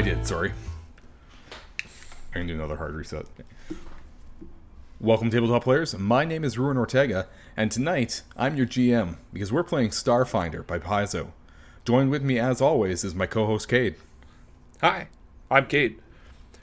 I 0.00 0.02
did, 0.02 0.26
sorry. 0.26 0.54
I 2.30 2.38
can 2.38 2.46
do 2.46 2.54
another 2.54 2.76
hard 2.76 2.94
reset. 2.94 3.26
Welcome, 4.98 5.28
tabletop 5.28 5.64
players. 5.64 5.94
My 5.98 6.24
name 6.24 6.42
is 6.42 6.56
Ruin 6.56 6.78
Ortega, 6.78 7.28
and 7.54 7.70
tonight 7.70 8.22
I'm 8.34 8.56
your 8.56 8.64
GM 8.64 9.18
because 9.30 9.52
we're 9.52 9.62
playing 9.62 9.90
Starfinder 9.90 10.66
by 10.66 10.78
Paizo. 10.78 11.32
Joined 11.84 12.10
with 12.10 12.22
me, 12.22 12.38
as 12.38 12.62
always, 12.62 13.04
is 13.04 13.14
my 13.14 13.26
co 13.26 13.44
host 13.44 13.68
Cade. 13.68 13.96
Hi, 14.80 15.08
I'm 15.50 15.66
Kate. 15.66 16.00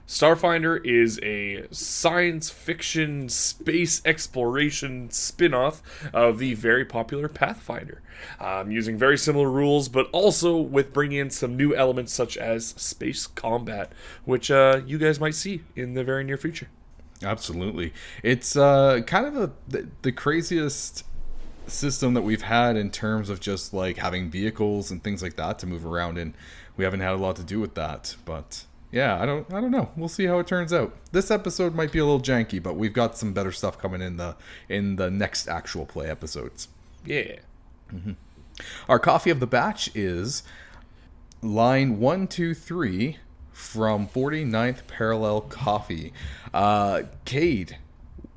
Starfinder 0.07 0.83
is 0.85 1.19
a 1.21 1.67
science 1.69 2.49
fiction 2.49 3.27
space 3.27 4.01
exploration 4.05 5.11
spin 5.11 5.53
off 5.53 5.81
of 6.13 6.39
the 6.39 6.53
very 6.53 6.85
popular 6.85 7.27
Pathfinder, 7.27 8.01
um, 8.39 8.71
using 8.71 8.97
very 8.97 9.17
similar 9.17 9.51
rules, 9.51 9.89
but 9.89 10.09
also 10.13 10.55
with 10.55 10.93
bringing 10.93 11.19
in 11.19 11.29
some 11.29 11.57
new 11.57 11.75
elements 11.75 12.13
such 12.13 12.37
as 12.37 12.67
space 12.67 13.27
combat, 13.27 13.91
which 14.23 14.49
uh, 14.49 14.79
you 14.85 14.97
guys 14.97 15.19
might 15.19 15.35
see 15.35 15.63
in 15.75 15.93
the 15.93 16.05
very 16.05 16.23
near 16.23 16.37
future. 16.37 16.69
Absolutely. 17.21 17.93
It's 18.23 18.55
uh, 18.55 19.01
kind 19.05 19.25
of 19.25 19.35
a, 19.35 19.51
the, 19.67 19.89
the 20.03 20.11
craziest 20.13 21.03
system 21.65 22.13
that 22.13 22.21
we've 22.21 22.43
had 22.43 22.77
in 22.77 22.91
terms 22.91 23.29
of 23.29 23.41
just 23.41 23.73
like 23.73 23.97
having 23.97 24.29
vehicles 24.29 24.89
and 24.89 25.03
things 25.03 25.21
like 25.21 25.35
that 25.35 25.59
to 25.59 25.67
move 25.67 25.85
around 25.85 26.17
in. 26.17 26.33
We 26.77 26.85
haven't 26.85 27.01
had 27.01 27.11
a 27.11 27.17
lot 27.17 27.35
to 27.37 27.43
do 27.43 27.59
with 27.59 27.73
that, 27.73 28.15
but 28.23 28.65
yeah, 28.97 29.21
I 29.21 29.27
don't 29.27 29.45
I 29.53 29.61
don't 29.61 29.69
know. 29.69 29.91
We'll 29.95 30.09
see 30.09 30.25
how 30.25 30.39
it 30.39 30.47
turns 30.47 30.73
out. 30.73 30.91
This 31.11 31.29
episode 31.29 31.75
might 31.75 31.91
be 31.91 31.99
a 31.99 32.03
little 32.05 32.19
janky, 32.19 32.61
but 32.61 32.75
we've 32.75 32.93
got 32.93 33.15
some 33.15 33.31
better 33.31 33.51
stuff 33.51 33.77
coming 33.77 34.01
in 34.01 34.17
the 34.17 34.35
in 34.67 34.95
the 34.95 35.11
next 35.11 35.47
actual 35.47 35.85
play 35.85 36.09
episodes. 36.09 36.67
Yeah. 37.05 37.35
Our 38.89 38.97
coffee 38.97 39.29
of 39.29 39.39
the 39.39 39.45
batch 39.45 39.95
is 39.95 40.41
line 41.43 41.99
123 41.99 43.17
from 43.51 44.07
49th 44.07 44.87
Parallel 44.87 45.41
Coffee. 45.41 46.11
Uh 46.51 47.03
Cade, 47.23 47.77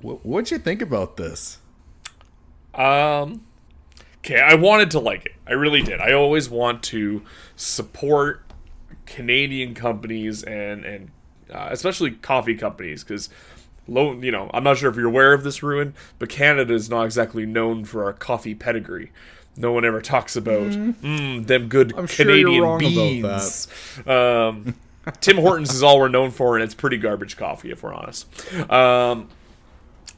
wh- 0.03 0.25
what'd 0.27 0.51
you 0.51 0.59
think 0.59 0.83
about 0.83 1.17
this? 1.17 1.57
Um. 2.75 3.47
Okay, 4.19 4.39
I 4.39 4.55
wanted 4.57 4.91
to 4.91 5.01
like 5.01 5.25
it. 5.25 5.33
I 5.47 5.53
really 5.53 5.81
did. 5.81 5.99
I 5.99 6.13
always 6.13 6.51
want 6.51 6.83
to 6.85 7.23
support 7.57 8.43
Canadian 9.11 9.75
companies 9.75 10.43
and 10.43 10.85
and 10.85 11.11
uh, 11.53 11.69
especially 11.71 12.13
coffee 12.13 12.55
companies 12.55 13.05
because. 13.05 13.29
Low, 13.89 14.13
you 14.13 14.31
know, 14.31 14.49
I'm 14.55 14.63
not 14.63 14.77
sure 14.77 14.89
if 14.89 14.95
you're 14.95 15.09
aware 15.09 15.33
of 15.33 15.43
this 15.43 15.65
ruin, 15.65 15.95
but 16.21 16.29
Canada 16.29 16.75
is 16.75 16.89
not 16.89 17.07
exactly 17.07 17.45
known 17.45 17.85
for 17.85 18.05
our 18.05 18.13
coffee 18.13 18.55
pedigree. 18.55 19.11
No 19.57 19.73
one 19.73 19.85
ever 19.85 20.01
talks 20.01 20.37
about 20.37 20.71
mm, 20.71 21.45
them 21.45 21.67
good 21.67 21.93
I'm 21.97 22.07
Canadian 22.07 22.63
about 22.63 22.79
beans. 22.79 23.67
Um, 24.07 24.75
Tim 25.21 25.39
Hortons 25.39 25.75
is 25.75 25.83
all 25.83 25.99
we're 25.99 26.07
known 26.09 26.31
for, 26.31 26.55
and 26.55 26.63
it's 26.63 26.75
pretty 26.75 26.99
garbage 26.99 27.37
coffee, 27.37 27.73
if 27.73 27.83
we're 27.83 27.93
honest. 27.93 28.29
Um, 28.71 29.29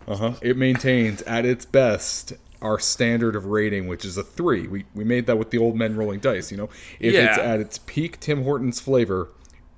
Uh-huh. 0.07 0.35
It 0.43 0.57
maintains 0.57 1.23
at 1.23 1.47
its 1.47 1.65
best 1.65 2.35
our 2.63 2.79
standard 2.79 3.37
of 3.37 3.47
rating, 3.47 3.89
which 3.89 4.05
is 4.05 4.17
a 4.17 4.23
three. 4.23 4.67
We 4.67 4.85
we 4.95 5.05
made 5.05 5.27
that 5.27 5.37
with 5.37 5.51
the 5.51 5.59
old 5.59 5.77
men 5.77 5.97
rolling 5.97 6.21
dice. 6.21 6.51
You 6.51 6.57
know, 6.57 6.71
if 6.99 7.15
it's 7.15 7.39
at 7.39 7.61
its 7.61 7.79
peak 7.79 8.21
Tim 8.21 8.45
Hortons 8.45 8.81
flavor, 8.81 9.29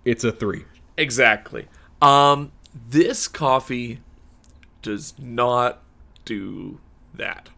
it's 0.05 0.23
a 0.23 0.31
three. 0.31 0.65
Exactly. 0.97 1.67
Um, 2.01 2.53
this 2.89 3.27
coffee 3.27 4.01
does 4.83 5.15
not 5.19 5.83
do 6.25 6.81
that. 7.15 7.49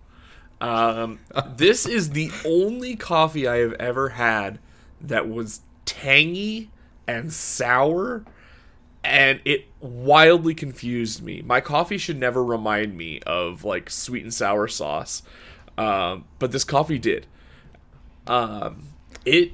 Um, 0.60 1.18
this 1.56 1.86
is 1.86 2.10
the 2.10 2.30
only 2.44 2.96
coffee 2.96 3.46
I 3.46 3.56
have 3.56 3.72
ever 3.74 4.10
had 4.10 4.58
that 5.00 5.28
was 5.28 5.60
tangy 5.84 6.70
and 7.06 7.32
sour, 7.32 8.24
and 9.06 9.40
it 9.44 9.66
wildly 9.80 10.54
confused 10.54 11.22
me. 11.22 11.42
My 11.42 11.60
coffee 11.60 11.98
should 11.98 12.18
never 12.18 12.44
remind 12.44 12.96
me 12.96 13.20
of 13.20 13.64
like 13.64 13.88
sweet 13.88 14.24
and 14.24 14.34
sour 14.34 14.68
sauce, 14.68 15.22
um, 15.78 16.24
but 16.38 16.52
this 16.52 16.64
coffee 16.64 16.98
did. 16.98 17.26
Um, 18.26 18.88
it 19.24 19.52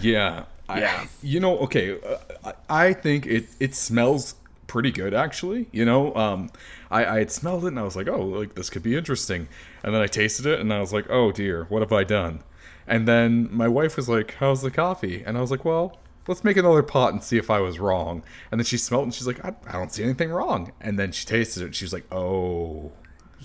Yeah. 0.00 0.44
I, 0.68 0.80
Yeah. 0.80 1.06
You 1.22 1.40
know, 1.40 1.58
okay. 1.60 1.98
Uh, 2.00 2.18
I, 2.44 2.86
I 2.88 2.92
think 2.92 3.26
it 3.26 3.46
it 3.58 3.74
smells 3.74 4.34
pretty 4.66 4.90
good 4.90 5.14
actually. 5.14 5.66
You 5.72 5.84
know, 5.84 6.14
um, 6.14 6.50
I 6.90 7.04
I 7.06 7.18
had 7.20 7.30
smelled 7.30 7.64
it 7.64 7.68
and 7.68 7.78
I 7.78 7.82
was 7.82 7.96
like, 7.96 8.08
oh, 8.08 8.22
like 8.22 8.54
this 8.54 8.68
could 8.70 8.82
be 8.82 8.96
interesting. 8.96 9.48
And 9.82 9.94
then 9.94 10.02
I 10.02 10.06
tasted 10.06 10.46
it 10.46 10.60
and 10.60 10.72
I 10.72 10.80
was 10.80 10.92
like, 10.92 11.08
oh 11.08 11.32
dear, 11.32 11.64
what 11.64 11.80
have 11.80 11.92
I 11.92 12.04
done? 12.04 12.42
And 12.86 13.08
then 13.08 13.48
my 13.50 13.68
wife 13.68 13.96
was 13.96 14.10
like, 14.10 14.34
how's 14.34 14.60
the 14.60 14.70
coffee? 14.70 15.22
And 15.24 15.38
I 15.38 15.40
was 15.40 15.50
like, 15.50 15.64
well. 15.64 15.98
Let's 16.26 16.42
make 16.44 16.56
another 16.56 16.82
pot 16.82 17.12
and 17.12 17.22
see 17.22 17.36
if 17.36 17.50
I 17.50 17.60
was 17.60 17.78
wrong. 17.78 18.22
And 18.50 18.58
then 18.58 18.64
she 18.64 18.78
smelled 18.78 19.02
it 19.02 19.04
and 19.06 19.14
she's 19.14 19.26
like, 19.26 19.44
I, 19.44 19.54
I 19.68 19.72
don't 19.72 19.92
see 19.92 20.02
anything 20.02 20.30
wrong. 20.30 20.72
And 20.80 20.98
then 20.98 21.12
she 21.12 21.26
tasted 21.26 21.62
it 21.62 21.66
and 21.66 21.74
she 21.76 21.84
was 21.84 21.92
like, 21.92 22.06
oh, 22.12 22.92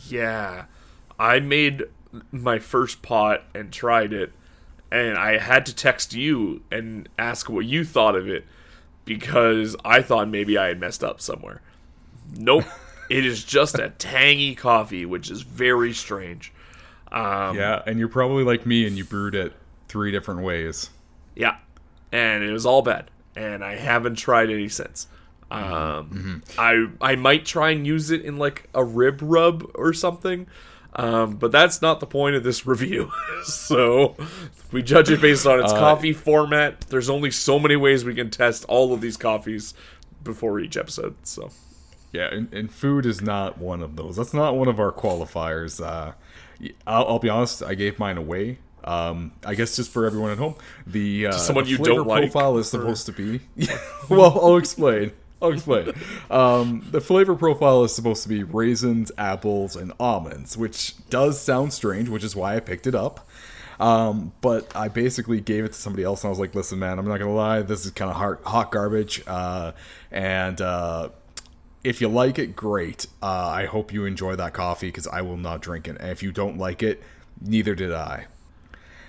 Yeah. 0.08 0.66
I 1.20 1.42
made 1.42 1.84
my 2.32 2.60
first 2.60 3.02
pot 3.02 3.44
and 3.54 3.72
tried 3.72 4.14
it, 4.14 4.32
and 4.92 5.18
I 5.18 5.38
had 5.38 5.66
to 5.68 5.76
text 5.76 6.14
you 6.14 6.64
and 6.72 7.08
ask 7.18 7.50
what 7.50 7.66
you 7.66 7.84
thought 7.84 8.16
of 8.16 8.28
it 8.28 8.46
because 9.06 9.76
I 9.84 10.02
thought 10.02 10.30
maybe 10.30 10.58
I 10.58 10.68
had 10.68 10.80
messed 10.80 11.04
up 11.04 11.20
somewhere. 11.22 11.62
Nope. 12.36 12.64
it 13.10 13.26
is 13.26 13.44
just 13.44 13.76
a 13.78 13.90
tangy 13.90 14.56
coffee, 14.56 15.06
which 15.06 15.30
is 15.30 15.42
very 15.42 15.94
strange. 15.94 16.54
Um, 17.12 17.58
yeah. 17.58 17.82
And 17.86 18.00
you're 18.00 18.08
probably 18.08 18.44
like 18.44 18.66
me 18.66 18.86
and 18.88 18.98
you 18.98 19.04
brewed 19.04 19.36
it 19.36 19.54
three 19.88 20.12
different 20.12 20.42
ways. 20.42 20.90
Yeah. 21.36 21.58
And 22.12 22.44
it 22.44 22.52
was 22.52 22.66
all 22.66 22.82
bad. 22.82 23.12
And 23.36 23.64
I 23.64 23.76
haven't 23.76 24.16
tried 24.16 24.50
any 24.50 24.70
since. 24.70 25.08
Um, 25.52 26.44
I 26.58 26.88
I 27.02 27.16
might 27.16 27.46
try 27.46 27.72
and 27.72 27.86
use 27.86 28.12
it 28.12 28.22
in 28.22 28.38
like 28.38 28.70
a 28.74 28.84
rib 28.84 29.20
rub 29.22 29.70
or 29.76 29.94
something. 29.94 30.48
Um, 30.94 31.36
but 31.36 31.52
that's 31.52 31.82
not 31.82 32.00
the 32.00 32.08
point 32.08 32.36
of 32.36 32.44
this 32.44 32.66
review. 32.66 33.12
so 33.44 34.16
we 34.72 34.82
judge 34.82 35.10
it 35.10 35.22
based 35.22 35.46
on 35.46 35.60
its 35.60 35.72
coffee 35.72 36.14
format. 36.14 36.82
There's 36.82 37.10
only 37.10 37.32
so 37.32 37.60
many 37.60 37.76
ways 37.76 38.04
we 38.04 38.16
can 38.16 38.30
test 38.30 38.66
all 38.66 38.94
of 38.94 39.02
these 39.02 39.18
coffees 39.18 39.74
before 40.24 40.60
each 40.60 40.78
episode. 40.78 41.16
So 41.24 41.52
Yeah, 42.12 42.28
and, 42.32 42.52
and 42.54 42.72
food 42.72 43.06
is 43.06 43.22
not 43.22 43.58
one 43.58 43.82
of 43.82 43.96
those. 43.96 44.16
That's 44.16 44.34
not 44.34 44.56
one 44.56 44.68
of 44.68 44.80
our 44.80 44.92
qualifiers. 44.92 45.84
Uh, 45.84 46.14
I'll, 46.86 47.06
I'll 47.08 47.20
be 47.20 47.30
honest. 47.30 47.64
I 47.64 47.76
gave 47.76 48.00
mine 48.00 48.18
away. 48.18 48.58
Um, 48.84 49.34
I 49.46 49.56
guess 49.56 49.76
just 49.76 49.92
for 49.92 50.06
everyone 50.06 50.32
at 50.32 50.38
home, 50.38 50.56
the 50.88 51.28
uh, 51.28 51.32
someone 51.34 51.68
you 51.68 51.78
flavor 51.78 51.96
don't 51.96 52.08
like, 52.08 52.24
profile 52.24 52.58
is 52.58 52.70
supposed 52.70 53.06
to 53.08 53.12
be. 53.12 53.42
well, 54.10 54.40
I'll 54.40 54.58
explain. 54.58 55.12
I'll 55.42 55.54
explain. 55.54 55.94
Um, 56.30 56.86
the 56.92 57.00
flavor 57.00 57.36
profile 57.36 57.84
is 57.84 57.96
supposed 57.96 58.24
to 58.24 58.30
be 58.30 58.44
raisins, 58.44 59.12
apples, 59.18 59.76
and 59.76 59.94
almonds, 60.00 60.58
which 60.58 60.96
does 61.10 61.40
sound 61.40 61.72
strange, 61.74 62.10
which 62.10 62.24
is 62.24 62.36
why 62.36 62.56
I 62.56 62.60
picked 62.60 62.88
it 62.88 62.96
up. 62.96 63.28
Um, 63.80 64.34
but 64.42 64.76
I 64.76 64.90
basically 64.90 65.40
gave 65.40 65.64
it 65.64 65.70
to 65.70 65.78
somebody 65.80 66.04
else, 66.04 66.24
and 66.24 66.28
I 66.28 66.32
was 66.32 66.40
like, 66.40 66.54
"Listen, 66.54 66.80
man, 66.80 67.00
I'm 67.00 67.08
not 67.08 67.20
gonna 67.20 67.34
lie. 67.34 67.62
This 67.62 67.86
is 67.86 67.92
kind 67.92 68.12
of 68.12 68.18
hot, 68.18 68.44
hot 68.44 68.72
garbage, 68.72 69.24
uh, 69.26 69.72
and 70.12 70.60
uh, 70.60 71.10
if 71.84 72.02
you 72.02 72.10
like 72.10 72.38
it, 72.38 72.56
great. 72.56 73.08
Uh, 73.22 73.48
I 73.48 73.66
hope 73.66 73.94
you 73.94 74.06
enjoy 74.06 74.36
that 74.36 74.54
coffee 74.54 74.88
because 74.88 75.08
I 75.08 75.22
will 75.22 75.38
not 75.38 75.62
drink 75.62 75.88
it. 75.88 75.98
And 76.00 76.10
if 76.10 76.22
you 76.22 76.32
don't 76.32 76.58
like 76.58 76.84
it, 76.84 77.02
neither 77.42 77.76
did 77.76 77.94
I. 77.94 78.26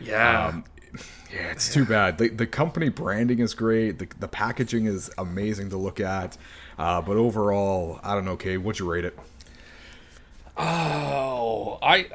yeah, 0.01 0.53
Um, 0.53 0.65
yeah, 1.33 1.51
it's 1.53 1.73
too 1.73 1.85
bad. 1.85 2.19
The, 2.19 2.29
the 2.29 2.47
company 2.47 2.89
branding 2.89 3.39
is 3.41 3.55
great. 3.55 3.99
The, 3.99 4.09
the 4.19 4.29
packaging 4.29 4.87
is 4.87 5.11
amazing 5.19 5.71
to 5.71 5.77
look 5.77 6.01
at. 6.01 6.37
Uh, 6.79 7.01
but 7.03 7.17
overall, 7.17 8.01
I 8.03 8.15
don't 8.15 8.25
know, 8.25 8.37
Kay, 8.37 8.57
what'd 8.59 8.81
you 8.81 8.91
rate 8.91 9.05
it? 9.05 9.19
Oh, 10.57 11.79
I 11.83 12.07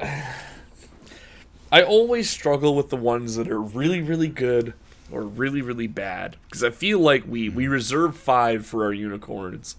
I 1.70 1.82
always 1.82 2.30
struggle 2.30 2.74
with 2.76 2.90
the 2.90 2.96
ones 2.96 3.36
that 3.36 3.48
are 3.48 3.60
really 3.60 4.00
really 4.00 4.28
good 4.28 4.74
or 5.10 5.22
really 5.22 5.62
really 5.62 5.86
bad 5.86 6.36
because 6.44 6.62
I 6.64 6.70
feel 6.70 6.98
like 7.00 7.24
we 7.26 7.48
we 7.48 7.66
reserve 7.68 8.16
5 8.16 8.66
for 8.66 8.84
our 8.84 8.92
unicorns 8.92 9.76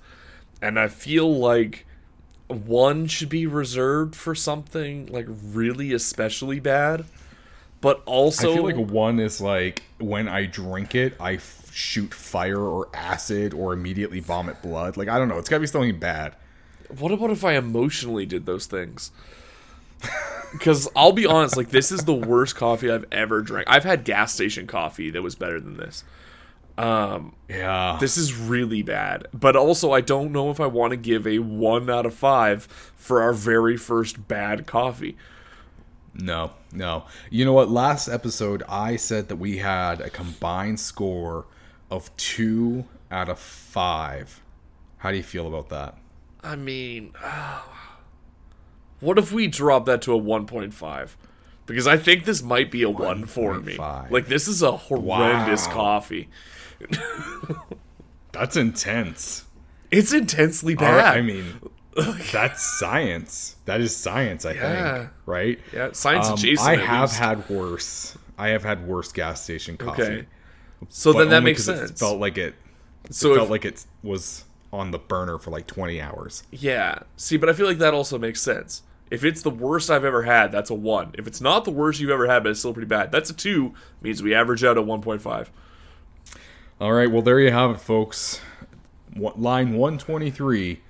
and 0.61 0.79
I 0.79 0.87
feel 0.87 1.37
like 1.37 1.85
one 2.47 3.07
should 3.07 3.29
be 3.29 3.47
reserved 3.47 4.15
for 4.15 4.35
something 4.35 5.07
like 5.07 5.27
really 5.29 5.93
especially 5.93 6.59
bad 6.59 7.05
but 7.81 8.01
also 8.05 8.51
I 8.51 8.55
feel 8.55 8.63
like 8.63 8.75
one 8.91 9.19
is 9.19 9.39
like 9.41 9.83
when 9.99 10.27
I 10.27 10.45
drink 10.45 10.95
it, 10.95 11.15
I 11.19 11.33
f- 11.35 11.69
shoot 11.73 12.13
fire 12.13 12.59
or 12.59 12.89
acid 12.93 13.53
or 13.53 13.73
immediately 13.73 14.19
vomit 14.19 14.61
blood. 14.61 14.97
Like, 14.97 15.07
I 15.09 15.17
don't 15.19 15.27
know. 15.27 15.37
It's 15.37 15.49
got 15.49 15.57
to 15.57 15.61
be 15.61 15.67
something 15.67 15.99
bad. 15.99 16.35
What 16.99 17.11
about 17.11 17.29
if 17.31 17.43
I 17.43 17.53
emotionally 17.53 18.25
did 18.25 18.45
those 18.45 18.65
things? 18.65 19.11
Because 20.53 20.87
I'll 20.95 21.11
be 21.11 21.25
honest, 21.25 21.57
like 21.57 21.69
this 21.69 21.91
is 21.91 22.05
the 22.05 22.13
worst 22.13 22.55
coffee 22.55 22.89
I've 22.89 23.05
ever 23.11 23.41
drank. 23.41 23.67
I've 23.69 23.83
had 23.83 24.03
gas 24.05 24.33
station 24.33 24.65
coffee 24.65 25.09
that 25.11 25.21
was 25.21 25.35
better 25.35 25.59
than 25.59 25.75
this. 25.77 26.03
Um, 26.77 27.33
Yeah. 27.49 27.97
this 27.99 28.17
is 28.17 28.33
really 28.35 28.81
bad. 28.83 29.27
But 29.33 29.55
also, 29.55 29.91
I 29.91 30.01
don't 30.01 30.31
know 30.31 30.49
if 30.51 30.59
I 30.59 30.67
want 30.67 30.91
to 30.91 30.97
give 30.97 31.27
a 31.27 31.39
one 31.39 31.89
out 31.89 32.05
of 32.05 32.13
five 32.13 32.63
for 32.95 33.21
our 33.21 33.33
very 33.33 33.75
first 33.77 34.27
bad 34.27 34.67
coffee. 34.67 35.17
No, 36.19 36.51
no. 36.73 37.05
You 37.29 37.45
know 37.45 37.53
what? 37.53 37.69
Last 37.69 38.07
episode, 38.09 38.63
I 38.67 38.95
said 38.95 39.27
that 39.29 39.35
we 39.35 39.57
had 39.57 40.01
a 40.01 40.09
combined 40.09 40.79
score 40.79 41.45
of 41.91 42.15
two 42.17 42.85
out 43.11 43.29
of 43.29 43.39
five. 43.39 44.41
How 44.97 45.11
do 45.11 45.17
you 45.17 45.23
feel 45.23 45.47
about 45.47 45.69
that? 45.69 45.95
I 46.43 46.55
mean, 46.55 47.13
what 48.99 49.17
if 49.17 49.31
we 49.31 49.47
drop 49.47 49.85
that 49.85 50.01
to 50.03 50.13
a 50.15 50.19
1.5? 50.19 51.09
Because 51.65 51.85
I 51.87 51.97
think 51.97 52.25
this 52.25 52.41
might 52.41 52.71
be 52.71 52.81
a 52.83 52.89
1 52.89 53.25
for 53.25 53.59
me. 53.59 53.77
Like, 53.77 54.27
this 54.27 54.47
is 54.47 54.61
a 54.61 54.71
horrendous 54.71 55.67
Wow. 55.67 55.73
coffee. 55.73 56.29
That's 58.31 58.55
intense. 58.55 59.45
It's 59.91 60.13
intensely 60.13 60.75
bad. 60.75 60.95
right, 60.95 61.17
I 61.17 61.21
mean, 61.21 61.45
that's 62.31 62.79
science. 62.79 63.55
That 63.65 63.81
is 63.81 63.95
science, 63.95 64.45
I 64.45 64.53
Yeah. 64.53 64.97
think. 64.99 65.09
Right? 65.25 65.59
yeah, 65.73 65.89
science 65.93 66.27
Um, 66.27 66.33
adjacent. 66.35 66.67
I 66.67 66.75
have 66.77 67.09
least. 67.09 67.19
had 67.19 67.49
worse. 67.49 68.17
I 68.37 68.49
have 68.49 68.63
had 68.63 68.87
worse 68.87 69.11
gas 69.11 69.43
station 69.43 69.77
coffee. 69.77 70.01
Okay. 70.03 70.25
So 70.89 71.11
then 71.13 71.29
that 71.29 71.41
makes 71.43 71.63
sense. 71.63 71.89
It 71.91 71.97
felt 71.97 72.19
like 72.19 72.37
it. 72.37 72.53
so 73.09 73.29
it 73.29 73.31
if- 73.33 73.37
felt 73.39 73.49
like 73.49 73.65
it 73.65 73.85
was 74.03 74.43
on 74.71 74.91
the 74.91 74.99
burner 74.99 75.39
for 75.39 75.49
like 75.49 75.65
20 75.65 75.99
hours. 76.01 76.43
Yeah. 76.51 76.99
See, 77.15 77.37
but 77.37 77.49
I 77.49 77.53
feel 77.53 77.65
like 77.65 77.77
that 77.79 77.93
also 77.93 78.17
makes 78.19 78.41
sense. 78.41 78.83
If 79.09 79.23
it's 79.23 79.41
the 79.41 79.49
worst 79.49 79.89
I've 79.89 80.03
ever 80.03 80.23
had, 80.23 80.51
that's 80.51 80.69
a 80.69 80.73
1. 80.75 81.11
If 81.17 81.25
it's 81.27 81.39
not 81.39 81.63
the 81.63 81.71
worst 81.71 81.99
you've 82.01 82.09
ever 82.11 82.27
had, 82.27 82.43
but 82.43 82.49
it's 82.49 82.59
still 82.59 82.73
pretty 82.73 82.87
bad, 82.89 83.11
that's 83.11 83.29
a 83.29 83.33
2. 83.33 83.73
Means 84.01 84.21
we 84.21 84.35
average 84.35 84.63
out 84.65 84.77
at 84.77 84.83
1.5. 84.83 85.47
All 86.79 86.91
right, 86.91 87.09
well, 87.09 87.21
there 87.21 87.39
you 87.39 87.49
have 87.51 87.71
it, 87.71 87.79
folks. 87.79 88.41
Line 89.15 89.73
123 89.73 90.81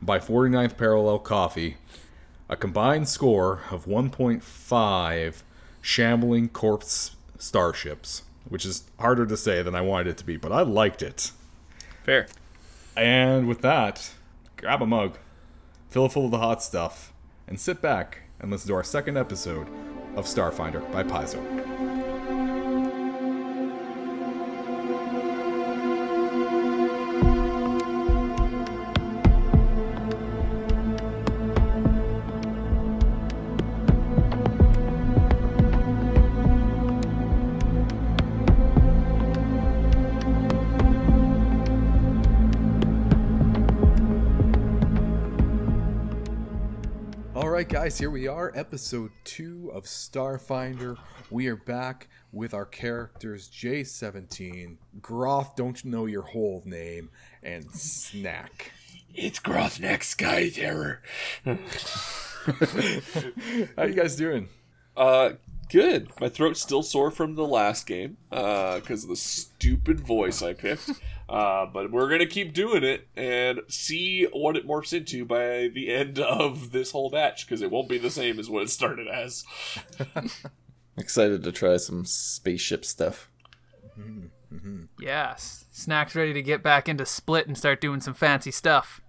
by 0.00 0.18
49th 0.18 0.76
Parallel 0.76 1.18
Coffee. 1.20 1.76
A 2.48 2.56
combined 2.56 3.08
score 3.08 3.60
of 3.70 3.86
1.5 3.86 5.42
shambling 5.80 6.48
corpse 6.48 7.16
starships, 7.38 8.22
which 8.48 8.64
is 8.64 8.84
harder 9.00 9.26
to 9.26 9.36
say 9.36 9.62
than 9.62 9.74
I 9.74 9.80
wanted 9.80 10.08
it 10.08 10.16
to 10.18 10.24
be, 10.24 10.36
but 10.36 10.52
I 10.52 10.62
liked 10.62 11.02
it. 11.02 11.32
Fair. 12.04 12.26
And 12.96 13.48
with 13.48 13.62
that, 13.62 14.12
grab 14.56 14.80
a 14.80 14.86
mug, 14.86 15.18
fill 15.90 16.06
it 16.06 16.12
full 16.12 16.26
of 16.26 16.30
the 16.30 16.38
hot 16.38 16.62
stuff, 16.62 17.12
and 17.48 17.58
sit 17.58 17.82
back 17.82 18.22
and 18.40 18.50
listen 18.50 18.68
to 18.68 18.74
our 18.74 18.84
second 18.84 19.16
episode 19.16 19.66
of 20.14 20.26
Starfinder 20.26 20.90
by 20.92 21.02
Paizo. 21.02 21.95
Guys, 47.86 48.00
here 48.00 48.10
we 48.10 48.26
are, 48.26 48.50
episode 48.56 49.12
two 49.22 49.70
of 49.72 49.84
Starfinder. 49.84 50.98
We 51.30 51.46
are 51.46 51.54
back 51.54 52.08
with 52.32 52.52
our 52.52 52.66
characters 52.66 53.48
J17, 53.48 54.78
Groth, 55.00 55.54
don't 55.54 55.84
know 55.84 56.06
your 56.06 56.22
whole 56.22 56.64
name, 56.66 57.10
and 57.44 57.70
Snack. 57.70 58.72
It's 59.14 59.38
Grothinak 59.38 60.02
Sky 60.02 60.48
Terror. 60.48 61.00
How 63.76 63.84
you 63.84 63.94
guys 63.94 64.16
doing? 64.16 64.48
Uh, 64.96 65.34
good. 65.70 66.10
My 66.20 66.28
throat's 66.28 66.60
still 66.60 66.82
sore 66.82 67.12
from 67.12 67.36
the 67.36 67.46
last 67.46 67.86
game 67.86 68.16
uh, 68.32 68.80
because 68.80 69.04
of 69.04 69.10
the 69.10 69.16
stupid 69.16 70.00
voice 70.00 70.42
I 70.42 70.54
picked. 70.54 70.90
Uh, 71.28 71.66
but 71.66 71.90
we're 71.90 72.08
gonna 72.08 72.26
keep 72.26 72.52
doing 72.52 72.84
it 72.84 73.08
and 73.16 73.60
see 73.68 74.24
what 74.32 74.56
it 74.56 74.66
morphs 74.66 74.92
into 74.92 75.24
by 75.24 75.68
the 75.74 75.92
end 75.92 76.18
of 76.20 76.70
this 76.70 76.92
whole 76.92 77.10
batch 77.10 77.46
because 77.46 77.62
it 77.62 77.70
won't 77.70 77.88
be 77.88 77.98
the 77.98 78.10
same 78.10 78.38
as 78.38 78.48
what 78.48 78.62
it 78.62 78.70
started 78.70 79.08
as. 79.08 79.44
Excited 80.96 81.42
to 81.42 81.52
try 81.52 81.76
some 81.78 82.04
spaceship 82.04 82.84
stuff. 82.84 83.28
Yes. 85.00 85.64
Snack's 85.72 86.14
ready 86.14 86.32
to 86.32 86.42
get 86.42 86.62
back 86.62 86.88
into 86.88 87.04
Split 87.04 87.46
and 87.46 87.58
start 87.58 87.80
doing 87.80 88.00
some 88.00 88.14
fancy 88.14 88.50
stuff. 88.50 89.00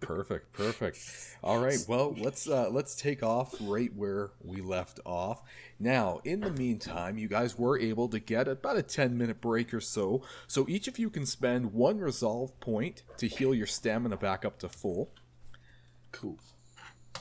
Perfect, 0.00 0.52
perfect. 0.52 0.98
All 1.42 1.58
right, 1.58 1.78
well, 1.88 2.14
let's 2.18 2.48
uh, 2.48 2.68
let's 2.70 2.94
take 2.94 3.22
off 3.22 3.54
right 3.60 3.94
where 3.94 4.30
we 4.42 4.60
left 4.60 5.00
off. 5.06 5.42
Now, 5.78 6.20
in 6.24 6.40
the 6.40 6.50
meantime, 6.50 7.18
you 7.18 7.28
guys 7.28 7.58
were 7.58 7.78
able 7.78 8.08
to 8.08 8.18
get 8.18 8.48
about 8.48 8.76
a 8.76 8.82
ten 8.82 9.16
minute 9.16 9.40
break 9.40 9.72
or 9.72 9.80
so. 9.80 10.22
So 10.46 10.66
each 10.68 10.88
of 10.88 10.98
you 10.98 11.10
can 11.10 11.26
spend 11.26 11.72
one 11.72 11.98
resolve 11.98 12.58
point 12.60 13.02
to 13.18 13.28
heal 13.28 13.54
your 13.54 13.66
stamina 13.66 14.16
back 14.16 14.44
up 14.44 14.58
to 14.60 14.68
full. 14.68 15.10
Cool. 16.10 16.38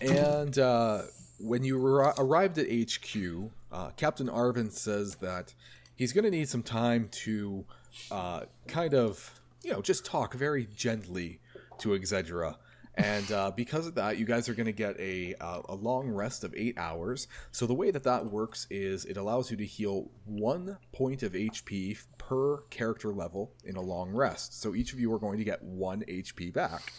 And 0.02 0.58
uh, 0.58 1.04
when 1.40 1.64
you 1.64 1.78
arri- 1.78 2.18
arrived 2.18 2.58
at 2.58 2.68
HQ, 2.68 3.52
uh, 3.72 3.90
Captain 3.92 4.28
Arvin 4.28 4.72
says 4.72 5.16
that 5.16 5.54
he's 5.96 6.14
going 6.14 6.26
to 6.26 6.32
need 6.32 6.50
some 6.50 6.64
time 6.64 7.10
to 7.12 7.66
uh, 8.10 8.42
kind 8.68 8.94
of, 8.94 9.40
you 9.64 9.72
know, 9.72 9.82
just 9.82 10.06
talk 10.06 10.34
very 10.34 10.68
gently 10.76 11.40
to 11.82 11.90
Exedra. 11.90 12.56
And 12.96 13.32
uh, 13.32 13.52
because 13.56 13.88
of 13.88 13.96
that, 13.96 14.18
you 14.18 14.26
guys 14.26 14.50
are 14.50 14.54
going 14.54 14.66
to 14.66 14.74
get 14.74 15.00
a, 15.00 15.34
uh, 15.40 15.62
a 15.70 15.76
long 15.76 16.10
rest 16.10 16.44
of 16.44 16.54
eight 16.56 16.78
hours. 16.78 17.28
So 17.52 17.66
the 17.66 17.74
way 17.74 17.90
that 17.92 18.04
that 18.04 18.26
works 18.26 18.68
is 18.70 19.06
it 19.06 19.16
allows 19.16 19.50
you 19.50 19.58
to 19.58 19.66
heal 19.66 20.12
one 20.26 20.78
point 20.92 21.24
of 21.24 21.32
HP 21.32 21.98
per 22.18 22.58
character 22.70 23.14
level 23.14 23.54
in 23.64 23.78
a 23.78 23.82
long 23.82 24.12
rest. 24.12 24.62
So 24.62 24.76
each 24.76 24.92
of 24.92 25.00
you 25.00 25.14
are 25.14 25.20
going 25.20 25.38
to 25.38 25.46
get 25.46 25.64
one 25.64 26.02
HP 26.02 26.54
back. 26.54 26.92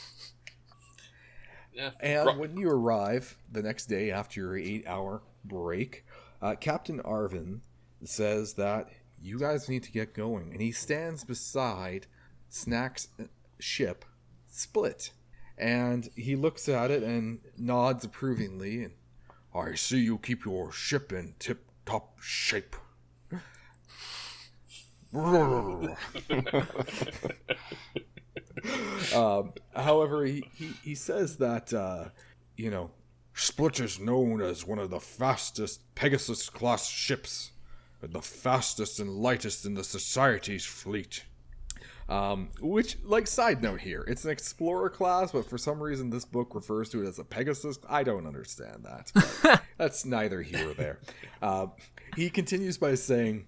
Yeah. 1.75 1.91
And 2.01 2.39
when 2.39 2.57
you 2.57 2.71
arrive 2.71 3.37
the 3.51 3.63
next 3.63 3.87
day 3.87 4.11
after 4.11 4.41
your 4.41 4.57
eight 4.57 4.87
hour 4.87 5.23
break, 5.45 6.05
uh, 6.41 6.55
Captain 6.55 7.01
Arvin 7.01 7.61
says 8.05 8.55
that 8.55 8.89
you 9.23 9.39
guys 9.39 9.69
need 9.69 9.83
to 9.85 9.93
get 9.93 10.15
going. 10.15 10.53
And 10.53 10.61
he 10.61 10.73
stands 10.73 11.25
beside 11.25 12.07
Snack's 12.51 13.09
uh, 13.19 13.25
ship, 13.59 14.05
Split. 14.55 15.11
And 15.57 16.11
he 16.15 16.37
looks 16.37 16.69
at 16.69 16.91
it 16.91 17.03
and 17.03 17.41
nods 17.57 18.05
approvingly. 18.05 18.85
And 18.85 18.93
I 19.55 19.75
see 19.75 20.01
you 20.01 20.19
keep 20.19 20.45
your 20.45 20.71
ship 20.71 21.13
in 21.13 21.35
tip 21.39 21.65
top 21.85 22.21
shape. 22.21 22.77
Um, 29.15 29.53
however, 29.75 30.25
he, 30.25 30.49
he, 30.55 30.73
he 30.85 30.95
says 30.95 31.39
that, 31.39 31.73
uh, 31.73 32.07
you 32.57 32.71
know, 32.71 32.91
Split 33.35 33.81
is 33.81 33.99
known 33.99 34.41
as 34.41 34.67
one 34.67 34.79
of 34.79 34.91
the 34.91 35.01
fastest 35.01 35.83
Pegasus 35.95 36.49
class 36.49 36.89
ships, 36.89 37.51
and 38.01 38.13
the 38.13 38.23
fastest 38.23 39.01
and 39.01 39.11
lightest 39.11 39.65
in 39.65 39.75
the 39.75 39.85
Society's 39.85 40.65
fleet. 40.65 41.25
Um, 42.09 42.51
which, 42.61 42.99
like, 43.05 43.27
side 43.27 43.63
note 43.63 43.81
here, 43.81 44.05
it's 44.07 44.25
an 44.25 44.31
Explorer 44.31 44.91
class, 44.91 45.33
but 45.33 45.49
for 45.49 45.57
some 45.57 45.83
reason 45.83 46.11
this 46.11 46.25
book 46.25 46.55
refers 46.55 46.91
to 46.91 47.03
it 47.03 47.09
as 47.09 47.19
a 47.19 47.25
Pegasus. 47.25 47.79
I 47.89 48.03
don't 48.03 48.27
understand 48.27 48.85
that, 48.85 49.63
that's 49.79 50.05
neither 50.05 50.43
here 50.43 50.71
or 50.71 50.75
there. 50.75 50.99
Uh, 51.41 51.69
he 52.17 52.29
continues 52.29 52.77
by 52.77 52.97
saying, 52.97 53.47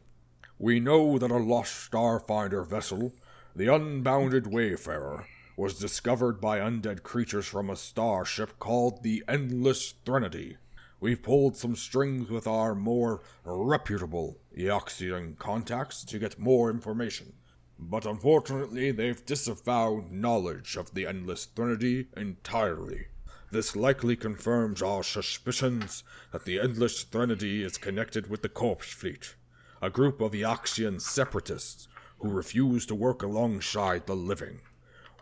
we 0.59 0.81
know 0.81 1.19
that 1.19 1.31
a 1.31 1.37
lost 1.37 1.91
Starfinder 1.91 2.67
vessel, 2.67 3.13
the 3.57 3.67
Unbounded 3.67 4.47
Wayfarer, 4.47 5.27
was 5.57 5.79
discovered 5.79 6.41
by 6.41 6.59
undead 6.59 7.03
creatures 7.03 7.47
from 7.47 7.71
a 7.71 7.77
starship 7.77 8.59
called 8.59 9.03
the 9.03 9.23
Endless 9.29 9.95
Threnody. 10.05 10.57
We've 11.01 11.23
pulled 11.23 11.57
some 11.57 11.77
strings 11.77 12.31
with 12.31 12.47
our 12.47 12.75
more 12.75 13.23
reputable 13.45 14.39
Eoxian 14.57 15.37
contacts 15.39 16.05
to 16.05 16.19
get 16.19 16.39
more 16.39 16.71
information. 16.71 17.35
But 17.79 18.07
unfortunately, 18.07 18.93
they've 18.93 19.27
disavowed 19.27 20.13
knowledge 20.13 20.77
of 20.77 20.95
the 20.95 21.07
Endless 21.07 21.47
Threnody 21.47 22.07
entirely. 22.17 23.09
This 23.51 23.77
likely 23.77 24.17
confirms 24.17 24.83
our 24.83 25.03
suspicions 25.03 26.03
that 26.33 26.45
the 26.45 26.59
Endless 26.59 27.03
Threnody 27.03 27.63
is 27.63 27.79
connected 27.79 28.29
with 28.29 28.43
the 28.43 28.49
Corpse 28.49 28.93
Fleet, 28.93 29.35
a 29.83 29.91
group 29.91 30.21
of 30.21 30.33
Eoxian 30.33 31.01
separatists 31.01 31.89
who 32.19 32.31
refuse 32.31 32.87
to 32.87 32.95
work 32.95 33.23
alongside 33.23 34.07
the 34.07 34.17
living. 34.17 34.61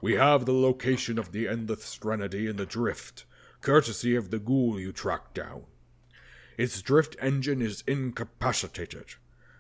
We 0.00 0.14
have 0.14 0.44
the 0.46 0.52
location 0.52 1.18
of 1.18 1.32
the 1.32 1.48
Endless 1.48 1.94
Threnody 1.96 2.46
in 2.46 2.56
the 2.56 2.66
drift, 2.66 3.24
courtesy 3.60 4.14
of 4.14 4.30
the 4.30 4.38
ghoul 4.38 4.78
you 4.78 4.92
tracked 4.92 5.34
down. 5.34 5.64
Its 6.58 6.82
drift 6.82 7.16
engine 7.20 7.62
is 7.62 7.82
incapacitated, 7.86 9.14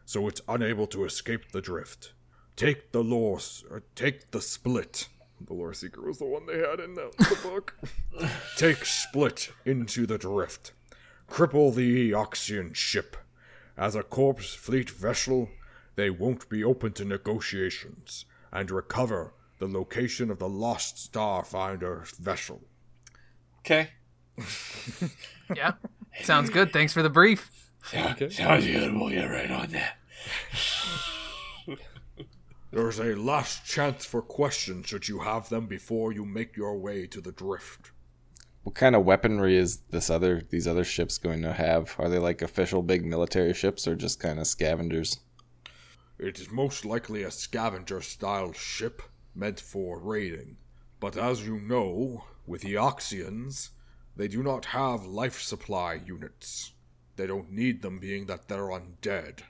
so 0.04 0.28
it's 0.28 0.42
unable 0.48 0.86
to 0.88 1.04
escape 1.04 1.52
the 1.52 1.60
drift. 1.60 2.12
Take 2.56 2.92
the 2.92 3.02
lore, 3.02 3.40
or 3.70 3.82
take 3.94 4.30
the 4.30 4.40
split. 4.40 5.08
The 5.40 5.54
lore 5.54 5.74
seeker 5.74 6.02
was 6.02 6.18
the 6.18 6.24
one 6.26 6.46
they 6.46 6.58
had 6.58 6.80
in 6.80 6.94
the, 6.94 7.10
the 7.18 7.38
book. 7.48 7.76
take 8.56 8.84
split 8.84 9.50
into 9.64 10.06
the 10.06 10.18
drift. 10.18 10.72
Cripple 11.28 11.74
the 11.74 12.10
Eoxian 12.12 12.74
ship. 12.74 13.16
As 13.76 13.94
a 13.94 14.02
corpse 14.02 14.54
fleet 14.54 14.90
vessel, 14.90 15.48
they 15.96 16.10
won't 16.10 16.48
be 16.48 16.62
open 16.62 16.92
to 16.92 17.04
negotiations, 17.04 18.26
and 18.52 18.70
recover 18.70 19.32
the 19.58 19.66
location 19.66 20.30
of 20.30 20.38
the 20.38 20.48
lost 20.48 21.12
Starfinder 21.12 22.06
vessel. 22.16 22.60
Okay. 23.60 23.90
Yeah. 25.54 25.72
Sounds 26.22 26.48
good. 26.48 26.72
Thanks 26.72 26.92
for 26.94 27.02
the 27.02 27.10
brief. 27.10 27.70
Sounds 27.84 28.64
good. 28.64 28.94
We'll 28.94 29.10
get 29.10 29.26
right 29.26 29.50
on 29.50 29.68
that. 29.72 29.96
There's 32.72 32.98
a 32.98 33.14
last 33.14 33.66
chance 33.66 34.06
for 34.06 34.22
questions 34.22 34.86
should 34.86 35.06
you 35.06 35.18
have 35.18 35.50
them 35.50 35.66
before 35.66 36.10
you 36.10 36.24
make 36.24 36.56
your 36.56 36.78
way 36.78 37.06
to 37.08 37.20
the 37.20 37.30
drift. 37.30 37.90
What 38.62 38.74
kind 38.74 38.96
of 38.96 39.04
weaponry 39.04 39.58
is 39.58 39.80
this 39.90 40.08
other 40.08 40.40
these 40.48 40.66
other 40.66 40.82
ships 40.82 41.18
going 41.18 41.42
to 41.42 41.52
have? 41.52 41.94
Are 41.98 42.08
they 42.08 42.18
like 42.18 42.40
official 42.40 42.82
big 42.82 43.04
military 43.04 43.52
ships 43.52 43.86
or 43.86 43.94
just 43.94 44.20
kind 44.20 44.38
of 44.38 44.46
scavengers? 44.46 45.20
It 46.18 46.40
is 46.40 46.50
most 46.50 46.86
likely 46.86 47.22
a 47.22 47.30
scavenger 47.30 48.00
style 48.00 48.54
ship 48.54 49.02
meant 49.34 49.60
for 49.60 49.98
raiding. 49.98 50.56
But 50.98 51.18
as 51.18 51.46
you 51.46 51.60
know, 51.60 52.24
with 52.46 52.62
the 52.62 52.72
Eoxians, 52.72 53.70
they 54.16 54.28
do 54.28 54.42
not 54.42 54.66
have 54.66 55.04
life 55.04 55.42
supply 55.42 56.00
units. 56.06 56.72
They 57.16 57.26
don't 57.26 57.52
need 57.52 57.82
them 57.82 57.98
being 57.98 58.24
that 58.26 58.48
they're 58.48 58.70
undead. 58.70 59.40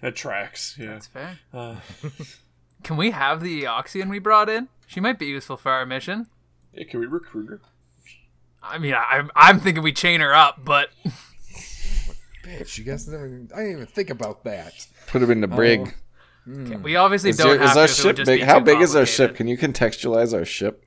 That 0.00 0.14
tracks. 0.16 0.76
Yeah. 0.78 0.86
That's 0.88 1.06
fair. 1.06 1.38
Uh, 1.52 1.76
Can 2.82 2.96
we 2.96 3.10
have 3.12 3.40
the 3.40 3.64
Eoxian 3.64 4.10
we 4.10 4.18
brought 4.18 4.48
in? 4.48 4.68
She 4.86 5.00
might 5.00 5.18
be 5.18 5.26
useful 5.26 5.56
for 5.56 5.72
our 5.72 5.84
mission. 5.86 6.26
yeah, 6.72 6.84
can 6.84 7.00
we 7.00 7.06
recruit 7.06 7.48
her? 7.48 7.60
I 8.62 8.78
mean, 8.78 8.94
I, 8.94 9.22
I'm 9.34 9.58
thinking 9.58 9.82
we 9.82 9.92
chain 9.92 10.20
her 10.20 10.34
up, 10.34 10.64
but 10.64 10.90
Bitch, 12.44 12.78
you 12.78 12.84
guys 12.84 13.08
never. 13.08 13.24
I 13.54 13.58
didn't 13.58 13.72
even 13.72 13.86
think 13.86 14.10
about 14.10 14.44
that. 14.44 14.86
Put 15.08 15.20
them 15.20 15.30
in 15.30 15.40
the 15.40 15.48
brig. 15.48 15.94
we 16.46 16.94
obviously 16.94 17.30
Is, 17.30 17.38
don't 17.38 17.58
your- 17.58 17.58
have 17.66 17.68
is 17.68 17.74
to. 17.74 17.78
our 18.08 18.10
if 18.10 18.16
ship 18.18 18.26
big? 18.26 18.42
How 18.42 18.60
big 18.60 18.80
is 18.80 18.94
our 18.94 19.06
ship? 19.06 19.34
Can 19.34 19.48
you 19.48 19.58
contextualize 19.58 20.32
our 20.32 20.44
ship? 20.44 20.84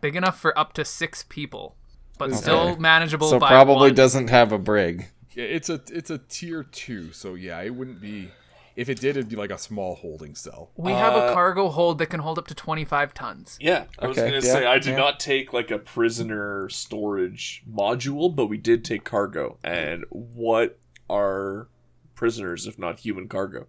Big 0.00 0.14
enough 0.14 0.38
for 0.38 0.56
up 0.58 0.72
to 0.74 0.84
six 0.84 1.24
people, 1.28 1.74
but 2.18 2.32
still 2.34 2.76
manageable 2.76 3.28
So 3.30 3.38
by 3.40 3.48
probably 3.48 3.88
one. 3.90 3.94
doesn't 3.94 4.28
have 4.30 4.52
a 4.52 4.58
brig. 4.58 5.08
Yeah, 5.34 5.44
it's 5.44 5.68
a 5.70 5.80
it's 5.90 6.10
a 6.10 6.18
tier 6.18 6.62
two, 6.64 7.12
so 7.12 7.34
yeah, 7.34 7.60
it 7.62 7.74
wouldn't 7.74 8.00
be. 8.00 8.30
If 8.74 8.88
it 8.88 9.00
did, 9.00 9.18
it'd 9.18 9.28
be 9.28 9.36
like 9.36 9.50
a 9.50 9.58
small 9.58 9.96
holding 9.96 10.34
cell. 10.34 10.70
We 10.76 10.92
have 10.92 11.12
a 11.12 11.16
Uh, 11.26 11.34
cargo 11.34 11.68
hold 11.68 11.98
that 11.98 12.06
can 12.06 12.20
hold 12.20 12.38
up 12.38 12.46
to 12.48 12.54
25 12.54 13.12
tons. 13.12 13.58
Yeah, 13.60 13.84
I 13.98 14.06
was 14.06 14.16
Okay, 14.16 14.28
gonna 14.28 14.36
yeah, 14.44 14.52
say 14.52 14.66
I 14.66 14.78
did 14.78 14.92
yeah. 14.92 14.96
not 14.96 15.20
take 15.20 15.52
like 15.52 15.70
a 15.70 15.78
prisoner 15.78 16.68
storage 16.70 17.62
module, 17.70 18.34
but 18.34 18.46
we 18.46 18.56
did 18.56 18.82
take 18.82 19.04
cargo. 19.04 19.58
And 19.62 20.04
what 20.08 20.78
are 21.10 21.68
prisoners 22.14 22.66
if 22.66 22.78
not 22.78 23.00
human 23.00 23.28
cargo? 23.28 23.66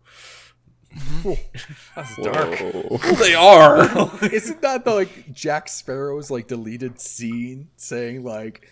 That's 1.96 2.16
dark. 2.18 2.60
Well, 2.62 3.16
they 3.20 3.34
are. 3.36 3.84
Isn't 4.32 4.62
that 4.62 4.86
the 4.86 4.94
like 4.94 5.34
Jack 5.34 5.68
Sparrow's 5.68 6.30
like 6.32 6.48
deleted 6.48 7.00
scene 7.00 7.70
saying 7.78 8.24
like 8.24 8.70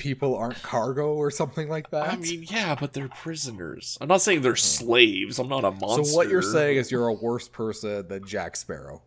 people 0.00 0.34
aren't 0.34 0.60
cargo 0.62 1.12
or 1.12 1.30
something 1.30 1.68
like 1.68 1.90
that? 1.90 2.12
I 2.12 2.16
mean, 2.16 2.44
yeah, 2.48 2.74
but 2.74 2.94
they're 2.94 3.08
prisoners. 3.08 3.96
I'm 4.00 4.08
not 4.08 4.22
saying 4.22 4.40
they're 4.40 4.56
slaves. 4.56 5.38
I'm 5.38 5.48
not 5.48 5.64
a 5.64 5.70
monster. 5.70 6.04
so 6.04 6.16
what 6.16 6.28
you're 6.28 6.42
saying 6.42 6.78
is 6.78 6.90
you're 6.90 7.06
a 7.06 7.12
worse 7.12 7.46
person 7.48 8.08
than 8.08 8.24
Jack 8.26 8.56
Sparrow. 8.56 9.02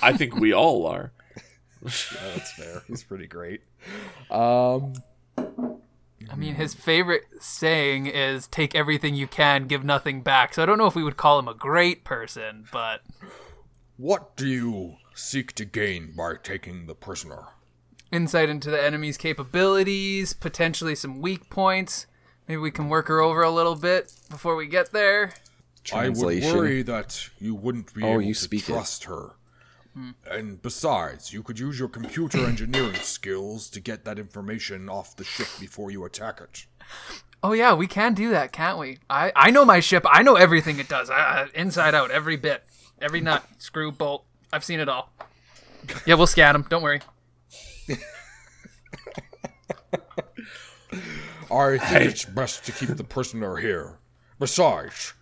I 0.00 0.12
think 0.12 0.36
we 0.36 0.52
all 0.52 0.86
are. 0.86 1.10
Yeah, 1.82 2.30
that's 2.34 2.52
fair. 2.54 2.82
He's 2.88 3.04
pretty 3.04 3.28
great. 3.28 3.60
Um, 4.28 4.94
I 5.38 6.34
mean, 6.36 6.56
his 6.56 6.74
favorite 6.74 7.22
saying 7.38 8.06
is 8.06 8.48
"Take 8.48 8.74
everything 8.74 9.14
you 9.14 9.28
can, 9.28 9.68
give 9.68 9.84
nothing 9.84 10.22
back." 10.22 10.54
So 10.54 10.64
I 10.64 10.66
don't 10.66 10.78
know 10.78 10.86
if 10.86 10.96
we 10.96 11.04
would 11.04 11.16
call 11.16 11.38
him 11.38 11.46
a 11.46 11.54
great 11.54 12.02
person, 12.02 12.66
but 12.72 13.02
what 13.96 14.36
do 14.36 14.48
you 14.48 14.96
seek 15.14 15.52
to 15.52 15.64
gain 15.64 16.12
by 16.16 16.34
taking 16.42 16.86
the 16.86 16.94
prisoner? 16.94 17.44
Insight 18.12 18.48
into 18.48 18.70
the 18.70 18.82
enemy's 18.82 19.16
capabilities, 19.16 20.32
potentially 20.32 20.94
some 20.94 21.20
weak 21.20 21.50
points. 21.50 22.06
Maybe 22.48 22.58
we 22.58 22.70
can 22.70 22.88
work 22.88 23.08
her 23.08 23.20
over 23.20 23.42
a 23.42 23.50
little 23.50 23.74
bit 23.74 24.12
before 24.30 24.54
we 24.56 24.66
get 24.66 24.92
there. 24.92 25.32
I 25.92 26.08
would 26.08 26.16
Translation. 26.16 26.56
worry 26.56 26.82
that 26.82 27.28
you 27.38 27.54
wouldn't 27.54 27.92
be 27.94 28.02
Oh, 28.02 28.12
able 28.14 28.22
you 28.22 28.34
to 28.34 28.40
speak 28.40 28.68
it. 28.68 28.72
trust 28.72 29.04
her. 29.04 29.32
And 30.30 30.60
besides, 30.60 31.32
you 31.32 31.42
could 31.42 31.58
use 31.58 31.78
your 31.78 31.88
computer 31.88 32.38
engineering 32.46 32.94
skills 32.96 33.70
to 33.70 33.80
get 33.80 34.04
that 34.04 34.18
information 34.18 34.88
off 34.90 35.16
the 35.16 35.24
ship 35.24 35.48
before 35.58 35.90
you 35.90 36.04
attack 36.04 36.40
it. 36.40 36.66
Oh 37.42 37.52
yeah, 37.52 37.72
we 37.74 37.86
can 37.86 38.12
do 38.12 38.30
that, 38.30 38.52
can't 38.52 38.78
we? 38.78 38.98
I 39.08 39.32
I 39.34 39.50
know 39.50 39.64
my 39.64 39.80
ship. 39.80 40.04
I 40.10 40.22
know 40.22 40.34
everything 40.36 40.78
it 40.78 40.88
does, 40.88 41.08
uh, 41.08 41.46
inside 41.54 41.94
out, 41.94 42.10
every 42.10 42.36
bit, 42.36 42.62
every 43.00 43.20
nut, 43.20 43.44
screw, 43.58 43.90
bolt. 43.90 44.24
I've 44.52 44.64
seen 44.64 44.80
it 44.80 44.88
all. 44.88 45.12
Yeah, 46.04 46.14
we'll 46.16 46.26
scan 46.26 46.52
them. 46.54 46.66
Don't 46.68 46.82
worry. 46.82 47.00
I 51.50 51.78
think 51.78 52.10
it's 52.10 52.24
best 52.24 52.64
to 52.66 52.72
keep 52.72 52.88
the 52.90 53.04
prisoner 53.04 53.56
here. 53.56 53.98
Besides, 54.38 55.14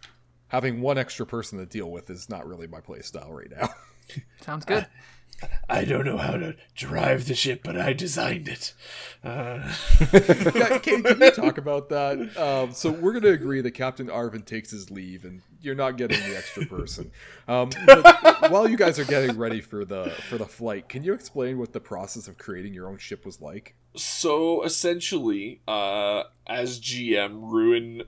having 0.48 0.80
one 0.80 0.98
extra 0.98 1.26
person 1.26 1.58
to 1.58 1.66
deal 1.66 1.90
with 1.90 2.10
is 2.10 2.28
not 2.28 2.46
really 2.46 2.66
my 2.66 2.80
playstyle 2.80 3.30
right 3.30 3.50
now. 3.50 3.68
Sounds 4.42 4.64
good. 4.64 4.86
I 5.68 5.84
don't 5.84 6.04
know 6.04 6.18
how 6.18 6.36
to 6.36 6.56
drive 6.74 7.26
the 7.26 7.34
ship, 7.34 7.60
but 7.64 7.78
I 7.78 7.92
designed 7.92 8.48
it. 8.48 8.74
Yeah, 9.24 10.78
can, 10.78 11.02
can 11.02 11.20
you 11.20 11.30
talk 11.30 11.56
about 11.56 11.88
that? 11.88 12.36
Um, 12.36 12.72
so 12.72 12.90
we're 12.90 13.12
going 13.12 13.22
to 13.22 13.30
agree 13.30 13.62
that 13.62 13.70
Captain 13.70 14.08
Arvin 14.08 14.44
takes 14.44 14.70
his 14.70 14.90
leave, 14.90 15.24
and 15.24 15.40
you're 15.62 15.74
not 15.74 15.96
getting 15.96 16.20
the 16.28 16.36
extra 16.36 16.66
person. 16.66 17.10
Um, 17.48 17.70
but 17.86 18.50
while 18.50 18.68
you 18.68 18.76
guys 18.76 18.98
are 18.98 19.04
getting 19.04 19.38
ready 19.38 19.62
for 19.62 19.84
the 19.86 20.10
for 20.28 20.36
the 20.36 20.44
flight, 20.46 20.88
can 20.90 21.04
you 21.04 21.14
explain 21.14 21.58
what 21.58 21.72
the 21.72 21.80
process 21.80 22.28
of 22.28 22.36
creating 22.36 22.74
your 22.74 22.88
own 22.88 22.98
ship 22.98 23.24
was 23.24 23.40
like? 23.40 23.74
So 23.96 24.62
essentially, 24.62 25.60
uh, 25.66 26.24
as 26.46 26.78
GM, 26.80 27.50
Ruin 27.50 28.02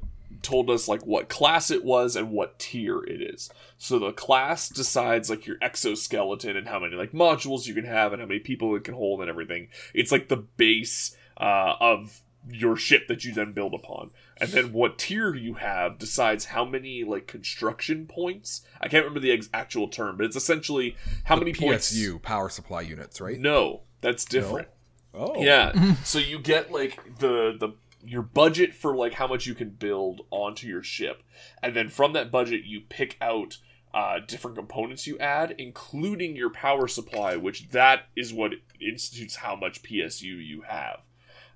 told 0.46 0.70
us 0.70 0.86
like 0.86 1.04
what 1.04 1.28
class 1.28 1.70
it 1.70 1.84
was 1.84 2.14
and 2.14 2.30
what 2.30 2.58
tier 2.58 3.02
it 3.02 3.20
is. 3.20 3.50
So 3.78 3.98
the 3.98 4.12
class 4.12 4.68
decides 4.68 5.28
like 5.28 5.46
your 5.46 5.56
exoskeleton 5.60 6.56
and 6.56 6.68
how 6.68 6.78
many 6.78 6.94
like 6.94 7.12
modules 7.12 7.66
you 7.66 7.74
can 7.74 7.84
have 7.84 8.12
and 8.12 8.22
how 8.22 8.28
many 8.28 8.40
people 8.40 8.74
it 8.76 8.84
can 8.84 8.94
hold 8.94 9.20
and 9.20 9.28
everything. 9.28 9.68
It's 9.92 10.12
like 10.12 10.28
the 10.28 10.36
base 10.36 11.16
uh, 11.36 11.74
of 11.80 12.22
your 12.48 12.76
ship 12.76 13.08
that 13.08 13.24
you 13.24 13.34
then 13.34 13.52
build 13.52 13.74
upon. 13.74 14.12
And 14.38 14.50
then 14.50 14.72
what 14.72 14.98
tier 14.98 15.34
you 15.34 15.54
have 15.54 15.98
decides 15.98 16.44
how 16.46 16.64
many 16.64 17.02
like 17.02 17.26
construction 17.26 18.06
points. 18.06 18.62
I 18.80 18.86
can't 18.86 19.04
remember 19.04 19.20
the 19.20 19.32
ex- 19.32 19.50
actual 19.52 19.88
term, 19.88 20.16
but 20.16 20.26
it's 20.26 20.36
essentially 20.36 20.96
how 21.24 21.36
many 21.36 21.52
points. 21.52 21.92
PSU 21.92 22.22
power 22.22 22.48
supply 22.48 22.82
units, 22.82 23.20
right? 23.20 23.38
No, 23.38 23.82
that's 24.00 24.24
different. 24.24 24.68
Oh, 25.12 25.42
Yeah. 25.42 25.94
so 26.04 26.18
you 26.18 26.38
get 26.38 26.70
like 26.70 27.18
the 27.18 27.56
the 27.58 27.70
your 28.06 28.22
budget 28.22 28.74
for 28.74 28.94
like 28.94 29.14
how 29.14 29.26
much 29.26 29.46
you 29.46 29.54
can 29.54 29.70
build 29.70 30.22
onto 30.30 30.66
your 30.66 30.82
ship, 30.82 31.22
and 31.62 31.74
then 31.74 31.88
from 31.88 32.12
that 32.12 32.30
budget 32.30 32.64
you 32.64 32.80
pick 32.80 33.16
out 33.20 33.58
uh, 33.94 34.18
different 34.26 34.56
components 34.56 35.06
you 35.06 35.18
add, 35.18 35.54
including 35.58 36.36
your 36.36 36.50
power 36.50 36.86
supply, 36.86 37.36
which 37.36 37.70
that 37.70 38.06
is 38.14 38.32
what 38.32 38.52
institutes 38.80 39.36
how 39.36 39.56
much 39.56 39.82
PSU 39.82 40.22
you 40.22 40.62
have. 40.62 41.00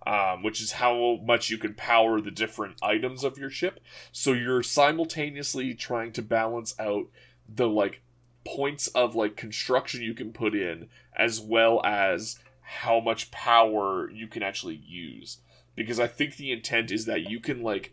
Um, 0.07 0.43
which 0.43 0.63
is 0.63 0.73
how 0.73 1.21
much 1.23 1.51
you 1.51 1.59
can 1.59 1.75
power 1.75 2.23
the 2.23 2.31
different 2.31 2.83
items 2.83 3.23
of 3.23 3.37
your 3.37 3.51
ship. 3.51 3.81
So 4.11 4.33
you're 4.33 4.63
simultaneously 4.63 5.75
trying 5.75 6.13
to 6.13 6.23
balance 6.23 6.75
out 6.81 7.09
the 7.47 7.69
like 7.69 8.01
points 8.47 8.89
of 8.89 9.15
like 9.15 9.37
construction 9.37 10.01
you 10.01 10.15
can 10.15 10.33
put 10.33 10.55
in 10.55 10.89
as 11.15 11.39
well 11.39 11.85
as 11.85 12.39
how 12.63 12.99
much 13.01 13.31
power 13.31 14.11
you 14.11 14.27
can 14.27 14.43
actually 14.43 14.77
use 14.87 15.39
because 15.85 16.01
i 16.01 16.07
think 16.07 16.37
the 16.37 16.53
intent 16.53 16.91
is 16.91 17.05
that 17.07 17.29
you 17.31 17.41
can 17.41 17.63
like 17.63 17.93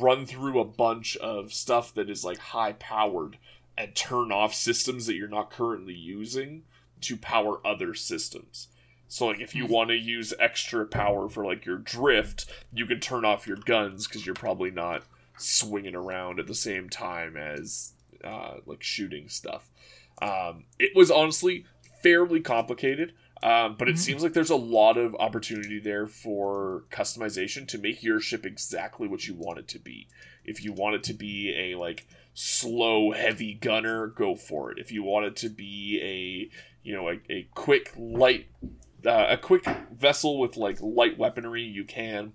run 0.00 0.26
through 0.26 0.60
a 0.60 0.64
bunch 0.64 1.16
of 1.18 1.52
stuff 1.52 1.94
that 1.94 2.10
is 2.10 2.24
like 2.24 2.38
high 2.38 2.72
powered 2.72 3.38
and 3.78 3.94
turn 3.94 4.32
off 4.32 4.54
systems 4.54 5.06
that 5.06 5.14
you're 5.14 5.28
not 5.28 5.50
currently 5.50 5.94
using 5.94 6.62
to 7.00 7.16
power 7.16 7.60
other 7.64 7.94
systems. 7.94 8.68
So 9.08 9.26
like 9.26 9.40
if 9.40 9.54
you 9.54 9.66
want 9.66 9.90
to 9.90 9.96
use 9.96 10.34
extra 10.40 10.86
power 10.86 11.28
for 11.28 11.44
like 11.44 11.64
your 11.64 11.78
drift 11.78 12.46
you 12.72 12.86
can 12.86 13.00
turn 13.00 13.24
off 13.24 13.46
your 13.46 13.58
guns 13.58 14.06
because 14.06 14.26
you're 14.26 14.34
probably 14.34 14.70
not 14.70 15.04
swinging 15.38 15.94
around 15.94 16.40
at 16.40 16.46
the 16.46 16.54
same 16.54 16.88
time 16.88 17.36
as 17.36 17.92
uh, 18.24 18.54
like 18.64 18.82
shooting 18.82 19.28
stuff. 19.28 19.70
Um, 20.20 20.64
it 20.78 20.96
was 20.96 21.10
honestly 21.10 21.66
fairly 22.02 22.40
complicated, 22.40 23.12
um, 23.42 23.76
but 23.78 23.88
it 23.88 23.98
seems 23.98 24.22
like 24.22 24.32
there's 24.32 24.50
a 24.50 24.56
lot 24.56 24.96
of 24.96 25.14
opportunity 25.16 25.78
there 25.78 26.06
for 26.06 26.84
customization 26.90 27.68
to 27.68 27.78
make 27.78 28.02
your 28.02 28.18
ship 28.18 28.46
exactly 28.46 29.06
what 29.06 29.28
you 29.28 29.34
want 29.34 29.58
it 29.58 29.68
to 29.68 29.78
be. 29.78 30.08
If 30.44 30.64
you 30.64 30.72
want 30.72 30.96
it 30.96 31.02
to 31.04 31.12
be 31.12 31.54
a 31.54 31.78
like 31.78 32.06
slow, 32.32 33.12
heavy 33.12 33.54
gunner, 33.54 34.06
go 34.06 34.36
for 34.36 34.72
it. 34.72 34.78
If 34.78 34.90
you 34.90 35.02
want 35.02 35.26
it 35.26 35.36
to 35.36 35.48
be 35.50 36.00
a 36.02 36.56
you 36.82 36.94
know 36.94 37.08
a, 37.10 37.20
a 37.28 37.48
quick 37.54 37.92
light 37.96 38.46
uh, 39.04 39.26
a 39.30 39.36
quick 39.36 39.66
vessel 39.92 40.38
with 40.38 40.56
like 40.56 40.80
light 40.80 41.18
weaponry, 41.18 41.62
you 41.62 41.84
can. 41.84 42.32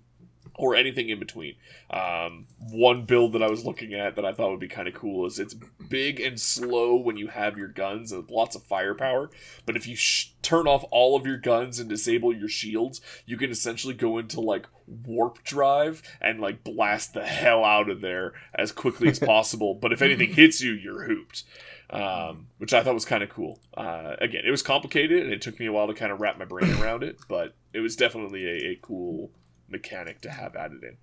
Or 0.54 0.74
anything 0.74 1.08
in 1.08 1.18
between. 1.18 1.54
Um, 1.90 2.46
one 2.58 3.04
build 3.04 3.32
that 3.32 3.42
I 3.42 3.50
was 3.50 3.64
looking 3.64 3.94
at 3.94 4.16
that 4.16 4.24
I 4.24 4.32
thought 4.32 4.50
would 4.50 4.60
be 4.60 4.68
kind 4.68 4.88
of 4.88 4.94
cool 4.94 5.26
is 5.26 5.38
it's 5.38 5.54
big 5.88 6.20
and 6.20 6.40
slow 6.40 6.96
when 6.96 7.16
you 7.16 7.28
have 7.28 7.56
your 7.56 7.68
guns 7.68 8.12
and 8.12 8.28
lots 8.30 8.54
of 8.56 8.62
firepower. 8.62 9.30
But 9.66 9.76
if 9.76 9.86
you 9.86 9.96
sh- 9.96 10.32
turn 10.42 10.66
off 10.66 10.84
all 10.90 11.16
of 11.16 11.26
your 11.26 11.38
guns 11.38 11.78
and 11.78 11.88
disable 11.88 12.34
your 12.34 12.48
shields, 12.48 13.00
you 13.26 13.36
can 13.36 13.50
essentially 13.50 13.94
go 13.94 14.18
into 14.18 14.40
like 14.40 14.66
warp 14.86 15.42
drive 15.44 16.02
and 16.20 16.40
like 16.40 16.64
blast 16.64 17.14
the 17.14 17.24
hell 17.24 17.64
out 17.64 17.88
of 17.88 18.00
there 18.00 18.32
as 18.54 18.72
quickly 18.72 19.08
as 19.08 19.18
possible. 19.18 19.74
But 19.74 19.92
if 19.92 20.02
anything 20.02 20.32
hits 20.32 20.60
you, 20.60 20.72
you're 20.72 21.04
hooped. 21.04 21.44
Um, 21.90 22.46
which 22.56 22.72
I 22.72 22.82
thought 22.82 22.94
was 22.94 23.04
kind 23.04 23.22
of 23.22 23.28
cool. 23.28 23.58
Uh, 23.76 24.16
again, 24.18 24.44
it 24.46 24.50
was 24.50 24.62
complicated 24.62 25.24
and 25.24 25.32
it 25.32 25.42
took 25.42 25.60
me 25.60 25.66
a 25.66 25.72
while 25.72 25.88
to 25.88 25.94
kind 25.94 26.10
of 26.10 26.20
wrap 26.20 26.38
my 26.38 26.46
brain 26.46 26.72
around 26.80 27.02
it, 27.02 27.18
but 27.28 27.54
it 27.74 27.80
was 27.80 27.96
definitely 27.96 28.46
a, 28.46 28.70
a 28.70 28.78
cool 28.80 29.30
mechanic 29.72 30.20
to 30.22 30.30
have 30.30 30.54
added 30.54 30.84
in. 30.84 30.96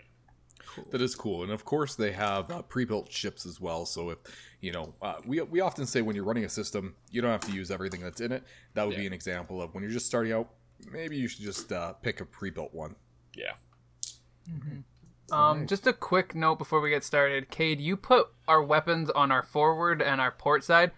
That 0.91 1.01
is 1.01 1.15
cool, 1.15 1.43
and 1.43 1.51
of 1.51 1.65
course 1.65 1.95
they 1.95 2.11
have 2.11 2.51
uh, 2.51 2.61
pre-built 2.61 3.11
ships 3.11 3.45
as 3.45 3.59
well. 3.59 3.85
So 3.85 4.11
if 4.11 4.19
you 4.61 4.71
know, 4.71 4.93
uh, 5.01 5.15
we 5.25 5.41
we 5.41 5.61
often 5.61 5.85
say 5.85 6.01
when 6.01 6.15
you're 6.15 6.25
running 6.25 6.45
a 6.45 6.49
system, 6.49 6.95
you 7.09 7.21
don't 7.21 7.31
have 7.31 7.41
to 7.41 7.51
use 7.51 7.71
everything 7.71 8.01
that's 8.01 8.21
in 8.21 8.31
it. 8.31 8.43
That 8.75 8.88
would 8.88 8.95
be 8.95 9.07
an 9.07 9.13
example 9.13 9.61
of 9.61 9.73
when 9.73 9.83
you're 9.83 9.91
just 9.91 10.05
starting 10.05 10.31
out. 10.31 10.49
Maybe 10.91 11.17
you 11.17 11.27
should 11.27 11.41
just 11.41 11.71
uh, 11.71 11.93
pick 11.93 12.21
a 12.21 12.25
pre-built 12.25 12.73
one. 12.73 12.95
Yeah. 13.35 13.53
Um, 15.31 15.67
just 15.67 15.88
a 15.88 15.93
quick 15.93 16.35
note 16.35 16.57
before 16.57 16.81
we 16.81 16.89
get 16.89 17.03
started. 17.03 17.49
Cade, 17.49 17.81
you 17.81 17.97
put 17.97 18.27
our 18.47 18.63
weapons 18.63 19.09
on 19.09 19.31
our 19.31 19.43
forward 19.43 20.01
and 20.01 20.21
our 20.21 20.31
port 20.31 20.63
side. 20.63 20.91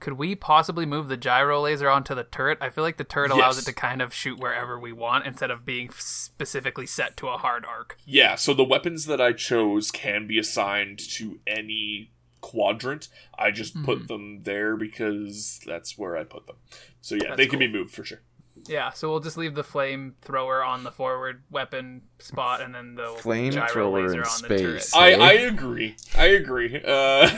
Could 0.00 0.14
we 0.14 0.34
possibly 0.34 0.86
move 0.86 1.08
the 1.08 1.16
gyro 1.16 1.60
laser 1.60 1.88
onto 1.88 2.14
the 2.14 2.24
turret? 2.24 2.58
I 2.60 2.70
feel 2.70 2.82
like 2.82 2.96
the 2.96 3.04
turret 3.04 3.30
allows 3.30 3.56
Yes. 3.56 3.62
it 3.62 3.70
to 3.70 3.74
kind 3.74 4.02
of 4.02 4.14
shoot 4.14 4.38
wherever 4.38 4.78
we 4.78 4.92
want 4.92 5.26
instead 5.26 5.50
of 5.50 5.64
being 5.64 5.90
specifically 5.90 6.86
set 6.86 7.16
to 7.18 7.28
a 7.28 7.36
hard 7.36 7.64
arc. 7.64 7.98
Yeah, 8.04 8.34
so 8.34 8.54
the 8.54 8.64
weapons 8.64 9.06
that 9.06 9.20
I 9.20 9.32
chose 9.32 9.90
can 9.90 10.26
be 10.26 10.38
assigned 10.38 10.98
to 11.10 11.40
any 11.46 12.12
quadrant. 12.40 13.08
I 13.38 13.50
just 13.50 13.74
put 13.82 13.98
mm-hmm. 13.98 14.06
them 14.06 14.42
there 14.44 14.76
because 14.76 15.60
that's 15.66 15.98
where 15.98 16.16
I 16.16 16.24
put 16.24 16.46
them. 16.46 16.56
So 17.00 17.14
yeah, 17.14 17.28
That's 17.28 17.36
they 17.36 17.46
can 17.46 17.58
be 17.58 17.68
moved 17.68 17.94
for 17.94 18.04
sure. 18.04 18.22
Yeah, 18.66 18.90
so 18.90 19.10
we'll 19.10 19.20
just 19.20 19.36
leave 19.36 19.54
the 19.54 19.62
flamethrower 19.64 20.66
on 20.66 20.84
the 20.84 20.90
forward 20.90 21.42
weapon 21.50 22.02
spot 22.18 22.60
and 22.60 22.74
then 22.74 22.94
the 22.94 23.02
gyro 23.04 23.20
Flamethrower 23.22 24.04
in 24.12 24.18
on 24.18 24.22
the 24.22 24.24
space. 24.26 24.94
I, 24.94 25.12
I 25.14 25.32
agree. 25.32 25.96
I 26.16 26.26
agree. 26.26 26.80
Uh, 26.84 27.30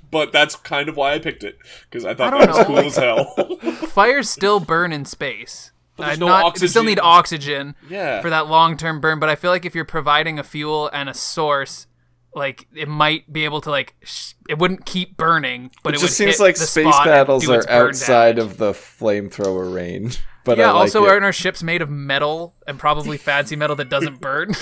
but 0.10 0.32
that's 0.32 0.56
kind 0.56 0.88
of 0.88 0.96
why 0.96 1.14
I 1.14 1.18
picked 1.18 1.44
it 1.44 1.58
because 1.88 2.04
I 2.04 2.14
thought 2.14 2.32
I 2.34 2.38
don't 2.38 2.40
that 2.46 2.48
was 2.48 2.58
know, 2.58 2.64
cool 2.64 2.78
as 2.78 2.96
hell. 2.96 3.56
Fires 3.88 4.28
still 4.30 4.60
burn 4.60 4.92
in 4.92 5.04
space. 5.04 5.72
But 5.96 6.06
there's 6.06 6.16
Uh, 6.18 6.20
no 6.20 6.26
not, 6.28 6.60
we 6.60 6.66
still 6.68 6.84
need 6.84 7.00
oxygen 7.00 7.74
yeah. 7.88 8.20
for 8.22 8.30
that 8.30 8.46
long 8.46 8.76
term 8.76 9.00
burn, 9.00 9.18
but 9.20 9.28
I 9.28 9.34
feel 9.36 9.50
like 9.50 9.64
if 9.66 9.74
you're 9.74 9.84
providing 9.84 10.38
a 10.38 10.42
fuel 10.44 10.88
and 10.92 11.08
a 11.08 11.14
source, 11.14 11.86
like 12.34 12.66
it 12.74 12.88
might 12.88 13.30
be 13.32 13.44
able 13.44 13.60
to 13.60 13.70
like 13.70 13.96
sh- 14.02 14.32
it 14.48 14.56
wouldn't 14.58 14.86
keep 14.86 15.16
burning, 15.16 15.70
but 15.82 15.92
It 15.94 15.96
it, 15.96 16.00
just 16.00 16.12
would 16.12 16.16
seems 16.26 16.36
hit 16.38 16.42
like 16.42 16.54
the 16.56 16.66
space 16.66 16.94
battles 17.04 17.48
are 17.50 17.68
outside 17.68 18.36
damage. 18.36 18.52
of 18.52 18.56
the 18.58 18.72
flamethrower 18.72 19.74
range. 19.74 20.20
But 20.44 20.58
yeah. 20.58 20.68
I 20.68 20.72
like 20.72 20.80
also, 20.80 21.04
it. 21.04 21.10
aren't 21.10 21.24
our 21.24 21.32
ships 21.32 21.62
made 21.62 21.82
of 21.82 21.90
metal 21.90 22.54
and 22.66 22.78
probably 22.78 23.16
fancy 23.18 23.56
metal 23.56 23.76
that 23.76 23.88
doesn't 23.88 24.20
burn? 24.20 24.48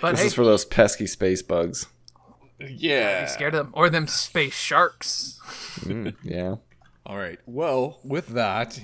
but 0.00 0.12
this 0.12 0.20
hey, 0.20 0.26
is 0.26 0.34
for 0.34 0.44
those 0.44 0.64
pesky 0.64 1.06
space 1.06 1.42
bugs. 1.42 1.86
yeah. 2.58 3.22
be 3.22 3.28
scared 3.28 3.54
of 3.54 3.66
them 3.66 3.74
or 3.74 3.90
them 3.90 4.06
space 4.06 4.54
sharks. 4.54 5.40
Mm, 5.80 6.14
yeah. 6.22 6.56
All 7.06 7.18
right. 7.18 7.40
Well, 7.46 7.98
with 8.04 8.28
that, 8.28 8.74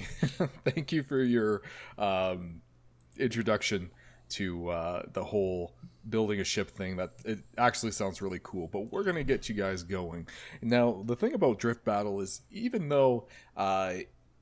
thank 0.64 0.90
you 0.90 1.04
for 1.04 1.22
your 1.22 1.62
um, 1.96 2.62
introduction 3.16 3.90
to 4.30 4.68
uh, 4.70 5.02
the 5.12 5.22
whole 5.22 5.74
building 6.08 6.40
a 6.40 6.44
ship 6.44 6.70
thing. 6.70 6.96
That 6.96 7.12
it 7.24 7.38
actually 7.56 7.92
sounds 7.92 8.20
really 8.20 8.40
cool. 8.42 8.66
But 8.66 8.92
we're 8.92 9.04
gonna 9.04 9.22
get 9.22 9.48
you 9.48 9.54
guys 9.54 9.84
going. 9.84 10.26
Now, 10.60 11.04
the 11.06 11.14
thing 11.14 11.34
about 11.34 11.60
drift 11.60 11.84
battle 11.84 12.20
is, 12.20 12.40
even 12.50 12.88
though 12.88 13.28
uh, 13.56 13.94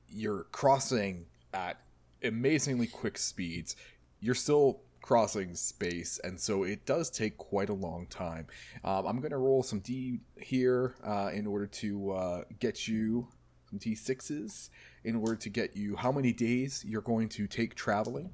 you're 0.09 0.43
crossing 0.51 1.25
at 1.53 1.81
amazingly 2.23 2.87
quick 2.87 3.17
speeds, 3.17 3.75
you're 4.19 4.35
still 4.35 4.81
crossing 5.01 5.55
space, 5.55 6.19
and 6.23 6.39
so 6.39 6.63
it 6.63 6.85
does 6.85 7.09
take 7.09 7.37
quite 7.37 7.69
a 7.69 7.73
long 7.73 8.07
time. 8.07 8.47
Um, 8.83 9.05
I'm 9.05 9.19
gonna 9.21 9.37
roll 9.37 9.63
some 9.63 9.79
D 9.79 10.19
here 10.41 10.95
uh, 11.05 11.31
in 11.33 11.47
order 11.47 11.67
to 11.67 12.11
uh, 12.11 12.41
get 12.59 12.87
you 12.87 13.27
some 13.69 13.79
D6s 13.79 14.69
in 15.03 15.15
order 15.15 15.35
to 15.35 15.49
get 15.49 15.75
you 15.75 15.95
how 15.95 16.11
many 16.11 16.33
days 16.33 16.83
you're 16.87 17.01
going 17.01 17.29
to 17.29 17.47
take 17.47 17.75
traveling. 17.75 18.31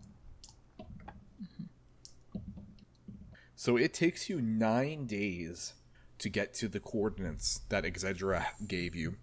So 3.55 3.77
it 3.77 3.93
takes 3.93 4.29
you 4.29 4.41
nine 4.41 5.05
days 5.05 5.73
to 6.19 6.29
get 6.29 6.53
to 6.55 6.67
the 6.67 6.79
coordinates 6.79 7.61
that 7.69 7.83
Exedra 7.85 8.45
gave 8.67 8.95
you. 8.95 9.15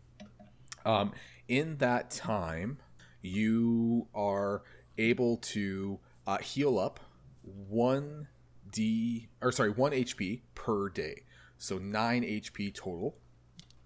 Um, 0.84 1.12
in 1.50 1.76
that 1.78 2.12
time, 2.12 2.78
you 3.22 4.06
are 4.14 4.62
able 4.96 5.36
to 5.38 5.98
uh, 6.26 6.38
heal 6.38 6.78
up 6.78 7.00
one 7.42 8.28
D 8.70 9.28
or 9.42 9.50
sorry 9.50 9.70
one 9.70 9.90
HP 9.90 10.42
per 10.54 10.88
day, 10.88 11.24
so 11.58 11.76
nine 11.76 12.22
HP 12.22 12.72
total. 12.72 13.16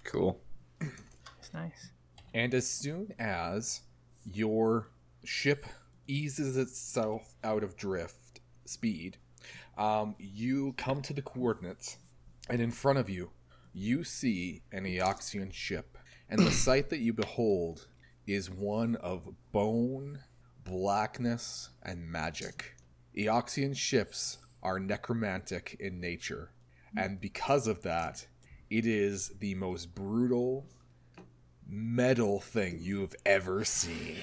Cool. 0.04 0.38
It's 0.80 1.54
nice. 1.54 1.90
And 2.34 2.52
as 2.52 2.68
soon 2.68 3.14
as 3.18 3.80
your 4.30 4.90
ship 5.24 5.64
eases 6.06 6.58
itself 6.58 7.34
out 7.42 7.64
of 7.64 7.78
drift 7.78 8.40
speed, 8.66 9.16
um, 9.78 10.14
you 10.18 10.74
come 10.76 11.00
to 11.00 11.14
the 11.14 11.22
coordinates, 11.22 11.96
and 12.50 12.60
in 12.60 12.70
front 12.70 12.98
of 12.98 13.08
you, 13.08 13.30
you 13.72 14.04
see 14.04 14.60
an 14.70 14.84
Eoxian 14.84 15.50
ship. 15.50 15.96
And 16.28 16.40
the 16.40 16.50
sight 16.50 16.90
that 16.90 17.00
you 17.00 17.12
behold 17.12 17.86
is 18.26 18.50
one 18.50 18.96
of 18.96 19.28
bone, 19.52 20.20
blackness, 20.64 21.70
and 21.82 22.10
magic. 22.10 22.74
Eoxian 23.16 23.76
ships 23.76 24.38
are 24.62 24.80
necromantic 24.80 25.76
in 25.78 26.00
nature, 26.00 26.50
and 26.96 27.20
because 27.20 27.68
of 27.68 27.82
that, 27.82 28.26
it 28.70 28.86
is 28.86 29.32
the 29.40 29.54
most 29.54 29.94
brutal, 29.94 30.66
metal 31.68 32.40
thing 32.40 32.78
you've 32.80 33.14
ever 33.26 33.64
seen. 33.64 34.16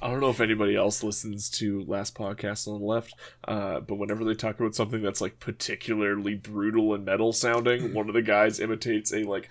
I 0.00 0.08
don't 0.08 0.20
know 0.20 0.30
if 0.30 0.40
anybody 0.40 0.76
else 0.76 1.02
listens 1.02 1.50
to 1.50 1.84
last 1.84 2.14
podcast 2.14 2.68
on 2.68 2.80
the 2.80 2.86
left, 2.86 3.14
uh, 3.46 3.80
but 3.80 3.96
whenever 3.96 4.24
they 4.24 4.34
talk 4.34 4.58
about 4.58 4.74
something 4.74 5.02
that's 5.02 5.20
like 5.20 5.40
particularly 5.40 6.34
brutal 6.34 6.94
and 6.94 7.04
metal 7.04 7.32
sounding, 7.32 7.92
one 7.92 8.08
of 8.08 8.14
the 8.14 8.22
guys 8.22 8.60
imitates 8.60 9.12
a 9.12 9.24
like 9.24 9.48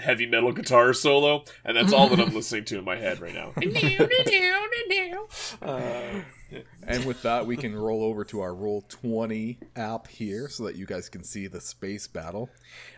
heavy 0.00 0.26
metal 0.26 0.52
guitar 0.52 0.92
solo, 0.94 1.44
and 1.64 1.76
that's 1.76 1.92
all 1.92 2.08
that 2.08 2.20
I'm 2.20 2.34
listening 2.34 2.64
to 2.66 2.78
in 2.78 2.84
my 2.84 2.96
head 2.96 3.20
right 3.20 3.34
now. 3.34 3.52
Uh, 5.62 6.22
And 6.86 7.04
with 7.06 7.22
that, 7.22 7.46
we 7.46 7.56
can 7.56 7.74
roll 7.74 8.02
over 8.04 8.24
to 8.24 8.40
our 8.40 8.50
Roll20 8.50 9.56
app 9.76 10.06
here 10.08 10.48
so 10.48 10.64
that 10.64 10.76
you 10.76 10.84
guys 10.86 11.08
can 11.08 11.24
see 11.24 11.46
the 11.46 11.60
space 11.60 12.06
battle. 12.06 12.50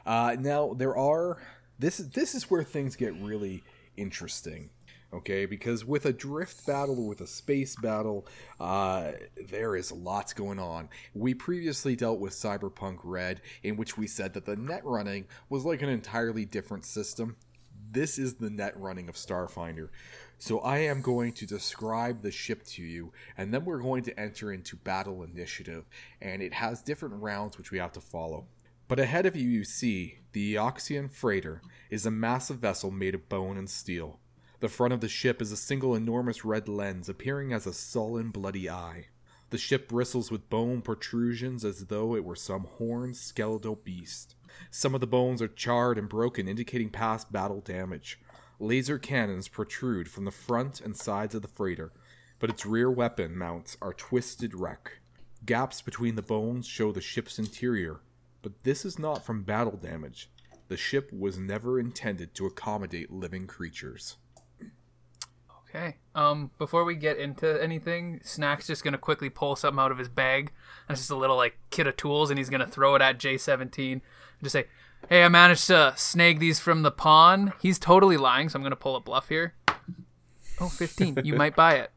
Uh, 0.05 0.37
now, 0.39 0.75
there 0.75 0.97
are. 0.97 1.39
This, 1.79 1.99
this 1.99 2.35
is 2.35 2.51
where 2.51 2.63
things 2.65 2.97
get 2.97 3.15
really 3.21 3.63
interesting. 3.97 4.71
Okay, 5.15 5.47
because 5.47 5.85
with 5.85 6.07
a 6.07 6.13
drift 6.13 6.67
battle 6.67 7.07
with 7.07 7.21
a 7.21 7.27
space 7.29 7.77
battle, 7.77 8.27
uh, 8.59 9.13
there 9.49 9.77
is 9.77 9.93
lots 9.93 10.33
going 10.33 10.59
on. 10.59 10.89
We 11.15 11.35
previously 11.35 11.95
dealt 11.95 12.19
with 12.19 12.33
Cyberpunk 12.33 12.99
Red, 13.05 13.41
in 13.63 13.77
which 13.77 13.97
we 13.97 14.09
said 14.09 14.35
that 14.35 14.45
the 14.45 14.57
net 14.57 14.85
running 14.85 15.27
was 15.49 15.65
like 15.65 15.83
an 15.83 15.89
entirely 15.89 16.45
different 16.45 16.85
system. 16.85 17.37
This 17.93 18.19
is 18.19 18.35
the 18.35 18.51
net 18.51 18.77
running 18.77 19.09
of 19.09 19.15
Starfinder. 19.15 19.91
So 20.39 20.59
I 20.59 20.79
am 20.79 21.01
going 21.01 21.33
to 21.35 21.47
describe 21.47 22.23
the 22.23 22.33
ship 22.33 22.65
to 22.71 22.83
you, 22.83 23.13
and 23.39 23.55
then 23.55 23.65
we're 23.65 23.79
going 23.79 24.03
to 24.05 24.21
enter 24.21 24.53
into 24.53 24.75
battle 24.75 25.23
initiative, 25.23 25.85
and 26.21 26.43
it 26.43 26.55
has 26.55 26.83
different 26.83 27.23
rounds 27.23 27.57
which 27.57 27.71
we 27.71 27.79
have 27.79 27.93
to 27.93 28.01
follow. 28.01 28.47
But 28.89 28.99
ahead 28.99 29.27
of 29.27 29.37
you, 29.37 29.49
you 29.49 29.63
see 29.63 30.19
the 30.33 30.57
Eoxian 30.57 31.09
freighter 31.13 31.63
is 31.89 32.05
a 32.05 32.11
massive 32.11 32.59
vessel 32.59 32.91
made 32.91 33.15
of 33.15 33.29
bone 33.29 33.57
and 33.57 33.71
steel. 33.71 34.19
The 34.65 34.71
front 34.71 34.95
of 34.95 35.03
the 35.03 35.11
ship 35.11 35.43
is 35.43 35.53
a 35.53 35.59
single 35.59 35.95
enormous 35.95 36.43
red 36.43 36.71
lens 36.71 37.11
appearing 37.11 37.53
as 37.53 37.67
a 37.67 37.73
sullen, 37.75 38.31
bloody 38.31 38.71
eye. 38.71 39.09
The 39.51 39.59
ship 39.59 39.89
bristles 39.89 40.31
with 40.31 40.49
bone 40.49 40.81
protrusions 40.81 41.67
as 41.67 41.89
though 41.89 42.17
it 42.17 42.25
were 42.25 42.35
some 42.35 42.65
horned 42.79 43.19
skeletal 43.19 43.77
beast. 43.77 44.37
Some 44.71 44.95
of 44.95 45.03
the 45.03 45.07
bones 45.07 45.43
are 45.43 45.49
charred 45.49 45.99
and 45.99 46.09
broken, 46.09 46.49
indicating 46.49 46.89
past 46.89 47.31
battle 47.31 47.61
damage. 47.61 48.19
Laser 48.59 48.99
cannons 48.99 49.49
protrude 49.49 50.09
from 50.09 50.25
the 50.25 50.31
front 50.31 50.81
and 50.81 50.97
sides 50.97 51.35
of 51.35 51.43
the 51.43 51.49
freighter, 51.49 51.93
but 52.39 52.49
its 52.49 52.65
rear 52.65 52.91
weapon 52.91 53.37
mounts 53.37 53.77
are 53.83 53.93
twisted 53.93 54.55
wreck. 54.55 54.93
Gaps 55.45 55.83
between 55.83 56.15
the 56.15 56.23
bones 56.23 56.67
show 56.67 56.91
the 56.91 57.03
ship's 57.03 57.39
interior, 57.39 58.01
but 58.41 58.63
this 58.63 58.87
is 58.87 58.99
not 58.99 59.27
from 59.27 59.43
battle 59.43 59.77
damage. 59.77 60.31
The 60.69 60.79
ship 60.79 61.13
was 61.13 61.37
never 61.37 61.79
intended 61.79 62.35
to 62.37 62.47
accommodate 62.47 63.13
living 63.13 63.47
creatures. 63.47 64.17
Okay. 65.75 65.97
Um, 66.15 66.51
before 66.59 66.85
we 66.85 66.95
get 66.95 67.19
into 67.19 67.61
anything, 67.61 68.21
Snack's 68.23 68.67
just 68.67 68.85
gonna 68.85 68.99
quickly 68.99 69.29
pull 69.29 69.57
something 69.57 69.81
out 69.81 69.91
of 69.91 69.99
his 69.99 70.09
bag. 70.09 70.53
And 70.89 70.95
it's 70.95 71.01
just 71.01 71.11
a 71.11 71.17
little 71.17 71.37
like 71.37 71.59
kit 71.71 71.87
of 71.87 71.97
tools, 71.97 72.31
and 72.31 72.39
he's 72.39 72.49
gonna 72.51 72.67
throw 72.67 72.95
it 72.95 73.03
at 73.03 73.19
J17 73.19 73.93
and 73.93 74.03
just 74.43 74.53
say, 74.53 74.67
"Hey, 75.09 75.25
I 75.25 75.29
managed 75.29 75.67
to 75.69 75.93
snag 75.97 76.39
these 76.39 76.61
from 76.61 76.83
the 76.83 76.93
pawn." 76.93 77.53
He's 77.61 77.79
totally 77.79 78.17
lying, 78.17 78.49
so 78.49 78.59
I'm 78.59 78.63
gonna 78.63 78.77
pull 78.77 78.95
a 78.95 79.01
bluff 79.01 79.29
here. 79.29 79.55
Oh, 80.61 80.69
15. 80.69 81.23
you 81.25 81.35
might 81.37 81.57
buy 81.57 81.75
it. 81.75 81.91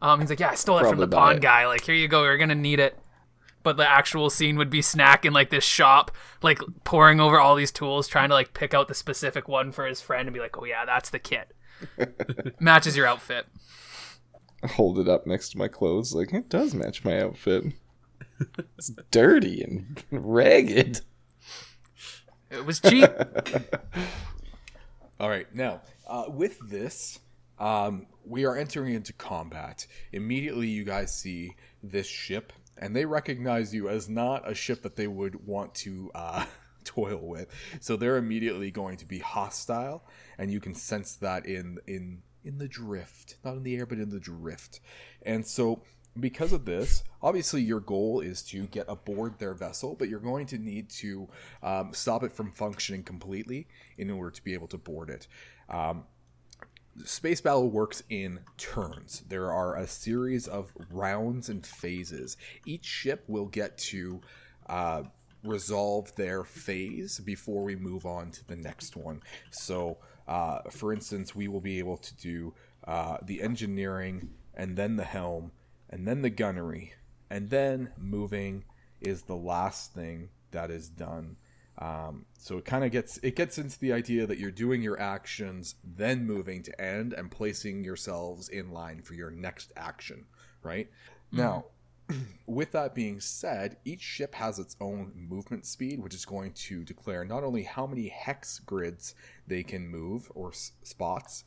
Um, 0.00 0.20
he's 0.20 0.30
like, 0.30 0.40
"Yeah, 0.40 0.50
I 0.50 0.54
stole 0.54 0.78
it 0.78 0.88
from 0.88 1.00
the 1.00 1.08
pawn 1.08 1.36
it. 1.36 1.42
guy. 1.42 1.66
Like, 1.66 1.84
here 1.84 1.94
you 1.94 2.06
go. 2.06 2.22
You're 2.22 2.38
gonna 2.38 2.54
need 2.54 2.78
it." 2.78 2.98
But 3.64 3.78
the 3.78 3.88
actual 3.88 4.28
scene 4.28 4.58
would 4.58 4.68
be 4.70 4.82
Snack 4.82 5.24
in 5.24 5.32
like 5.32 5.48
this 5.50 5.64
shop, 5.64 6.12
like 6.42 6.60
pouring 6.84 7.18
over 7.18 7.40
all 7.40 7.56
these 7.56 7.72
tools, 7.72 8.06
trying 8.06 8.28
to 8.28 8.34
like 8.34 8.54
pick 8.54 8.74
out 8.74 8.86
the 8.88 8.94
specific 8.94 9.48
one 9.48 9.72
for 9.72 9.86
his 9.86 10.00
friend 10.00 10.28
and 10.28 10.34
be 10.34 10.40
like, 10.40 10.56
"Oh 10.56 10.64
yeah, 10.64 10.84
that's 10.84 11.10
the 11.10 11.18
kit." 11.18 11.52
Matches 12.60 12.96
your 12.96 13.06
outfit. 13.06 13.46
hold 14.64 14.98
it 14.98 15.08
up 15.08 15.26
next 15.26 15.50
to 15.50 15.58
my 15.58 15.68
clothes. 15.68 16.14
Like 16.14 16.32
it 16.32 16.48
does 16.48 16.74
match 16.74 17.04
my 17.04 17.20
outfit. 17.20 17.64
It's 18.78 18.90
dirty 19.10 19.62
and 19.62 20.02
ragged. 20.10 21.00
It 22.50 22.64
was 22.64 22.80
cheap. 22.80 23.10
All 25.20 25.28
right, 25.28 25.52
now 25.54 25.82
uh, 26.06 26.24
with 26.28 26.58
this, 26.68 27.20
um, 27.58 28.06
we 28.24 28.44
are 28.44 28.56
entering 28.56 28.94
into 28.94 29.12
combat. 29.12 29.86
Immediately, 30.12 30.68
you 30.68 30.84
guys 30.84 31.14
see 31.16 31.54
this 31.82 32.06
ship, 32.06 32.52
and 32.78 32.94
they 32.94 33.04
recognize 33.04 33.72
you 33.74 33.88
as 33.88 34.08
not 34.08 34.48
a 34.50 34.54
ship 34.54 34.82
that 34.82 34.96
they 34.96 35.06
would 35.06 35.46
want 35.46 35.74
to 35.76 36.10
uh, 36.14 36.44
toil 36.94 37.20
with. 37.22 37.48
So 37.80 37.96
they're 37.96 38.16
immediately 38.16 38.70
going 38.70 38.96
to 38.98 39.06
be 39.06 39.18
hostile, 39.18 40.04
and 40.38 40.50
you 40.50 40.60
can 40.60 40.74
sense 40.74 41.16
that 41.16 41.46
in 41.46 41.78
in 41.86 42.22
in 42.44 42.58
the 42.58 42.68
drift, 42.68 43.36
not 43.44 43.56
in 43.56 43.62
the 43.62 43.76
air, 43.76 43.86
but 43.86 43.98
in 43.98 44.10
the 44.10 44.20
drift. 44.20 44.80
And 45.22 45.46
so, 45.46 45.82
because 46.18 46.52
of 46.52 46.64
this, 46.64 47.02
obviously 47.22 47.62
your 47.62 47.80
goal 47.80 48.20
is 48.20 48.42
to 48.42 48.66
get 48.66 48.84
aboard 48.88 49.38
their 49.38 49.54
vessel, 49.54 49.96
but 49.98 50.08
you're 50.08 50.20
going 50.20 50.46
to 50.46 50.58
need 50.58 50.90
to 50.90 51.28
um, 51.62 51.92
stop 51.92 52.22
it 52.22 52.32
from 52.32 52.52
functioning 52.52 53.02
completely 53.02 53.66
in 53.98 54.10
order 54.10 54.30
to 54.30 54.44
be 54.44 54.54
able 54.54 54.68
to 54.68 54.78
board 54.78 55.10
it. 55.10 55.26
Um, 55.68 56.04
Space 57.04 57.40
Battle 57.40 57.68
works 57.68 58.04
in 58.08 58.40
turns. 58.56 59.24
There 59.28 59.50
are 59.50 59.76
a 59.76 59.86
series 59.88 60.46
of 60.46 60.72
rounds 60.90 61.48
and 61.48 61.66
phases. 61.66 62.36
Each 62.64 62.84
ship 62.84 63.24
will 63.26 63.46
get 63.46 63.76
to 63.78 64.20
uh, 64.68 65.02
resolve 65.44 66.14
their 66.16 66.42
phase 66.42 67.20
before 67.20 67.62
we 67.62 67.76
move 67.76 68.06
on 68.06 68.30
to 68.32 68.46
the 68.46 68.56
next 68.56 68.96
one. 68.96 69.22
So, 69.50 69.98
uh, 70.26 70.60
for 70.70 70.92
instance, 70.92 71.34
we 71.34 71.48
will 71.48 71.60
be 71.60 71.78
able 71.78 71.98
to 71.98 72.16
do 72.16 72.54
uh, 72.86 73.18
the 73.22 73.42
engineering, 73.42 74.30
and 74.54 74.76
then 74.76 74.96
the 74.96 75.04
helm, 75.04 75.52
and 75.90 76.06
then 76.06 76.22
the 76.22 76.30
gunnery, 76.30 76.94
and 77.30 77.50
then 77.50 77.90
moving 77.98 78.64
is 79.00 79.22
the 79.22 79.36
last 79.36 79.92
thing 79.94 80.30
that 80.50 80.70
is 80.70 80.88
done. 80.88 81.36
Um, 81.78 82.26
so 82.38 82.56
it 82.58 82.64
kind 82.64 82.84
of 82.84 82.92
gets 82.92 83.18
it 83.22 83.34
gets 83.34 83.58
into 83.58 83.78
the 83.80 83.92
idea 83.92 84.26
that 84.26 84.38
you're 84.38 84.52
doing 84.52 84.80
your 84.82 85.00
actions, 85.00 85.74
then 85.82 86.24
moving 86.26 86.62
to 86.62 86.80
end 86.80 87.12
and 87.12 87.30
placing 87.30 87.84
yourselves 87.84 88.48
in 88.48 88.70
line 88.70 89.02
for 89.02 89.14
your 89.14 89.30
next 89.30 89.72
action. 89.76 90.26
Right 90.62 90.88
now, 91.32 91.66
with 92.46 92.72
that 92.72 92.94
being 92.94 93.20
said, 93.20 93.76
each 93.84 94.02
ship 94.02 94.34
has 94.34 94.58
its 94.58 94.76
own 94.80 95.12
movement 95.16 95.66
speed, 95.66 96.02
which 96.02 96.14
is 96.14 96.24
going 96.24 96.52
to 96.52 96.84
declare 96.84 97.24
not 97.24 97.44
only 97.44 97.62
how 97.62 97.86
many 97.86 98.08
hex 98.08 98.58
grids 98.60 99.14
they 99.46 99.62
can 99.62 99.88
move 99.88 100.30
or 100.34 100.50
s- 100.50 100.72
spots, 100.82 101.44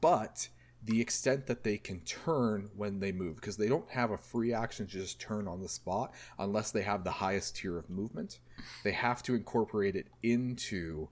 but 0.00 0.48
the 0.82 1.00
extent 1.00 1.46
that 1.46 1.64
they 1.64 1.76
can 1.78 2.00
turn 2.00 2.70
when 2.76 3.00
they 3.00 3.10
move 3.10 3.36
because 3.36 3.56
they 3.56 3.68
don't 3.68 3.90
have 3.90 4.12
a 4.12 4.18
free 4.18 4.52
action 4.52 4.86
to 4.86 4.92
just 4.92 5.20
turn 5.20 5.48
on 5.48 5.60
the 5.60 5.68
spot 5.68 6.14
unless 6.38 6.70
they 6.70 6.82
have 6.82 7.02
the 7.02 7.10
highest 7.10 7.56
tier 7.56 7.76
of 7.76 7.90
movement. 7.90 8.38
They 8.84 8.92
have 8.92 9.22
to 9.24 9.34
incorporate 9.34 9.96
it 9.96 10.06
into 10.22 11.08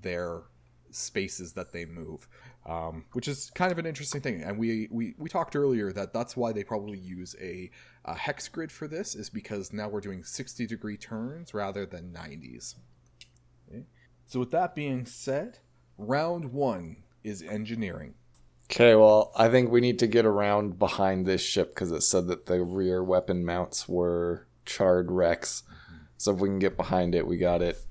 their 0.00 0.44
spaces 0.90 1.52
that 1.52 1.72
they 1.72 1.84
move 1.84 2.26
um, 2.68 3.06
which 3.12 3.26
is 3.28 3.50
kind 3.54 3.72
of 3.72 3.78
an 3.78 3.86
interesting 3.86 4.20
thing. 4.20 4.42
And 4.42 4.58
we, 4.58 4.88
we 4.90 5.14
we 5.16 5.28
talked 5.28 5.56
earlier 5.56 5.90
that 5.92 6.12
that's 6.12 6.36
why 6.36 6.52
they 6.52 6.62
probably 6.62 6.98
use 6.98 7.34
a, 7.40 7.70
a 8.10 8.14
hex 8.14 8.48
grid 8.48 8.72
for 8.72 8.88
this 8.88 9.14
is 9.14 9.30
because 9.30 9.72
now 9.72 9.88
we're 9.88 10.00
doing 10.00 10.22
60 10.22 10.66
degree 10.66 10.96
turns 10.96 11.54
rather 11.54 11.86
than 11.86 12.12
90s 12.12 12.76
Okay. 13.68 13.84
so 14.26 14.40
with 14.40 14.50
that 14.50 14.74
being 14.74 15.06
said 15.06 15.58
round 15.96 16.52
one 16.52 16.96
is 17.22 17.42
engineering 17.42 18.14
Okay, 18.70 18.94
well, 18.94 19.32
I 19.34 19.48
think 19.48 19.70
we 19.70 19.80
need 19.80 19.98
to 20.00 20.06
get 20.06 20.26
around 20.26 20.78
behind 20.78 21.24
this 21.24 21.40
ship 21.40 21.74
because 21.74 21.90
it 21.90 22.02
said 22.02 22.26
that 22.26 22.44
the 22.44 22.62
rear 22.62 23.02
weapon 23.02 23.42
mounts 23.42 23.88
were 23.88 24.46
charred 24.66 25.10
wrecks. 25.10 25.62
Mm-hmm. 25.62 25.96
So 26.18 26.34
if 26.34 26.38
we 26.40 26.50
can 26.50 26.58
get 26.58 26.76
behind 26.76 27.14
it, 27.14 27.26
we 27.26 27.38
got 27.38 27.62
it 27.62 27.82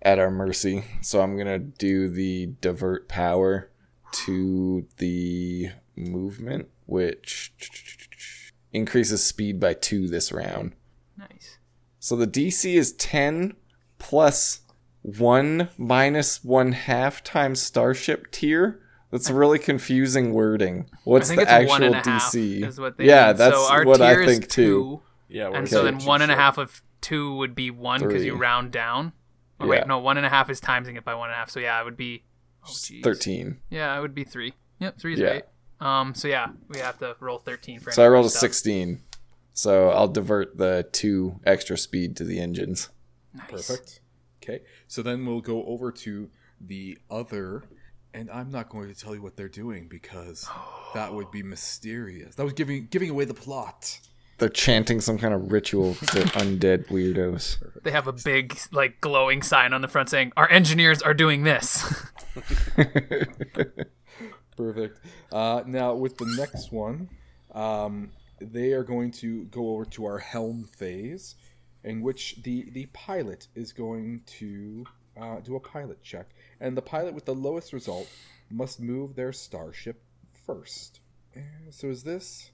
at 0.00 0.18
our 0.18 0.30
mercy. 0.30 0.84
So 1.02 1.20
I'm 1.20 1.36
gonna 1.36 1.58
do 1.58 2.08
the 2.08 2.54
divert 2.62 3.06
power 3.06 3.70
to 4.24 4.86
the 4.96 5.70
movement, 5.94 6.68
which 6.86 7.52
increases 8.72 9.24
speed 9.24 9.58
by 9.60 9.74
two 9.74 10.08
this 10.08 10.32
round. 10.32 10.74
nice. 11.16 11.58
So 12.00 12.14
the 12.16 12.26
DC 12.26 12.74
is 12.74 12.92
10 12.92 13.54
plus 13.98 14.60
1 15.02 15.68
minus 15.76 16.44
1 16.44 16.72
half 16.72 17.22
times 17.24 17.60
starship 17.60 18.30
tier. 18.30 18.80
That's 19.10 19.30
really 19.30 19.58
confusing 19.58 20.34
wording. 20.34 20.90
What's 21.04 21.30
I 21.30 21.36
think 21.36 21.48
the 21.48 21.60
it's 21.62 21.68
one 21.70 21.82
actual 21.82 21.96
and 21.96 22.06
a 22.06 22.10
half 22.10 22.32
DC? 22.32 22.66
is 22.66 22.78
what 22.78 22.98
they 22.98 23.06
yeah, 23.06 23.28
mean. 23.28 23.36
that's 23.36 23.56
so 23.56 23.72
our 23.72 23.84
what 23.84 24.02
I 24.02 24.26
think 24.26 24.44
is 24.44 24.48
too. 24.48 25.00
Yeah, 25.28 25.48
we're 25.48 25.56
and 25.56 25.68
so 25.68 25.82
then 25.82 25.98
one 26.04 26.20
and 26.22 26.30
a 26.30 26.36
half 26.36 26.58
of 26.58 26.82
two 27.00 27.34
would 27.36 27.54
be 27.54 27.70
one 27.70 28.00
because 28.00 28.24
you 28.24 28.34
round 28.36 28.70
down. 28.70 29.12
Oh, 29.60 29.64
or 29.64 29.66
Yeah. 29.74 29.80
wait, 29.80 29.86
no, 29.88 29.98
one 29.98 30.18
and 30.18 30.26
a 30.26 30.28
half 30.28 30.50
is 30.50 30.60
timesing 30.60 30.96
it 30.98 31.04
by 31.04 31.14
one 31.14 31.30
and 31.30 31.34
a 31.34 31.36
half. 31.38 31.48
So 31.50 31.58
yeah, 31.58 31.80
it 31.80 31.84
would 31.84 31.96
be 31.96 32.24
oh, 32.66 32.72
13. 33.02 33.56
Yeah, 33.70 33.96
it 33.96 34.00
would 34.02 34.14
be 34.14 34.24
three. 34.24 34.52
Yep, 34.78 34.98
three 34.98 35.14
is 35.14 35.20
Yeah. 35.20 35.26
right. 35.28 35.44
Um, 35.80 36.14
so 36.14 36.28
yeah, 36.28 36.48
we 36.68 36.78
have 36.78 36.98
to 36.98 37.16
roll 37.20 37.38
thirteen 37.38 37.80
for. 37.80 37.92
So 37.92 38.02
I 38.02 38.06
any 38.06 38.12
rolled 38.14 38.26
a 38.26 38.30
stuff. 38.30 38.40
16. 38.40 39.02
So 39.54 39.88
I'll 39.90 40.06
divert 40.06 40.56
the 40.56 40.88
2 40.92 41.40
extra 41.44 41.76
speed 41.76 42.16
to 42.18 42.24
the 42.24 42.38
engines. 42.38 42.90
Nice. 43.34 43.50
Perfect. 43.50 44.00
Okay, 44.40 44.62
so 44.86 45.02
then 45.02 45.26
we'll 45.26 45.40
go 45.40 45.64
over 45.64 45.90
to 45.90 46.30
the 46.60 46.96
other, 47.10 47.64
and 48.14 48.30
I'm 48.30 48.52
not 48.52 48.68
going 48.68 48.86
to 48.88 48.94
tell 48.94 49.16
you 49.16 49.20
what 49.20 49.36
they're 49.36 49.48
doing 49.48 49.88
because 49.88 50.48
that 50.94 51.12
would 51.12 51.32
be 51.32 51.42
mysterious. 51.42 52.36
That 52.36 52.44
was 52.44 52.52
giving 52.52 52.86
giving 52.88 53.10
away 53.10 53.24
the 53.24 53.34
plot. 53.34 53.98
They're 54.38 54.48
chanting 54.48 55.00
some 55.00 55.18
kind 55.18 55.34
of 55.34 55.50
ritual 55.50 55.94
to 55.94 56.04
undead 56.38 56.86
weirdos. 56.86 57.82
They 57.82 57.90
have 57.90 58.06
a 58.06 58.12
big, 58.12 58.56
like, 58.70 59.00
glowing 59.00 59.42
sign 59.42 59.72
on 59.72 59.80
the 59.80 59.88
front 59.88 60.08
saying, 60.08 60.32
"Our 60.36 60.48
engineers 60.48 61.02
are 61.02 61.14
doing 61.14 61.42
this." 61.42 61.84
Perfect. 64.58 64.98
Uh, 65.32 65.62
now 65.66 65.94
with 65.94 66.18
the 66.18 66.26
next 66.36 66.72
one, 66.72 67.08
um, 67.54 68.10
they 68.40 68.72
are 68.72 68.82
going 68.82 69.12
to 69.12 69.44
go 69.44 69.70
over 69.70 69.84
to 69.84 70.04
our 70.04 70.18
helm 70.18 70.64
phase, 70.64 71.36
in 71.84 72.02
which 72.02 72.42
the 72.42 72.68
the 72.72 72.86
pilot 72.86 73.46
is 73.54 73.72
going 73.72 74.20
to 74.26 74.84
uh, 75.16 75.40
do 75.40 75.54
a 75.54 75.60
pilot 75.60 76.02
check, 76.02 76.26
and 76.60 76.76
the 76.76 76.82
pilot 76.82 77.14
with 77.14 77.24
the 77.24 77.34
lowest 77.34 77.72
result 77.72 78.08
must 78.50 78.80
move 78.80 79.14
their 79.14 79.32
starship 79.32 80.02
first. 80.44 81.00
So 81.70 81.88
is 81.88 82.02
this? 82.02 82.50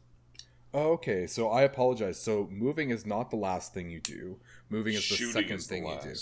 Okay, 0.75 1.27
so 1.27 1.49
I 1.49 1.63
apologize. 1.63 2.21
So 2.21 2.49
moving 2.51 2.91
is 2.91 3.07
not 3.07 3.31
the 3.31 3.37
last 3.37 3.73
thing 3.73 3.89
you 3.89 4.01
do. 4.01 4.39
Moving 4.69 4.95
is 4.95 5.09
the 5.09 5.17
Shooting 5.17 5.33
second 5.33 5.57
is 5.57 5.67
the 5.67 5.75
thing 5.75 5.87
you 5.87 5.99
do. 6.03 6.15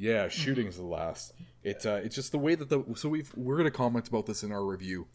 Yeah, 0.00 0.28
shooting's 0.28 0.76
the 0.76 0.82
last. 0.84 1.34
It's 1.62 1.84
uh, 1.84 2.00
it's 2.02 2.14
just 2.14 2.32
the 2.32 2.38
way 2.38 2.54
that 2.54 2.68
the 2.70 2.82
so 2.96 3.08
we've 3.10 3.30
we're 3.36 3.58
gonna 3.58 3.70
comment 3.70 4.08
about 4.08 4.24
this 4.26 4.42
in 4.42 4.50
our 4.50 4.64
review. 4.64 5.06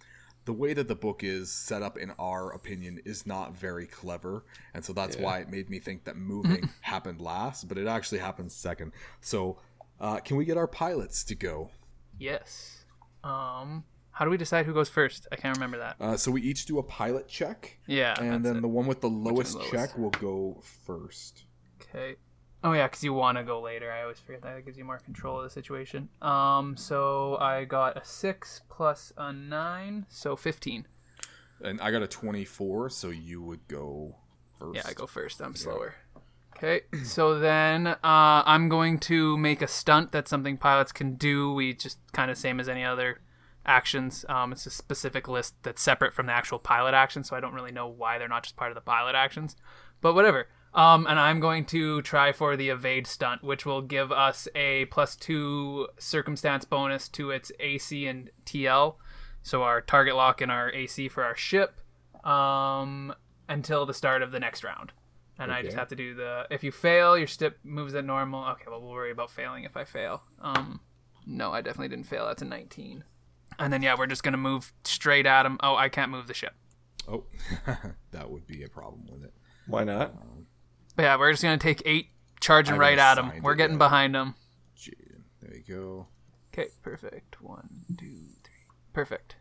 The 0.46 0.54
way 0.54 0.74
that 0.74 0.88
the 0.88 0.96
book 0.96 1.24
is 1.24 1.52
set 1.52 1.82
up, 1.82 1.98
in 1.98 2.12
our 2.20 2.52
opinion, 2.54 3.02
is 3.04 3.26
not 3.26 3.58
very 3.58 3.88
clever, 3.88 4.44
and 4.76 4.86
so 4.86 4.94
that's 4.94 5.18
why 5.18 5.40
it 5.40 5.50
made 5.50 5.72
me 5.72 5.80
think 5.80 6.04
that 6.04 6.18
moving 6.18 6.70
happened 6.82 7.20
last, 7.20 7.68
but 7.68 7.80
it 7.80 7.88
actually 7.88 8.20
happened 8.20 8.52
second. 8.52 8.92
So, 9.22 9.58
uh, 10.00 10.20
can 10.20 10.38
we 10.38 10.46
get 10.46 10.56
our 10.56 10.68
pilots 10.68 11.24
to 11.26 11.36
go? 11.36 11.72
yes. 12.20 12.84
Um, 13.24 13.86
how 14.12 14.24
do 14.24 14.30
we 14.30 14.38
decide 14.38 14.68
who 14.68 14.74
goes 14.76 14.88
first? 14.88 15.28
I 15.32 15.36
can't 15.36 15.58
remember 15.58 15.80
that. 15.80 15.96
Uh, 16.00 16.16
so 16.16 16.30
we 16.30 16.44
each 16.44 16.68
do 16.68 16.78
a 16.78 16.84
pilot 16.84 17.28
check, 17.28 17.80
Yeah. 17.88 18.14
and 18.22 18.46
then 18.46 18.58
it. 18.58 18.62
the 18.62 18.68
one 18.68 18.86
with 18.86 19.02
the 19.02 19.10
lowest, 19.10 19.56
lowest? 19.56 19.72
check 19.72 19.98
will 19.98 20.12
go 20.12 20.62
first. 20.86 21.46
Okay. 21.82 22.18
Oh 22.66 22.72
yeah, 22.72 22.88
because 22.88 23.04
you 23.04 23.14
want 23.14 23.38
to 23.38 23.44
go 23.44 23.62
later. 23.62 23.92
I 23.92 24.02
always 24.02 24.20
forget 24.20 24.42
that. 24.42 24.58
It 24.58 24.66
gives 24.66 24.76
you 24.76 24.86
more 24.86 24.98
control 24.98 25.38
of 25.38 25.44
the 25.44 25.52
situation. 25.52 26.10
Um, 26.20 26.76
so 26.76 27.38
I 27.40 27.64
got 27.64 27.96
a 27.96 28.04
six 28.04 28.62
plus 28.70 29.14
a 29.16 29.32
nine, 29.32 30.08
so 30.10 30.36
fifteen. 30.36 30.88
And 31.62 31.80
I 31.80 31.92
got 31.92 32.02
a 32.02 32.08
twenty-four, 32.08 32.90
so 32.90 33.12
you 33.12 33.44
would 33.44 33.68
go 33.68 34.16
first. 34.58 34.76
Yeah, 34.78 34.82
I 34.88 34.94
go 34.94 35.06
first. 35.06 35.42
I'm 35.42 35.56
slower. 35.56 35.94
Okay, 36.58 36.82
so 37.04 37.38
then 37.38 37.86
uh, 37.86 37.98
I'm 38.04 38.68
going 38.68 38.98
to 39.02 39.38
make 39.38 39.62
a 39.62 39.68
stunt. 39.68 40.12
That's 40.12 40.32
something 40.32 40.58
pilots 40.58 40.92
can 40.92 41.16
do. 41.16 41.54
We 41.54 41.76
just 41.76 42.00
kind 42.14 42.32
of 42.32 42.38
same 42.38 42.60
as 42.60 42.68
any 42.68 42.84
other 42.84 43.22
actions. 43.64 44.26
Um, 44.28 44.54
it's 44.54 44.66
a 44.66 44.72
specific 44.72 45.28
list 45.28 45.54
that's 45.62 45.84
separate 45.84 46.14
from 46.14 46.26
the 46.26 46.34
actual 46.34 46.58
pilot 46.58 46.96
actions, 46.96 47.30
so 47.30 47.36
I 47.36 47.42
don't 47.42 47.54
really 47.54 47.74
know 47.74 47.88
why 47.88 48.18
they're 48.18 48.28
not 48.28 48.42
just 48.42 48.56
part 48.56 48.72
of 48.72 48.76
the 48.76 48.82
pilot 48.82 49.14
actions. 49.14 49.56
But 50.02 50.16
whatever. 50.16 50.48
Um, 50.76 51.08
and 51.08 51.18
I'm 51.18 51.40
going 51.40 51.64
to 51.68 52.02
try 52.02 52.34
for 52.34 52.58
the 52.58 52.70
evade 52.70 53.08
stunt, 53.08 53.44
which 53.44 53.66
will 53.66 53.82
give 53.82 54.12
us 54.12 54.48
a 54.54 54.86
plus 54.86 55.16
two 55.16 55.88
circumstance 55.98 56.66
bonus 56.66 57.08
to 57.10 57.32
its 57.32 57.52
AC 57.62 58.06
and 58.06 58.30
TL. 58.46 58.96
So 59.42 59.64
our 59.64 59.80
target 59.80 60.16
lock 60.16 60.42
and 60.42 60.52
our 60.52 60.70
AC 60.72 61.08
for 61.08 61.24
our 61.24 61.36
ship 61.36 61.80
um, 62.26 63.16
until 63.48 63.86
the 63.86 63.94
start 63.94 64.22
of 64.22 64.32
the 64.32 64.40
next 64.40 64.66
round. 64.66 64.92
And 65.40 65.52
I 65.52 65.62
just 65.62 65.76
have 65.76 65.90
to 65.90 65.96
do 65.96 66.14
the. 66.14 66.48
If 66.50 66.64
you 66.64 66.72
fail, 66.72 67.18
your 67.18 67.28
ship 67.28 67.60
moves 67.64 67.94
at 67.94 68.06
normal. 68.06 68.46
Okay, 68.52 68.66
well, 68.68 68.82
we'll 68.82 68.92
worry 68.92 69.12
about 69.12 69.30
failing 69.30 69.66
if 69.66 69.76
I 69.76 69.84
fail. 69.84 70.24
Um, 70.42 70.80
no, 71.26 71.52
I 71.52 71.62
definitely 71.62 71.90
didn't 71.90 72.08
fail. 72.08 72.26
That's 72.26 72.42
a 72.42 72.46
19. 72.46 73.04
And 73.60 73.72
then, 73.74 73.82
yeah, 73.82 73.96
we're 73.98 74.08
just 74.08 74.24
going 74.24 74.34
to 74.34 74.38
move 74.38 74.74
straight 74.84 75.26
at 75.26 75.46
him. 75.46 75.58
Oh, 75.62 75.76
I 75.76 75.90
can't 75.90 76.10
move 76.10 76.28
the 76.28 76.34
ship. 76.34 76.54
Oh, 77.08 77.26
that 78.12 78.30
would 78.30 78.48
be 78.48 78.64
a 78.64 78.70
problem 78.70 79.08
with 79.10 79.24
it. 79.24 79.34
Why 79.68 79.84
not? 79.84 80.14
But 80.96 81.04
yeah, 81.04 81.18
we're 81.18 81.32
just 81.32 81.44
going 81.44 81.58
to 81.58 81.64
take 81.64 81.82
eight, 81.86 82.08
charging 82.40 82.78
right 82.78 82.98
at 82.98 83.18
him. 83.18 83.32
We're 83.42 83.56
getting 83.56 83.76
yeah. 83.76 83.80
behind 83.80 84.16
him. 84.16 84.36
There 85.42 85.56
you 85.56 85.64
go. 85.68 86.08
Okay, 86.54 86.70
perfect. 86.82 87.42
One, 87.42 87.70
two, 88.00 88.06
three. 88.44 88.54
Perfect. 88.94 89.36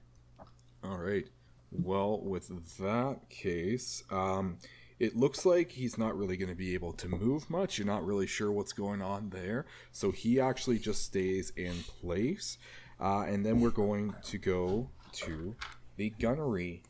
All 0.82 0.98
right. 0.98 1.26
Well, 1.70 2.20
with 2.20 2.48
that 2.78 3.28
case, 3.30 4.02
um, 4.10 4.58
it 4.98 5.16
looks 5.16 5.44
like 5.44 5.72
he's 5.72 5.96
not 5.98 6.16
really 6.16 6.36
going 6.36 6.50
to 6.50 6.54
be 6.54 6.74
able 6.74 6.92
to 6.94 7.08
move 7.08 7.48
much. 7.50 7.78
You're 7.78 7.86
not 7.86 8.04
really 8.04 8.26
sure 8.26 8.52
what's 8.52 8.72
going 8.72 9.02
on 9.02 9.30
there. 9.30 9.66
So 9.92 10.10
he 10.10 10.40
actually 10.40 10.78
just 10.78 11.04
stays 11.04 11.52
in 11.56 11.74
place. 12.00 12.58
Uh, 13.00 13.22
and 13.22 13.44
then 13.44 13.60
we're 13.60 13.70
going 13.70 14.14
to 14.24 14.38
go 14.38 14.90
to 15.12 15.56
the 15.96 16.10
gunnery 16.10 16.82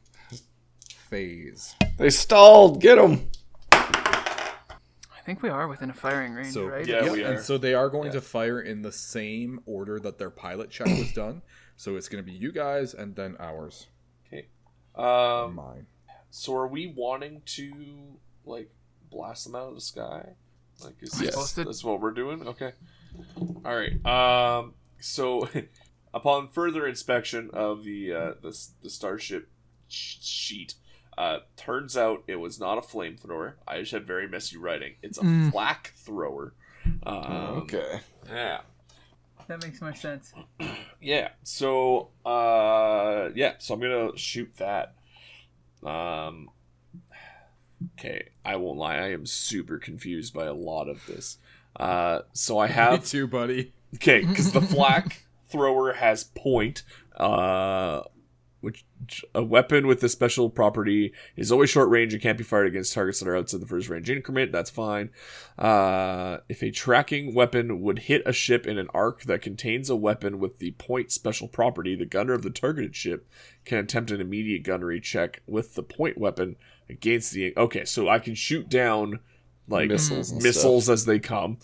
phase. 1.09 1.75
They 1.97 2.11
stalled. 2.11 2.81
Get 2.81 2.97
them. 2.97 3.29
I 5.25 5.27
think 5.27 5.43
we 5.43 5.49
are 5.49 5.67
within 5.69 5.89
a 5.89 5.95
firing 5.95 6.35
range, 6.35 6.53
So 6.53 6.67
right? 6.67 6.87
Yeah, 6.87 7.11
we 7.11 7.25
are. 7.25 7.33
and 7.33 7.41
so 7.43 7.57
they 7.57 7.73
are 7.73 7.89
going 7.89 8.13
to 8.13 8.21
fire 8.21 8.61
in 8.61 8.83
the 8.83 8.93
same 8.93 9.59
order 9.65 9.99
that 10.01 10.19
their 10.19 10.29
pilot 10.29 10.69
check 10.69 10.87
was 10.87 11.13
done. 11.15 11.41
So 11.79 11.97
it's 11.97 12.09
going 12.11 12.23
to 12.23 12.31
be 12.31 12.37
you 12.37 12.53
guys 12.53 12.93
and 12.93 13.17
then 13.17 13.35
ours. 13.41 13.87
Okay. 14.27 14.49
Um. 14.95 15.55
Mine. 15.55 15.87
So 16.31 16.55
are 16.57 16.67
we 16.69 16.93
wanting 16.95 17.41
to 17.47 18.19
like 18.45 18.71
blast 19.11 19.45
them 19.47 19.55
out 19.55 19.69
of 19.71 19.75
the 19.77 19.81
sky? 19.81 20.35
Like 20.85 20.97
is 21.01 21.19
Yes. 21.23 21.35
this 21.35 21.53
that's 21.53 21.83
what 21.85 22.03
we're 22.03 22.11
doing? 22.11 22.47
Okay. 22.47 22.73
All 23.65 23.75
right. 23.75 24.05
Um. 24.05 24.75
So, 25.01 25.49
upon 26.13 26.49
further 26.51 26.87
inspection 26.87 27.49
of 27.55 27.83
the 27.85 28.13
uh, 28.13 28.33
the 28.43 28.55
the 28.83 28.91
starship 28.91 29.49
sheet, 29.89 30.75
uh, 31.19 31.39
turns 31.57 31.97
out 31.97 32.23
it 32.27 32.37
was 32.37 32.59
not 32.61 32.79
a 32.79 32.81
flamethrower. 32.81 33.55
I 33.67 33.81
just 33.81 33.93
had 33.93 34.07
very 34.07 34.29
messy 34.29 34.57
writing. 34.57 34.95
It's 35.03 35.19
a 35.19 35.23
Mm. 35.23 35.51
flak 35.53 35.93
thrower. 35.97 36.55
Um, 37.05 37.63
Okay. 37.63 38.01
Yeah. 38.29 38.61
That 39.49 39.63
makes 39.63 39.81
more 39.81 39.95
sense. 39.95 40.33
Yeah. 41.01 41.29
So, 41.43 42.09
uh, 42.25 43.29
yeah. 43.35 43.55
So 43.59 43.75
I'm 43.75 43.81
gonna 43.81 44.17
shoot 44.17 44.55
that. 44.57 44.95
Um. 45.83 46.49
Okay, 47.99 48.29
I 48.45 48.57
won't 48.57 48.79
lie. 48.79 48.97
I 48.97 49.11
am 49.13 49.27
super 49.27 49.79
confused 49.79 50.33
by 50.33 50.47
a 50.47 50.55
lot 50.55 50.89
of 50.89 51.05
this. 51.07 51.37
Uh, 51.77 52.21
so 52.33 52.59
I 52.59 52.67
Me 52.69 52.73
have 52.73 53.05
too, 53.05 53.27
buddy. 53.27 53.73
okay 53.97 54.21
because 54.25 54.53
the 54.53 54.61
flak 54.75 55.25
thrower 55.51 55.93
has 55.93 56.25
point. 56.25 56.83
Uh, 57.15 58.03
which 58.65 58.85
a 59.35 59.43
weapon 59.43 59.87
with 59.87 60.01
the 60.01 60.09
special 60.09 60.51
property 60.51 61.13
is 61.37 61.53
always 61.53 61.71
short 61.71 61.89
range 61.89 62.13
and 62.13 62.23
can't 62.23 62.39
be 62.39 62.45
fired 62.45 62.67
against 62.67 62.95
targets 62.95 63.21
that 63.21 63.29
are 63.29 63.37
outside 63.37 63.61
the 63.61 63.67
first 63.67 63.89
range 63.89 64.11
increment. 64.11 64.51
That's 64.51 64.71
fine. 64.71 65.11
Uh, 65.59 66.39
if 66.49 66.63
a 66.63 66.71
tracking 66.71 67.35
weapon 67.35 67.81
would 67.81 68.01
hit 68.01 68.23
a 68.27 68.33
ship 68.33 68.67
in 68.67 68.79
an 68.79 68.89
arc 68.93 69.23
that 69.25 69.43
contains 69.43 69.89
a 69.91 69.97
weapon 69.97 70.41
with 70.41 70.59
the 70.59 70.73
point 70.73 71.13
special 71.13 71.47
property, 71.47 71.95
the 71.95 72.07
gunner 72.07 72.33
of 72.33 72.43
the 72.43 72.51
targeted 72.51 72.97
ship 72.97 73.29
can 73.65 73.79
attempt 73.79 74.11
an 74.11 74.21
immediate 74.21 74.63
gunnery 74.63 75.01
check 75.01 75.43
with 75.47 75.75
the 75.75 75.83
point 75.83 76.19
weapon 76.19 76.57
against 76.89 77.33
the. 77.33 77.57
Okay, 77.57 77.85
so 77.85 78.09
I 78.09 78.19
can 78.19 78.35
shoot 78.35 78.69
down 78.69 79.21
like 79.69 79.89
Missiles 79.89 80.33
missiles 80.33 80.91
as 80.91 81.05
they 81.05 81.19
come. 81.19 81.59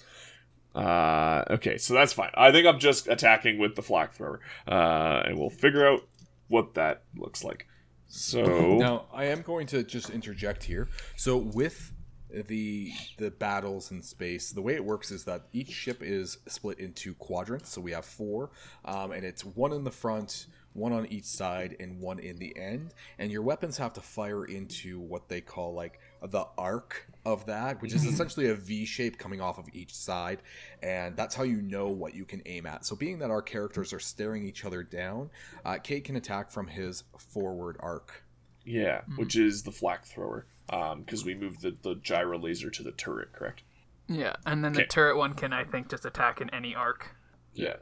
Uh, 0.74 1.42
okay, 1.50 1.78
so 1.78 1.94
that's 1.94 2.12
fine. 2.12 2.30
I 2.34 2.52
think 2.52 2.66
I'm 2.66 2.78
just 2.78 3.08
attacking 3.08 3.58
with 3.58 3.74
the 3.74 3.82
flak 3.82 4.12
thrower, 4.14 4.40
uh, 4.68 5.22
and 5.26 5.38
we'll 5.38 5.50
figure 5.50 5.86
out 5.86 6.06
what 6.50 6.74
that 6.74 7.04
looks 7.16 7.42
like. 7.42 7.66
So 8.08 8.42
Now, 8.78 9.06
I 9.12 9.26
am 9.26 9.40
going 9.40 9.66
to 9.68 9.82
just 9.82 10.10
interject 10.10 10.64
here. 10.64 10.88
So, 11.16 11.36
with 11.38 11.92
the 12.32 12.92
the 13.18 13.30
battles 13.30 13.90
in 13.90 14.02
space, 14.02 14.50
the 14.50 14.62
way 14.62 14.74
it 14.74 14.84
works 14.84 15.10
is 15.10 15.24
that 15.24 15.46
each 15.52 15.70
ship 15.70 16.02
is 16.02 16.38
split 16.46 16.78
into 16.78 17.14
quadrants. 17.14 17.70
So 17.70 17.80
we 17.80 17.92
have 17.92 18.04
four, 18.04 18.50
um, 18.84 19.12
and 19.12 19.24
it's 19.24 19.44
one 19.44 19.72
in 19.72 19.84
the 19.84 19.90
front, 19.90 20.46
one 20.72 20.92
on 20.92 21.06
each 21.06 21.24
side, 21.24 21.76
and 21.80 22.00
one 22.00 22.18
in 22.18 22.38
the 22.38 22.56
end. 22.56 22.94
And 23.18 23.30
your 23.30 23.42
weapons 23.42 23.78
have 23.78 23.92
to 23.94 24.00
fire 24.00 24.44
into 24.44 25.00
what 25.00 25.28
they 25.28 25.40
call 25.40 25.74
like 25.74 26.00
the 26.22 26.46
arc 26.58 27.06
of 27.24 27.46
that, 27.46 27.80
which 27.82 27.92
is 27.92 28.02
mm-hmm. 28.02 28.14
essentially 28.14 28.48
a 28.48 28.54
V 28.54 28.84
shape 28.84 29.18
coming 29.18 29.40
off 29.40 29.58
of 29.58 29.66
each 29.72 29.94
side, 29.94 30.42
and 30.82 31.16
that's 31.16 31.34
how 31.34 31.42
you 31.42 31.60
know 31.62 31.88
what 31.88 32.14
you 32.14 32.24
can 32.24 32.42
aim 32.46 32.66
at. 32.66 32.84
So, 32.84 32.96
being 32.96 33.18
that 33.18 33.30
our 33.30 33.42
characters 33.42 33.92
are 33.92 34.00
staring 34.00 34.44
each 34.46 34.64
other 34.64 34.82
down, 34.82 35.30
uh, 35.64 35.78
Kate 35.78 36.04
can 36.04 36.16
attack 36.16 36.50
from 36.50 36.66
his 36.66 37.04
forward 37.18 37.76
arc. 37.80 38.24
yeah, 38.64 38.98
mm-hmm. 38.98 39.16
which 39.16 39.36
is 39.36 39.62
the 39.62 39.72
flak 39.72 40.04
thrower, 40.04 40.46
um, 40.70 41.02
because 41.02 41.24
we 41.24 41.34
moved 41.34 41.62
the, 41.62 41.76
the 41.82 41.94
gyro 41.96 42.38
laser 42.38 42.70
to 42.70 42.82
the 42.82 42.92
turret, 42.92 43.32
correct? 43.32 43.62
Yeah, 44.08 44.34
and 44.44 44.64
then 44.64 44.72
the 44.72 44.84
turret 44.84 45.16
one 45.16 45.34
can, 45.34 45.52
I 45.52 45.64
think, 45.64 45.88
just 45.88 46.04
attack 46.04 46.40
in 46.40 46.50
any 46.50 46.74
arc. 46.74 47.14
Yeah. 47.54 47.76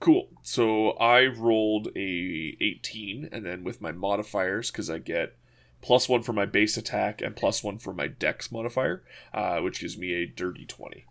Cool. 0.00 0.28
So 0.42 0.90
I 0.92 1.26
rolled 1.26 1.88
a 1.94 2.56
18, 2.60 3.28
and 3.30 3.46
then 3.46 3.62
with 3.62 3.80
my 3.80 3.92
modifiers, 3.92 4.72
because 4.72 4.90
I 4.90 4.98
get 4.98 5.36
plus 5.82 6.08
one 6.08 6.22
for 6.22 6.32
my 6.32 6.46
base 6.46 6.76
attack 6.76 7.20
and 7.20 7.36
plus 7.36 7.62
one 7.62 7.78
for 7.78 7.92
my 7.92 8.06
dex 8.06 8.50
modifier, 8.50 9.02
uh, 9.34 9.60
which 9.60 9.80
gives 9.80 9.98
me 9.98 10.14
a 10.14 10.26
dirty 10.26 10.64
20. 10.64 11.04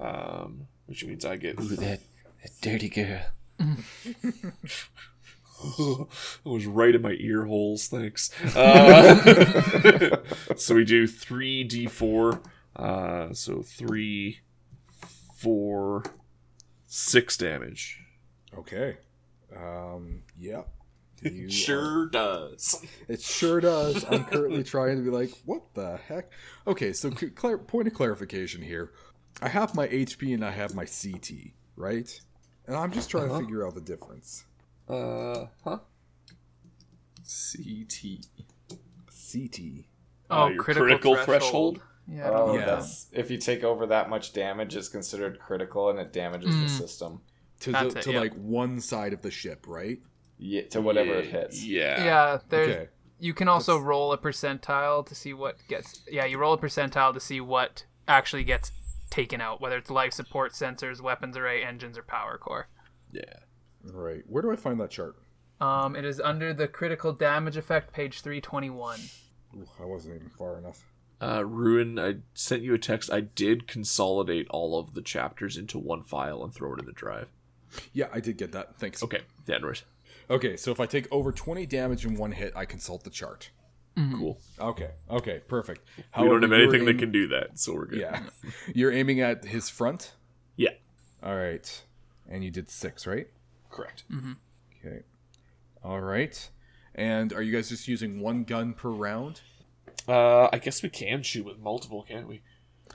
Um, 0.00 0.66
which 0.86 1.04
means 1.04 1.24
I 1.24 1.36
get. 1.36 1.56
that, 1.56 2.00
that 2.42 2.50
dirty 2.60 2.88
girl. 2.88 3.22
it 5.78 6.08
was 6.44 6.66
right 6.66 6.94
in 6.94 7.02
my 7.02 7.16
ear 7.18 7.44
holes. 7.44 7.88
Thanks. 7.88 8.30
Uh, 8.56 10.18
so 10.56 10.74
we 10.74 10.84
do 10.84 11.06
three 11.06 11.66
d4. 11.66 12.40
Uh, 12.76 13.32
so 13.32 13.62
three, 13.62 14.40
four, 15.34 16.04
six 16.86 17.36
damage. 17.36 18.00
Okay. 18.56 18.98
Um, 19.54 20.22
yeah. 20.38 20.62
You 21.22 21.44
It 21.44 21.46
are- 21.46 21.50
sure 21.50 22.06
does. 22.06 22.84
it 23.08 23.20
sure 23.20 23.60
does. 23.60 24.04
I'm 24.08 24.24
currently 24.24 24.62
trying 24.62 24.96
to 24.98 25.02
be 25.02 25.10
like, 25.10 25.30
what 25.44 25.62
the 25.74 25.96
heck? 26.08 26.30
Okay, 26.66 26.92
so 26.92 27.10
clar- 27.10 27.58
point 27.58 27.88
of 27.88 27.94
clarification 27.94 28.62
here. 28.62 28.92
I 29.42 29.48
have 29.48 29.74
my 29.74 29.88
HP 29.88 30.34
and 30.34 30.44
I 30.44 30.50
have 30.50 30.74
my 30.74 30.84
CT, 30.84 31.52
right? 31.76 32.20
And 32.66 32.76
I'm 32.76 32.92
just 32.92 33.10
trying 33.10 33.28
to 33.28 33.38
figure 33.38 33.66
out 33.66 33.74
the 33.74 33.80
difference. 33.80 34.44
Uh 34.88 35.46
huh. 35.64 35.78
CT. 37.24 38.24
CT. 39.32 39.60
Uh, 40.30 40.44
Oh, 40.44 40.48
your 40.48 40.62
critical, 40.62 40.86
critical 40.86 41.14
threshold. 41.16 41.76
threshold? 41.78 41.80
Yeah, 42.06 42.30
I 42.30 42.34
Oh, 42.34 42.46
know. 42.46 42.58
Yeah. 42.58 42.66
that's 42.66 43.06
if 43.12 43.30
you 43.30 43.38
take 43.38 43.64
over 43.64 43.86
that 43.86 44.08
much 44.10 44.32
damage, 44.32 44.76
it's 44.76 44.88
considered 44.88 45.38
critical 45.38 45.88
and 45.90 45.98
it 45.98 46.12
damages 46.12 46.54
the 46.60 46.68
system. 46.68 47.20
To, 47.60 47.72
the, 47.72 47.86
it, 47.88 48.02
to 48.02 48.12
yeah. 48.12 48.20
like 48.20 48.34
one 48.34 48.80
side 48.80 49.12
of 49.12 49.22
the 49.22 49.30
ship, 49.30 49.66
right? 49.66 49.98
Yeah, 50.38 50.62
to 50.68 50.80
whatever 50.80 51.14
it 51.14 51.26
hits. 51.26 51.64
Yeah. 51.64 52.04
Yeah, 52.04 52.38
there's. 52.48 52.68
Okay. 52.68 52.88
You 53.20 53.34
can 53.34 53.48
also 53.48 53.76
roll 53.78 54.12
a 54.12 54.18
percentile 54.18 55.04
to 55.06 55.14
see 55.14 55.32
what 55.32 55.56
gets. 55.68 56.02
Yeah, 56.08 56.24
you 56.24 56.38
roll 56.38 56.54
a 56.54 56.58
percentile 56.58 57.12
to 57.12 57.20
see 57.20 57.40
what 57.40 57.84
actually 58.06 58.44
gets 58.44 58.70
taken 59.10 59.40
out, 59.40 59.60
whether 59.60 59.76
it's 59.76 59.90
life 59.90 60.12
support 60.12 60.52
sensors, 60.52 61.00
weapons 61.00 61.36
array, 61.36 61.64
engines, 61.64 61.98
or 61.98 62.02
power 62.02 62.38
core. 62.38 62.68
Yeah. 63.10 63.22
Right. 63.82 64.22
Where 64.26 64.42
do 64.42 64.52
I 64.52 64.56
find 64.56 64.80
that 64.80 64.90
chart? 64.90 65.16
Um, 65.60 65.96
it 65.96 66.04
is 66.04 66.20
under 66.20 66.54
the 66.54 66.68
critical 66.68 67.12
damage 67.12 67.56
effect, 67.56 67.92
page 67.92 68.20
321. 68.20 69.00
Ooh, 69.56 69.66
I 69.80 69.84
wasn't 69.84 70.16
even 70.16 70.28
far 70.28 70.58
enough. 70.58 70.84
Uh, 71.20 71.44
Ruin, 71.44 71.98
I 71.98 72.16
sent 72.34 72.62
you 72.62 72.74
a 72.74 72.78
text. 72.78 73.12
I 73.12 73.20
did 73.20 73.66
consolidate 73.66 74.46
all 74.50 74.78
of 74.78 74.94
the 74.94 75.02
chapters 75.02 75.56
into 75.56 75.78
one 75.78 76.04
file 76.04 76.44
and 76.44 76.54
throw 76.54 76.74
it 76.74 76.78
in 76.78 76.86
the 76.86 76.92
drive. 76.92 77.28
Yeah, 77.92 78.06
I 78.12 78.20
did 78.20 78.36
get 78.36 78.52
that. 78.52 78.78
Thanks. 78.78 79.02
Okay, 79.02 79.22
the 79.46 79.54
Android. 79.54 79.82
Okay, 80.30 80.56
so 80.56 80.70
if 80.72 80.80
I 80.80 80.86
take 80.86 81.06
over 81.10 81.32
20 81.32 81.64
damage 81.66 82.04
in 82.04 82.14
one 82.14 82.32
hit, 82.32 82.52
I 82.54 82.64
consult 82.64 83.04
the 83.04 83.10
chart. 83.10 83.50
Cool. 83.96 84.38
Okay. 84.60 84.90
Okay, 85.10 85.40
perfect. 85.48 85.80
we 86.16 86.28
don't 86.28 86.40
have 86.42 86.50
you're 86.52 86.62
anything 86.62 86.84
that 86.84 86.98
can 87.00 87.10
do 87.10 87.26
that, 87.28 87.58
so 87.58 87.74
we're 87.74 87.86
good. 87.86 87.98
Yeah. 87.98 88.20
You're 88.74 88.92
aiming 88.92 89.20
at 89.20 89.44
his 89.44 89.68
front? 89.68 90.12
Yeah. 90.54 90.70
All 91.20 91.34
right. 91.34 91.82
And 92.30 92.44
you 92.44 92.52
did 92.52 92.70
six, 92.70 93.08
right? 93.08 93.26
Correct. 93.70 94.04
Okay. 94.86 95.00
All 95.82 96.00
right. 96.00 96.48
And 96.94 97.32
are 97.32 97.42
you 97.42 97.50
guys 97.52 97.70
just 97.70 97.88
using 97.88 98.20
one 98.20 98.44
gun 98.44 98.72
per 98.72 98.90
round? 98.90 99.40
Uh, 100.06 100.48
I 100.52 100.58
guess 100.58 100.80
we 100.80 100.90
can 100.90 101.24
shoot 101.24 101.44
with 101.44 101.58
multiple, 101.58 102.04
can't 102.08 102.28
we? 102.28 102.40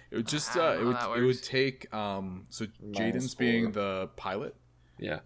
It 0.10 0.16
would 0.16 0.28
just 0.28 0.56
uh, 0.56 0.78
it 0.80 0.86
would 0.86 0.96
it 1.18 1.26
would 1.26 1.44
take 1.44 1.94
um 1.94 2.46
so 2.50 2.66
Jaden's 2.92 3.36
being 3.36 3.72
the 3.74 4.10
pilot, 4.16 4.56
Yeah. 5.00 5.20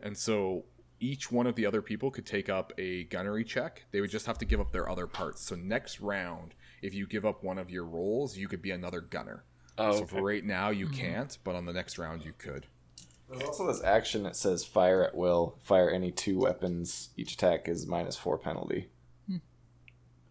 and 0.00 0.16
so 0.16 0.64
each 1.00 1.30
one 1.30 1.46
of 1.46 1.54
the 1.54 1.66
other 1.66 1.82
people 1.82 2.10
could 2.10 2.26
take 2.26 2.48
up 2.48 2.72
a 2.78 3.04
gunnery 3.04 3.44
check. 3.44 3.84
They 3.90 4.00
would 4.00 4.10
just 4.10 4.26
have 4.26 4.38
to 4.38 4.44
give 4.44 4.60
up 4.60 4.72
their 4.72 4.88
other 4.88 5.06
parts. 5.06 5.42
So 5.42 5.54
next 5.54 6.00
round, 6.00 6.54
if 6.82 6.94
you 6.94 7.06
give 7.06 7.24
up 7.24 7.42
one 7.42 7.58
of 7.58 7.70
your 7.70 7.84
rolls, 7.84 8.36
you 8.36 8.48
could 8.48 8.62
be 8.62 8.70
another 8.70 9.00
gunner. 9.00 9.44
Oh, 9.76 9.92
so 9.92 9.98
okay. 9.98 10.16
for 10.16 10.22
right 10.22 10.44
now, 10.44 10.70
you 10.70 10.86
mm-hmm. 10.86 10.94
can't, 10.94 11.38
but 11.44 11.54
on 11.54 11.66
the 11.66 11.72
next 11.72 11.98
round, 11.98 12.24
you 12.24 12.32
could. 12.36 12.66
There's 13.28 13.42
also 13.42 13.66
this 13.66 13.82
action 13.82 14.22
that 14.22 14.36
says 14.36 14.64
fire 14.64 15.04
at 15.04 15.14
will. 15.14 15.56
Fire 15.60 15.90
any 15.90 16.10
two 16.10 16.38
weapons. 16.38 17.10
Each 17.16 17.34
attack 17.34 17.68
is 17.68 17.86
minus 17.86 18.16
four 18.16 18.38
penalty. 18.38 18.88
Hmm. 19.28 19.36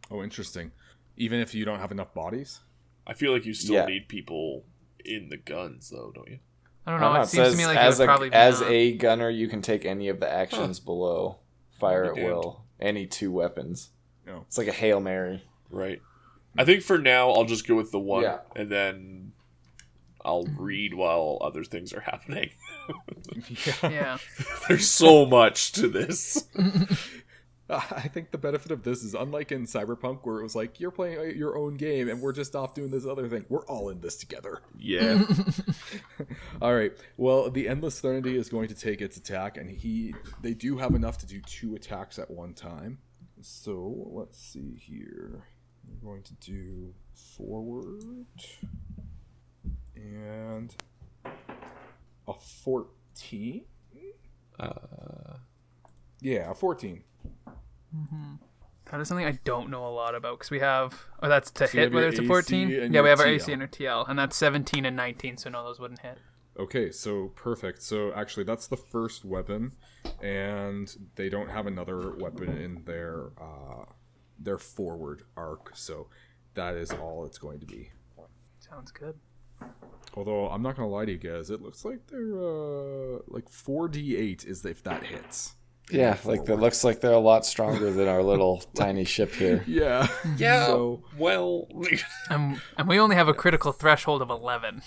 Oh, 0.09 0.23
interesting. 0.23 0.71
Even 1.15 1.39
if 1.39 1.53
you 1.53 1.63
don't 1.63 1.79
have 1.79 1.91
enough 1.91 2.13
bodies. 2.13 2.59
I 3.05 3.13
feel 3.13 3.31
like 3.31 3.45
you 3.45 3.53
still 3.53 3.75
Yeah. 3.75 3.85
need 3.85 4.09
people 4.09 4.65
in 5.05 5.29
the 5.29 5.37
guns, 5.37 5.89
though, 5.89 6.11
don't 6.13 6.27
you? 6.27 6.39
I 6.87 6.91
don't 6.91 7.03
I 7.03 7.07
know. 7.07 7.13
don't 7.15 7.23
It 7.23 7.27
seems 7.27 7.51
to 7.51 7.57
me 7.57 7.65
like 7.67 7.75
it 7.77 7.81
as 7.81 7.99
would 7.99 8.05
a 8.05 8.07
probably 8.07 8.33
as 8.33 8.61
not. 8.61 8.71
a 8.71 8.93
gunner, 8.93 9.29
you 9.29 9.47
can 9.47 9.61
take 9.61 9.85
any 9.85 10.07
of 10.07 10.19
the 10.19 10.31
actions 10.31 10.79
below. 10.79 11.37
Fire 11.71 12.05
at 12.05 12.15
will. 12.15 12.63
Any 12.79 13.05
two 13.05 13.31
weapons. 13.31 13.89
No. 14.25 14.45
It's 14.47 14.57
like 14.57 14.67
a 14.67 14.71
hail 14.73 14.99
mary. 14.99 15.43
Right. 15.69 16.01
I 16.57 16.65
think 16.65 16.81
for 16.83 16.97
now 16.97 17.29
I'll 17.31 17.45
just 17.45 17.67
go 17.67 17.75
with 17.75 17.91
the 17.91 17.99
one, 17.99 18.23
Yeah. 18.23 18.39
and 18.55 18.71
then 18.71 19.33
I'll 20.25 20.47
read 20.57 20.93
while 20.93 21.37
other 21.41 21.63
things 21.63 21.93
are 21.93 21.99
happening. 22.01 22.49
yeah. 23.65 23.89
Yeah. 23.89 24.17
There's 24.67 24.89
so 24.89 25.25
much 25.25 25.73
to 25.73 25.87
this. 25.87 26.47
I 27.69 28.07
think 28.07 28.31
the 28.31 28.37
benefit 28.37 28.71
of 28.71 28.83
this 28.83 29.03
is 29.03 29.13
unlike 29.13 29.51
in 29.51 29.65
Cyberpunk, 29.65 30.19
where 30.23 30.39
it 30.39 30.43
was 30.43 30.55
like 30.55 30.79
you're 30.79 30.91
playing 30.91 31.37
your 31.37 31.57
own 31.57 31.75
game 31.75 32.07
and 32.07 32.21
we're 32.21 32.31
just 32.31 32.55
off 32.55 32.73
doing 32.73 32.91
this 32.91 33.05
other 33.05 33.27
thing. 33.27 33.45
We're 33.49 33.65
all 33.65 33.89
in 33.89 33.99
this 33.99 34.15
together. 34.15 34.61
Yeah. 34.77 35.23
All 36.61 36.73
right. 36.73 36.93
Well, 37.17 37.49
the 37.49 37.67
endless 37.67 37.99
threnody 37.99 38.37
is 38.37 38.47
going 38.49 38.69
to 38.69 38.75
take 38.75 39.01
its 39.01 39.17
attack, 39.17 39.57
and 39.57 39.69
he 39.69 40.15
they 40.41 40.53
do 40.53 40.77
have 40.77 40.95
enough 40.95 41.17
to 41.19 41.25
do 41.25 41.41
two 41.41 41.75
attacks 41.75 42.17
at 42.17 42.31
one 42.31 42.53
time. 42.53 42.99
So 43.41 44.07
let's 44.11 44.39
see 44.39 44.75
here. 44.79 45.43
We're 46.01 46.09
going 46.11 46.23
to 46.23 46.33
do 46.35 46.93
forward 47.13 48.03
and 49.95 50.73
a 52.27 52.33
fourteen. 52.33 53.65
uh, 54.59 55.37
Yeah, 56.21 56.51
a 56.51 56.55
fourteen. 56.55 57.03
That 58.91 59.01
is 59.01 59.09
something 59.09 59.25
I 59.25 59.39
don't 59.43 59.69
know 59.69 59.85
a 59.85 59.89
lot 59.91 60.15
about 60.15 60.39
because 60.39 60.51
we 60.51 60.59
have. 60.59 61.05
Oh, 61.21 61.27
that's 61.27 61.51
to 61.51 61.67
So 61.67 61.77
hit 61.77 61.93
whether 61.93 62.07
it's 62.07 62.19
a 62.19 62.21
AC 62.21 62.27
14. 62.27 62.69
Yeah, 62.93 63.01
we 63.01 63.09
have 63.09 63.19
our 63.19 63.25
TL. 63.25 63.35
AC 63.35 63.51
and 63.53 63.61
our 63.61 63.67
TL, 63.67 64.09
and 64.09 64.17
that's 64.17 64.35
17 64.37 64.85
and 64.85 64.95
19, 64.95 65.37
so 65.37 65.49
no, 65.49 65.63
those 65.63 65.79
wouldn't 65.79 65.99
hit. 65.99 66.19
Okay, 66.57 66.91
so 66.91 67.27
perfect. 67.35 67.81
So 67.83 68.13
actually, 68.13 68.45
that's 68.45 68.67
the 68.67 68.77
first 68.77 69.25
weapon, 69.25 69.73
and 70.21 70.89
they 71.15 71.29
don't 71.29 71.49
have 71.49 71.67
another 71.67 72.15
weapon 72.15 72.57
in 72.57 72.83
their 72.85 73.31
uh, 73.39 73.85
their 74.39 74.57
forward 74.57 75.23
arc. 75.35 75.71
So 75.75 76.07
that 76.53 76.75
is 76.75 76.91
all 76.91 77.25
it's 77.25 77.37
going 77.37 77.59
to 77.59 77.65
be. 77.65 77.91
Sounds 78.59 78.91
good. 78.91 79.15
Although 80.15 80.49
I'm 80.49 80.61
not 80.61 80.75
gonna 80.75 80.87
lie 80.89 81.05
to 81.05 81.11
you 81.11 81.17
guys, 81.17 81.49
it 81.49 81.61
looks 81.61 81.85
like 81.85 82.07
they're 82.07 82.39
uh, 82.39 83.19
like 83.27 83.49
four 83.49 83.87
d 83.87 84.15
eight 84.15 84.45
is 84.45 84.65
if 84.65 84.81
that 84.83 85.03
hits. 85.03 85.55
Yeah, 85.89 86.17
like 86.25 86.45
that 86.45 86.57
looks 86.57 86.83
like 86.83 86.99
they're 86.99 87.11
a 87.13 87.17
lot 87.19 87.45
stronger 87.45 87.91
than 87.91 88.07
our 88.07 88.21
little 88.21 88.61
tiny 88.75 89.05
ship 89.05 89.33
here. 89.33 89.63
Yeah. 89.67 90.07
yeah. 90.37 90.65
So 90.67 91.03
well, 91.17 91.67
And, 91.71 92.03
um, 92.29 92.61
and 92.77 92.87
we 92.87 92.99
only 92.99 93.15
have 93.15 93.27
a 93.29 93.33
critical 93.33 93.71
threshold 93.71 94.21
of 94.21 94.29
11. 94.29 94.81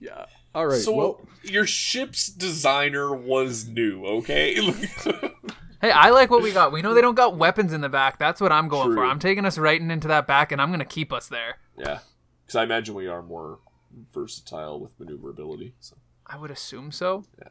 yeah. 0.00 0.26
All 0.54 0.66
right. 0.66 0.80
so 0.80 0.92
well, 0.94 1.20
your 1.42 1.66
ship's 1.66 2.28
designer 2.28 3.14
was 3.14 3.68
new, 3.68 4.06
okay? 4.06 4.54
Hey, 5.82 5.90
I 5.90 6.08
like 6.08 6.30
what 6.30 6.42
we 6.42 6.50
got. 6.50 6.72
We 6.72 6.80
know 6.80 6.94
they 6.94 7.02
don't 7.02 7.14
got 7.14 7.36
weapons 7.36 7.74
in 7.74 7.82
the 7.82 7.90
back. 7.90 8.18
That's 8.18 8.40
what 8.40 8.50
I'm 8.52 8.66
going 8.68 8.94
for. 8.94 9.04
I'm 9.04 9.18
taking 9.18 9.44
us 9.44 9.58
right 9.58 9.78
into 9.78 10.08
that 10.08 10.26
back, 10.26 10.52
and 10.52 10.62
I'm 10.62 10.70
going 10.70 10.78
to 10.78 10.86
keep 10.86 11.12
us 11.12 11.28
there. 11.28 11.58
yeah, 11.76 11.98
because 12.46 12.56
I 12.56 12.62
imagine 12.64 12.94
we 12.94 13.06
are 13.06 13.22
more 13.22 13.58
versatile 14.14 14.80
with 14.80 14.98
maneuverability. 14.98 15.74
So. 15.80 15.96
I 16.26 16.38
would 16.38 16.50
assume 16.50 16.90
so. 16.90 17.24
Yeah. 17.38 17.48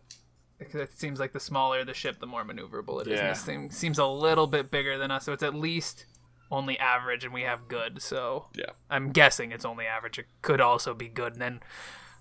Because 0.58 0.76
it 0.82 0.98
seems 0.98 1.20
like 1.20 1.34
the 1.34 1.40
smaller 1.40 1.84
the 1.84 1.94
ship, 1.94 2.20
the 2.20 2.26
more 2.26 2.44
maneuverable 2.46 3.02
it 3.02 3.08
is. 3.12 3.20
And 3.20 3.30
this 3.30 3.44
thing 3.44 3.72
seems 3.72 4.00
a 4.00 4.06
little 4.06 4.48
bit 4.48 4.72
bigger 4.72 4.98
than 4.98 5.12
us, 5.12 5.26
so 5.26 5.34
it's 5.34 5.44
at 5.44 5.54
least 5.54 6.06
only 6.50 6.80
average, 6.80 7.26
and 7.26 7.34
we 7.34 7.42
have 7.42 7.68
good. 7.68 8.02
So 8.02 8.48
Yeah. 8.56 8.72
I'm 8.90 9.12
guessing 9.12 9.52
it's 9.52 9.66
only 9.66 9.86
average. 9.86 10.18
It 10.20 10.28
could 10.42 10.62
also 10.62 10.94
be 10.94 11.10
good. 11.10 11.34
And 11.34 11.42
then 11.42 11.60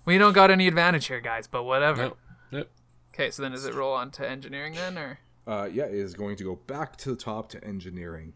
we 0.03 0.17
don't 0.17 0.33
got 0.33 0.51
any 0.51 0.67
advantage 0.67 1.07
here, 1.07 1.21
guys. 1.21 1.47
But 1.47 1.63
whatever. 1.63 2.03
Yep. 2.03 2.17
Yep. 2.51 2.69
Okay, 3.13 3.31
so 3.31 3.41
then 3.43 3.51
does 3.53 3.65
it 3.65 3.73
roll 3.73 3.93
on 3.93 4.11
to 4.11 4.27
engineering 4.29 4.73
then, 4.73 4.97
or 4.97 5.19
uh, 5.47 5.69
yeah, 5.71 5.85
it 5.85 5.93
is 5.93 6.13
going 6.13 6.35
to 6.37 6.43
go 6.43 6.55
back 6.55 6.97
to 6.97 7.09
the 7.11 7.15
top 7.15 7.47
to 7.49 7.63
engineering. 7.63 8.33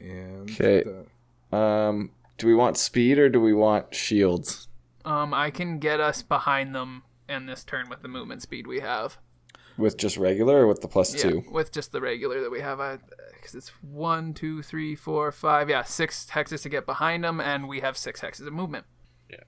And 0.00 0.50
Okay. 0.50 0.84
uh, 1.52 1.56
Um, 1.56 2.10
do 2.38 2.46
we 2.46 2.54
want 2.54 2.76
speed 2.76 3.18
or 3.18 3.28
do 3.28 3.40
we 3.40 3.52
want 3.52 3.94
shields? 3.94 4.68
um, 5.04 5.34
I 5.34 5.50
can 5.50 5.78
get 5.80 5.98
us 5.98 6.22
behind 6.22 6.74
them 6.76 7.02
in 7.32 7.46
this 7.46 7.64
turn 7.64 7.88
with 7.88 8.02
the 8.02 8.08
movement 8.08 8.42
speed 8.42 8.66
we 8.66 8.80
have. 8.80 9.18
With 9.78 9.96
just 9.96 10.16
regular 10.18 10.62
or 10.64 10.66
with 10.66 10.82
the 10.82 10.88
plus 10.88 11.14
Yeah, 11.14 11.30
two? 11.30 11.44
with 11.50 11.72
just 11.72 11.92
the 11.92 12.00
regular 12.00 12.40
that 12.42 12.50
we 12.50 12.60
have. 12.60 12.78
Because 13.34 13.54
it's 13.54 13.70
one, 13.80 14.34
two, 14.34 14.62
three, 14.62 14.94
four, 14.94 15.32
five. 15.32 15.68
Yeah, 15.70 15.82
six 15.82 16.26
hexes 16.30 16.62
to 16.62 16.68
get 16.68 16.84
behind 16.86 17.24
them, 17.24 17.40
and 17.40 17.68
we 17.68 17.80
have 17.80 17.96
six 17.96 18.20
hexes 18.20 18.46
of 18.46 18.52
movement. 18.52 18.84
Yeah. 19.30 19.38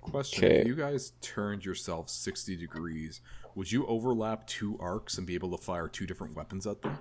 Question: 0.00 0.44
Okay. 0.44 0.60
If 0.60 0.66
you 0.68 0.76
guys 0.76 1.12
turned 1.20 1.64
yourself 1.64 2.08
sixty 2.08 2.56
degrees, 2.56 3.20
would 3.56 3.72
you 3.72 3.84
overlap 3.86 4.46
two 4.46 4.78
arcs 4.80 5.18
and 5.18 5.26
be 5.26 5.34
able 5.34 5.56
to 5.56 5.62
fire 5.62 5.88
two 5.88 6.06
different 6.06 6.36
weapons 6.36 6.66
at 6.66 6.82
them? 6.82 6.98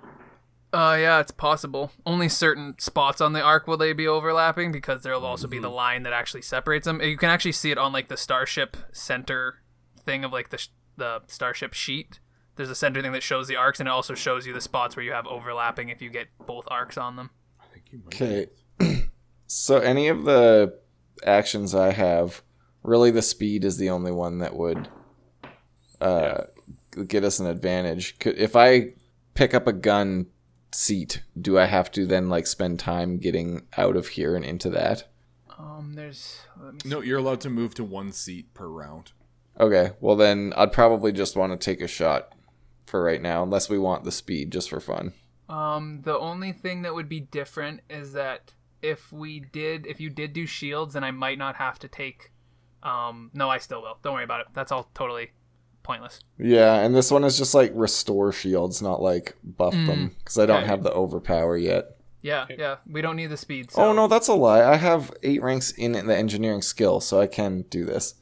Uh, 0.73 0.97
yeah, 0.99 1.19
it's 1.21 1.31
possible. 1.31 1.91
Only 2.05 2.27
certain 2.27 2.75
spots 2.79 3.21
on 3.21 3.31
the 3.31 3.41
arc 3.41 3.65
will 3.67 3.77
they 3.77 3.93
be 3.93 4.07
overlapping 4.07 4.73
because 4.73 5.03
there'll 5.03 5.25
also 5.25 5.47
be 5.47 5.59
the 5.59 5.69
line 5.69 6.03
that 6.03 6.11
actually 6.11 6.41
separates 6.41 6.83
them. 6.85 6.99
You 7.01 7.15
can 7.15 7.29
actually 7.29 7.53
see 7.53 7.71
it 7.71 7.77
on 7.77 7.93
like 7.93 8.09
the 8.09 8.17
starship 8.17 8.75
center 8.91 9.61
thing 10.05 10.23
of 10.23 10.31
like 10.31 10.49
the 10.49 10.57
sh- 10.57 10.69
the 10.97 11.21
starship 11.27 11.73
sheet. 11.73 12.19
There's 12.55 12.69
a 12.69 12.75
center 12.75 13.01
thing 13.01 13.11
that 13.11 13.23
shows 13.23 13.47
the 13.47 13.57
arcs, 13.57 13.79
and 13.79 13.87
it 13.87 13.91
also 13.91 14.15
shows 14.15 14.47
you 14.47 14.53
the 14.53 14.61
spots 14.61 14.95
where 14.95 15.03
you 15.03 15.11
have 15.11 15.27
overlapping 15.27 15.89
if 15.89 16.01
you 16.01 16.09
get 16.09 16.27
both 16.45 16.65
arcs 16.69 16.97
on 16.97 17.17
them. 17.17 17.31
I 17.59 17.65
think 17.73 17.85
you 17.91 18.01
might. 18.03 18.15
Okay. 18.15 19.07
so 19.47 19.79
any 19.79 20.07
of 20.07 20.23
the 20.23 20.77
actions 21.25 21.75
I 21.75 21.91
have, 21.91 22.41
really 22.81 23.11
the 23.11 23.21
speed 23.21 23.65
is 23.65 23.77
the 23.77 23.89
only 23.89 24.11
one 24.11 24.39
that 24.39 24.55
would 24.55 24.87
uh, 25.99 26.43
get 27.07 27.23
us 27.23 27.39
an 27.39 27.47
advantage. 27.47 28.19
Could, 28.19 28.37
if 28.37 28.55
I 28.55 28.93
pick 29.33 29.53
up 29.53 29.67
a 29.67 29.73
gun 29.73 30.27
seat, 30.71 31.23
do 31.39 31.57
I 31.57 31.65
have 31.65 31.91
to 31.91 32.05
then 32.05 32.29
like 32.29 32.47
spend 32.47 32.79
time 32.79 33.17
getting 33.17 33.63
out 33.77 33.95
of 33.95 34.09
here 34.09 34.35
and 34.35 34.45
into 34.45 34.69
that? 34.71 35.09
Um, 35.57 35.93
there's 35.95 36.39
let 36.61 36.73
me. 36.73 36.79
No, 36.85 37.01
you're 37.01 37.19
allowed 37.19 37.41
to 37.41 37.49
move 37.49 37.75
to 37.75 37.83
one 37.83 38.11
seat 38.11 38.53
per 38.53 38.67
round. 38.67 39.11
Okay, 39.59 39.91
well 39.99 40.15
then 40.15 40.53
I'd 40.55 40.73
probably 40.73 41.11
just 41.11 41.35
want 41.35 41.51
to 41.53 41.57
take 41.57 41.81
a 41.81 41.87
shot 41.87 42.33
for 42.85 43.03
right 43.03 43.21
now, 43.21 43.43
unless 43.43 43.69
we 43.69 43.79
want 43.79 44.03
the 44.03 44.11
speed 44.11 44.51
just 44.51 44.69
for 44.69 44.79
fun. 44.79 45.13
Um, 45.47 46.01
the 46.03 46.17
only 46.17 46.51
thing 46.51 46.81
that 46.81 46.95
would 46.95 47.09
be 47.09 47.19
different 47.19 47.81
is 47.89 48.13
that 48.13 48.53
if 48.81 49.11
we 49.11 49.39
did, 49.39 49.85
if 49.85 49.99
you 49.99 50.09
did 50.09 50.33
do 50.33 50.45
shields, 50.45 50.93
then 50.93 51.03
I 51.03 51.11
might 51.11 51.37
not 51.37 51.55
have 51.55 51.79
to 51.79 51.87
take. 51.87 52.31
Um, 52.83 53.31
no, 53.33 53.49
I 53.49 53.57
still 53.57 53.81
will. 53.81 53.97
Don't 54.03 54.13
worry 54.13 54.23
about 54.23 54.41
it. 54.41 54.47
That's 54.53 54.71
all 54.71 54.89
totally 54.93 55.31
pointless. 55.83 56.19
Yeah, 56.37 56.75
and 56.75 56.95
this 56.95 57.11
one 57.11 57.23
is 57.23 57.37
just 57.37 57.53
like 57.55 57.71
restore 57.73 58.31
shields, 58.31 58.81
not 58.81 59.01
like 59.01 59.35
buff 59.43 59.73
them, 59.73 60.15
because 60.19 60.37
I 60.37 60.45
don't 60.45 60.65
have 60.65 60.83
the 60.83 60.91
overpower 60.91 61.57
yet. 61.57 61.97
Yeah, 62.21 62.47
yeah. 62.49 62.77
We 62.89 63.01
don't 63.01 63.15
need 63.15 63.27
the 63.27 63.37
speed. 63.37 63.71
So. 63.71 63.83
Oh 63.83 63.93
no, 63.93 64.07
that's 64.07 64.27
a 64.27 64.33
lie. 64.33 64.63
I 64.63 64.77
have 64.77 65.11
eight 65.21 65.43
ranks 65.43 65.71
in 65.71 65.91
the 65.93 66.15
engineering 66.15 66.63
skill, 66.63 66.99
so 66.99 67.19
I 67.19 67.27
can 67.27 67.63
do 67.69 67.85
this. 67.85 68.15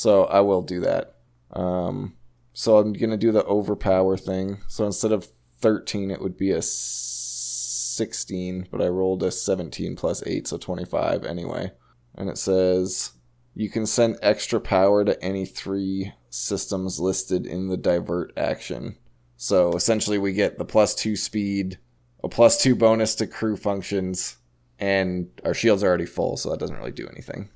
So 0.00 0.24
I 0.24 0.40
will 0.40 0.62
do 0.62 0.80
that. 0.80 1.16
Um, 1.52 2.16
so 2.54 2.78
I'm 2.78 2.94
gonna 2.94 3.18
do 3.18 3.32
the 3.32 3.44
overpower 3.44 4.16
thing. 4.16 4.62
So 4.66 4.86
instead 4.86 5.12
of 5.12 5.28
thirteen, 5.58 6.10
it 6.10 6.22
would 6.22 6.38
be 6.38 6.52
a 6.52 6.62
sixteen, 6.62 8.66
but 8.70 8.80
I 8.80 8.88
rolled 8.88 9.22
a 9.22 9.30
seventeen 9.30 9.96
plus 9.96 10.22
eight, 10.24 10.48
so 10.48 10.56
twenty-five 10.56 11.26
anyway. 11.26 11.72
And 12.14 12.30
it 12.30 12.38
says 12.38 13.12
you 13.54 13.68
can 13.68 13.84
send 13.84 14.16
extra 14.22 14.58
power 14.58 15.04
to 15.04 15.22
any 15.22 15.44
three 15.44 16.14
systems 16.30 16.98
listed 16.98 17.44
in 17.44 17.68
the 17.68 17.76
divert 17.76 18.32
action. 18.38 18.96
So 19.36 19.74
essentially, 19.74 20.16
we 20.16 20.32
get 20.32 20.56
the 20.56 20.64
plus 20.64 20.94
two 20.94 21.14
speed, 21.14 21.76
a 22.24 22.28
plus 22.30 22.56
two 22.56 22.74
bonus 22.74 23.14
to 23.16 23.26
crew 23.26 23.58
functions, 23.58 24.38
and 24.78 25.28
our 25.44 25.52
shields 25.52 25.84
are 25.84 25.88
already 25.88 26.06
full, 26.06 26.38
so 26.38 26.48
that 26.48 26.58
doesn't 26.58 26.78
really 26.78 26.90
do 26.90 27.06
anything. 27.06 27.50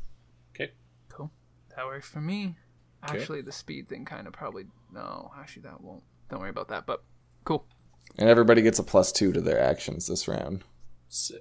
Okay. 1.75 1.81
Cool. 1.81 1.89
That 1.89 1.95
works 1.95 2.09
for 2.09 2.21
me. 2.21 2.57
Okay. 3.05 3.19
Actually, 3.21 3.43
the 3.43 3.53
speed 3.53 3.89
thing 3.89 4.05
kind 4.05 4.27
of 4.27 4.33
probably 4.33 4.65
no. 4.93 5.31
Actually, 5.39 5.63
that 5.63 5.81
won't. 5.81 6.03
Don't 6.31 6.41
worry 6.41 6.51
about 6.51 6.69
that. 6.69 6.87
But 6.87 7.03
Cool. 7.45 7.67
And 8.19 8.29
everybody 8.29 8.63
gets 8.63 8.79
a 8.79 8.83
plus 8.83 9.13
two 9.13 9.33
to 9.33 9.41
their 9.41 9.61
actions 9.61 10.07
this 10.07 10.27
round. 10.29 10.65
Sick. 11.09 11.41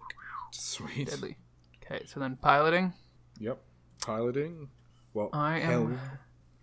Sweet. 0.52 1.10
Deadly. 1.10 1.38
Okay, 1.86 2.04
so 2.06 2.20
then 2.20 2.38
piloting. 2.42 2.94
Yep. 3.40 3.62
Piloting. 4.06 4.70
Well, 5.14 5.30
I 5.34 5.60
am. 5.60 5.98
hell- 5.98 6.00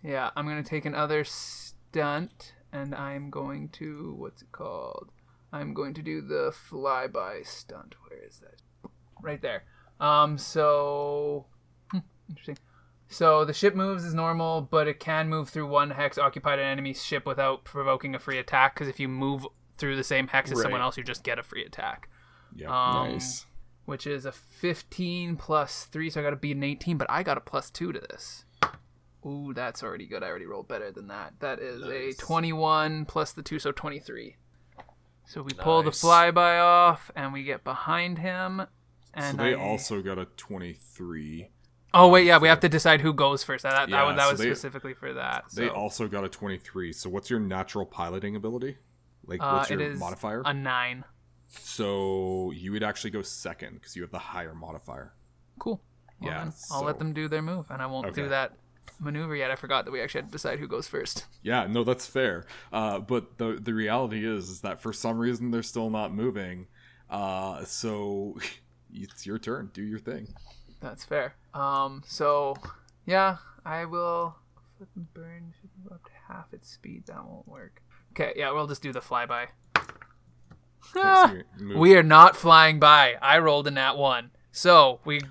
Yeah, 0.03 0.29
I'm 0.35 0.45
gonna 0.47 0.63
take 0.63 0.85
another 0.85 1.23
stunt, 1.23 2.53
and 2.71 2.93
I'm 2.95 3.29
going 3.29 3.69
to 3.69 4.15
what's 4.17 4.41
it 4.41 4.51
called? 4.51 5.11
I'm 5.53 5.73
going 5.73 5.93
to 5.95 6.01
do 6.01 6.21
the 6.21 6.51
flyby 6.69 7.45
stunt. 7.45 7.95
Where 8.07 8.19
is 8.25 8.39
that? 8.39 8.89
Right 9.21 9.41
there. 9.41 9.63
Um. 9.99 10.37
So 10.37 11.45
hmm, 11.91 11.99
interesting. 12.29 12.57
So 13.11 13.43
the 13.45 13.53
ship 13.53 13.75
moves 13.75 14.05
as 14.05 14.13
normal, 14.13 14.61
but 14.61 14.87
it 14.87 14.99
can 14.99 15.27
move 15.27 15.49
through 15.49 15.67
one 15.67 15.91
hex 15.91 16.17
occupied 16.17 16.59
an 16.59 16.65
enemy 16.65 16.93
ship 16.93 17.25
without 17.25 17.65
provoking 17.65 18.15
a 18.15 18.19
free 18.19 18.37
attack. 18.39 18.73
Because 18.73 18.87
if 18.87 18.99
you 19.01 19.07
move 19.09 19.45
through 19.77 19.97
the 19.97 20.03
same 20.03 20.27
hex 20.29 20.49
as 20.51 20.61
someone 20.61 20.79
else, 20.81 20.97
you 20.97 21.03
just 21.03 21.23
get 21.23 21.37
a 21.37 21.43
free 21.43 21.65
attack. 21.65 22.07
Yeah. 22.55 22.67
Um, 22.69 23.11
nice. 23.11 23.45
which 23.85 24.07
is 24.07 24.25
a 24.25 24.31
15 24.31 25.35
plus 25.35 25.85
3, 25.85 26.09
so 26.09 26.19
I 26.21 26.23
got 26.23 26.29
to 26.29 26.35
beat 26.37 26.55
an 26.55 26.63
18, 26.63 26.97
but 26.97 27.09
I 27.09 27.23
got 27.23 27.37
a 27.37 27.41
plus 27.41 27.69
2 27.69 27.91
to 27.91 27.99
this. 27.99 28.45
Ooh, 29.25 29.53
that's 29.53 29.83
already 29.83 30.05
good. 30.07 30.23
I 30.23 30.27
already 30.27 30.45
rolled 30.45 30.67
better 30.67 30.89
than 30.91 31.07
that. 31.07 31.33
That 31.39 31.59
is 31.59 31.81
Nice. 31.81 32.15
a 32.17 32.21
21 32.21 33.05
plus 33.05 33.33
the 33.33 33.41
2, 33.43 33.59
so 33.59 33.71
23. 33.71 34.37
So 35.25 35.41
we 35.43 35.51
pull 35.53 35.81
the 35.83 35.89
Nice. 35.89 36.01
flyby 36.01 36.61
off, 36.63 37.11
and 37.15 37.33
we 37.33 37.43
get 37.43 37.63
behind 37.63 38.19
him. 38.19 38.63
And 39.13 39.37
so 39.37 39.43
they 39.43 39.53
I- 39.53 39.59
also 39.59 40.01
got 40.01 40.17
a 40.17 40.25
23. 40.25 41.49
Oh 41.93 42.07
wait, 42.09 42.25
yeah, 42.25 42.37
we 42.37 42.47
have 42.47 42.61
to 42.61 42.69
decide 42.69 43.01
who 43.01 43.13
goes 43.13 43.43
first. 43.43 43.63
That, 43.63 43.71
that, 43.73 43.89
Yeah, 43.89 44.05
was, 44.07 44.15
that 44.15 44.23
so 44.25 44.31
was 44.31 44.39
they- 44.39 44.45
specifically 44.45 44.93
for 44.93 45.13
that. 45.13 45.45
They 45.53 45.67
also 45.69 46.07
got 46.07 46.23
a 46.23 46.29
23. 46.29 46.93
So 46.93 47.09
what's 47.09 47.29
your 47.29 47.39
natural 47.39 47.85
piloting 47.85 48.35
ability? 48.35 48.77
Like, 49.25 49.41
uh, 49.41 49.51
what's 49.57 49.71
it 49.71 49.79
your 49.79 49.91
is 49.91 49.99
modifier? 49.99 50.41
a 50.45 50.53
9. 50.53 51.03
so 51.49 52.51
you 52.55 52.71
would 52.71 52.83
actually 52.83 53.11
go 53.11 53.21
second 53.21 53.75
because 53.75 53.95
you 53.95 54.01
have 54.01 54.11
the 54.11 54.19
higher 54.19 54.53
modifier. 54.55 55.13
Cool. 55.59 55.81
Well, 56.21 56.31
Yeah, 56.31 56.43
then 56.45 56.53
I'll 56.71 56.83
let 56.83 56.97
them 56.99 57.13
do 57.13 57.27
their 57.27 57.41
move, 57.41 57.65
and 57.69 57.81
I 57.81 57.85
won't 57.87 58.07
Okay. 58.07 58.23
do 58.23 58.29
that 58.29 58.53
maneuver 58.99 59.35
yet. 59.35 59.51
I 59.51 59.55
forgot 59.55 59.85
that 59.85 59.91
we 59.91 59.99
actually 60.01 60.21
had 60.21 60.27
to 60.29 60.31
decide 60.31 60.59
who 60.59 60.67
goes 60.67 60.87
first. 60.87 61.25
Yeah, 61.43 61.65
no, 61.67 61.83
that's 61.83 62.05
fair. 62.05 62.45
Uh, 62.71 62.99
but 62.99 63.39
the 63.39 63.57
the 63.59 63.73
reality 63.73 64.23
is, 64.27 64.47
is 64.49 64.61
that 64.61 64.79
for 64.79 64.93
some 64.93 65.17
reason 65.17 65.49
they're 65.49 65.63
still 65.63 65.89
not 65.89 66.13
moving. 66.13 66.67
Uh, 67.09 67.65
so 67.65 68.37
it's 68.93 69.25
your 69.25 69.39
turn. 69.39 69.71
Do 69.73 69.81
your 69.81 69.97
thing. 69.99 70.27
That's 70.81 71.03
fair. 71.03 71.33
Um, 71.53 72.03
so 72.05 72.55
yeah, 73.05 73.37
I 73.65 73.85
will 73.85 74.35
flip 74.77 74.89
and 74.95 75.13
burn 75.13 75.53
up 75.91 76.03
to 76.05 76.11
half 76.27 76.53
its 76.53 76.69
speed. 76.69 77.03
That 77.07 77.25
won't 77.25 77.47
work. 77.47 77.81
Okay, 78.13 78.33
yeah, 78.35 78.51
we'll 78.51 78.67
just 78.67 78.81
do 78.81 78.91
the 78.91 78.99
flyby. 79.01 79.47
Ah, 80.95 81.27
so 81.29 81.33
you 81.35 81.43
move- 81.65 81.77
we 81.77 81.95
are 81.95 82.03
not 82.03 82.35
flying 82.35 82.79
by. 82.79 83.15
I 83.21 83.37
rolled 83.39 83.67
a 83.67 83.71
nat 83.71 83.93
one. 83.97 84.31
So 84.51 84.99
we 85.05 85.21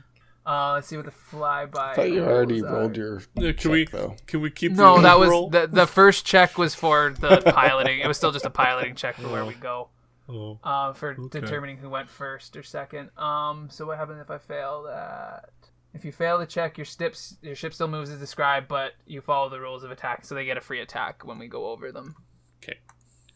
uh 0.47 0.73
let's 0.73 0.87
see 0.89 0.97
what 0.97 1.05
the 1.07 1.13
flyby. 1.13 1.77
I 1.77 1.95
thought 1.95 2.11
you 2.11 2.25
already 2.25 2.63
are. 2.63 2.73
rolled 2.73 2.97
your 2.97 3.23
Yeah, 3.35 3.49
check, 3.53 3.59
can 3.59 3.71
we 3.73 3.85
though. 3.85 4.17
can 4.27 4.41
we 4.41 4.51
keep 4.51 4.73
No, 4.73 4.97
the 4.97 5.03
that 5.03 5.19
was 5.19 5.29
roll? 5.29 5.51
the 5.51 5.67
the 5.67 5.87
first 5.87 6.25
check 6.25 6.57
was 6.57 6.75
for 6.75 7.11
the 7.19 7.43
piloting. 7.55 7.99
It 8.01 8.07
was 8.07 8.17
still 8.17 8.33
just 8.33 8.47
a 8.47 8.51
piloting 8.51 8.95
check 8.95 9.17
for 9.17 9.29
where 9.29 9.45
we 9.45 9.55
go. 9.55 9.89
Oh. 10.33 10.61
uh, 10.63 10.93
for 10.93 11.13
determining 11.15 11.79
who 11.79 11.91
went 11.91 12.09
first 12.09 12.57
or 12.57 12.63
second. 12.63 13.11
Um, 13.19 13.69
so 13.69 13.85
what 13.87 13.99
happens 13.99 14.21
if 14.21 14.31
I 14.31 14.39
fail 14.39 14.85
that? 14.85 15.51
If 15.93 16.05
you 16.05 16.13
fail 16.13 16.39
the 16.39 16.47
check, 16.47 16.79
your 16.79 16.85
ships 16.85 17.37
your 17.43 17.57
ship 17.57 17.75
still 17.75 17.89
moves 17.89 18.11
as 18.11 18.19
described, 18.19 18.69
but 18.69 18.93
you 19.07 19.21
follow 19.21 19.49
the 19.49 19.61
rules 19.61 19.83
of 19.83 19.91
attack, 19.91 20.25
so 20.25 20.35
they 20.35 20.45
get 20.45 20.57
a 20.57 20.61
free 20.61 20.81
attack 20.81 21.27
when 21.27 21.39
we 21.39 21.49
go 21.49 21.71
over 21.71 21.91
them. 21.91 22.15
Okay. 22.63 22.79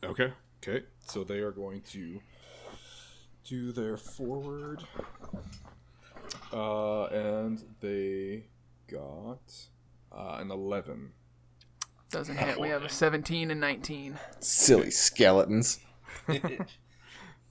Okay. 0.04 0.32
Okay. 0.62 0.86
So 1.06 1.24
they 1.24 1.38
are 1.38 1.50
going 1.50 1.82
to 1.92 2.20
do 3.44 3.72
their 3.72 3.96
forward. 3.96 4.84
Uh, 6.52 7.04
and 7.06 7.62
they 7.80 8.44
got 8.90 9.52
uh, 10.12 10.38
an 10.40 10.50
11. 10.50 11.12
Doesn't 12.10 12.36
hit. 12.36 12.60
We 12.60 12.68
have 12.68 12.84
a 12.84 12.88
17 12.88 13.50
and 13.50 13.60
19. 13.60 14.18
Silly 14.38 14.90
skeletons. 14.90 15.80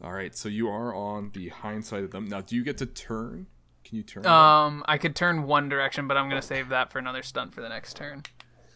All 0.01 0.13
right. 0.13 0.35
So 0.35 0.47
you 0.47 0.69
are 0.69 0.95
on 0.95 1.31
the 1.33 1.49
hind 1.49 1.85
side 1.85 2.03
of 2.03 2.11
them. 2.11 2.27
Now, 2.29 2.41
do 2.41 2.55
you 2.55 2.63
get 2.63 2.77
to 2.77 2.85
turn? 2.85 3.47
Can 3.93 3.97
you 3.97 4.03
turn? 4.03 4.25
Um, 4.25 4.83
I 4.87 4.97
could 4.97 5.15
turn 5.15 5.43
one 5.43 5.69
direction, 5.69 6.07
but 6.07 6.17
I'm 6.17 6.27
gonna 6.27 6.41
save 6.41 6.69
that 6.69 6.91
for 6.91 6.97
another 6.97 7.21
stunt 7.21 7.53
for 7.53 7.61
the 7.61 7.69
next 7.69 7.95
turn. 7.95 8.23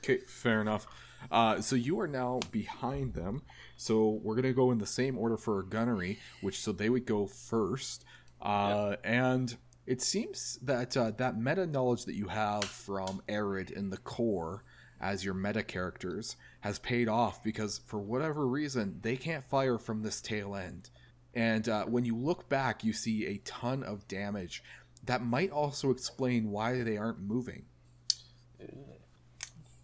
Okay, 0.04 0.20
fair 0.20 0.62
enough. 0.62 0.86
Uh, 1.32 1.60
so 1.60 1.76
you 1.76 2.00
are 2.00 2.08
now 2.08 2.40
behind 2.52 3.16
them. 3.16 3.42
So 3.78 4.20
we're 4.22 4.36
gonna 4.36 4.54
go 4.54 4.70
in 4.70 4.78
the 4.78 4.86
same 4.86 5.18
order 5.18 5.36
for 5.36 5.56
our 5.56 5.64
gunnery, 5.64 6.20
which 6.42 6.62
so 6.62 6.72
they 6.72 6.92
would 6.92 7.08
go 7.08 7.26
first. 7.26 8.06
Uh, 8.40 8.98
And 9.04 9.58
it 9.88 10.04
seems 10.04 10.60
that 10.62 10.96
uh, 10.96 11.10
that 11.18 11.36
meta 11.36 11.66
knowledge 11.66 12.06
that 12.06 12.14
you 12.14 12.28
have 12.28 12.66
from 12.66 13.24
Arid 13.28 13.72
in 13.72 13.90
the 13.90 13.98
core 13.98 14.64
as 15.02 15.26
your 15.26 15.34
meta 15.34 15.64
characters 15.64 16.36
has 16.60 16.78
paid 16.78 17.10
off 17.10 17.44
because 17.44 17.80
for 17.80 17.98
whatever 17.98 18.46
reason 18.46 19.00
they 19.02 19.16
can't 19.16 19.44
fire 19.44 19.80
from 19.80 20.04
this 20.04 20.22
tail 20.22 20.56
end. 20.56 20.92
And 21.34 21.68
uh, 21.68 21.86
when 21.86 22.06
you 22.06 22.16
look 22.16 22.50
back, 22.50 22.84
you 22.84 22.94
see 22.94 23.26
a 23.26 23.38
ton 23.38 23.84
of 23.84 24.08
damage. 24.08 24.64
That 25.08 25.24
might 25.26 25.52
also 25.52 25.90
explain 25.90 26.52
why 26.52 26.84
they 26.84 26.98
aren't 26.98 27.20
moving. 27.20 27.64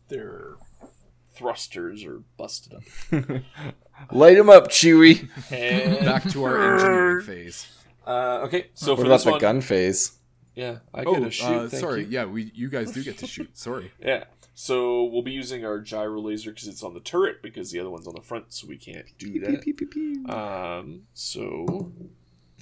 Their 0.10 0.56
thrusters 1.34 2.04
are 2.06 2.22
busted 2.38 2.74
up. 2.76 2.84
Light 4.12 4.36
them 4.38 4.50
up, 4.50 4.70
Chewie. 4.70 5.30
And, 5.52 6.06
Back 6.06 6.30
to 6.32 6.44
our 6.44 6.74
engineering 6.74 7.22
phase. 7.26 7.68
uh, 8.06 8.42
okay, 8.44 8.68
so 8.74 8.92
What 8.92 9.00
for 9.00 9.06
about 9.06 9.16
this 9.16 9.24
the 9.24 9.32
one, 9.32 9.40
gun 9.40 9.62
phase? 9.62 10.12
yeah, 10.56 10.80
I 10.94 11.04
Oh, 11.04 11.14
get 11.16 11.28
a 11.28 11.32
shoot. 11.32 11.46
uh, 11.46 11.70
thank 11.70 11.82
sorry. 11.82 12.02
you. 12.04 12.10
Yeah, 12.10 12.26
we 12.26 12.52
you 12.54 12.70
guys 12.70 12.92
do 12.92 13.04
get 13.04 13.18
to 13.20 13.28
shoot. 13.28 13.58
Sorry. 13.58 13.92
Yeah. 14.00 14.26
So 14.56 15.06
we'll 15.06 15.24
be 15.24 15.32
using 15.32 15.66
our 15.66 15.80
gyro 15.80 16.22
laser 16.22 16.52
because 16.52 16.68
it's 16.68 16.84
on 16.84 16.94
the 16.94 17.00
turret 17.00 17.42
because 17.42 17.72
the 17.72 17.80
other 17.80 17.90
one's 17.90 18.06
on 18.08 18.14
the 18.14 18.22
front, 18.22 18.54
so 18.54 18.68
we 18.68 18.78
can't 18.78 19.08
do 19.18 19.40
that. 19.40 20.32
Um. 20.32 21.04
So 21.16 21.92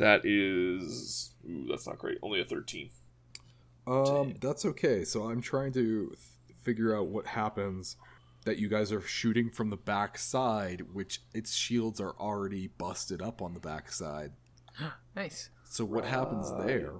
that 0.02 0.26
is 0.26 1.32
ooh, 1.50 1.68
that's 1.70 1.88
not 1.88 1.98
great. 1.98 2.18
Only 2.22 2.42
a 2.42 2.46
thirteen. 2.46 2.90
Um, 3.88 4.36
that's 4.42 4.66
okay. 4.66 5.04
So 5.04 5.24
I'm 5.30 5.42
trying 5.42 5.72
to 5.74 6.08
th- 6.10 6.58
figure 6.64 6.96
out 6.96 7.08
what 7.08 7.26
happens 7.28 7.96
that 8.46 8.58
you 8.58 8.68
guys 8.70 8.92
are 8.92 9.02
shooting 9.02 9.50
from 9.50 9.70
the 9.70 9.78
back 9.78 10.18
side, 10.18 10.84
which 10.94 11.22
its 11.34 11.54
shields 11.54 12.00
are 12.00 12.16
already 12.20 12.68
busted 12.68 13.22
up 13.22 13.42
on 13.42 13.54
the 13.54 13.60
back 13.60 13.92
side. 13.92 14.34
Nice. 15.16 15.50
So 15.66 15.84
what 15.84 16.06
happens 16.06 16.50
there? 16.66 16.94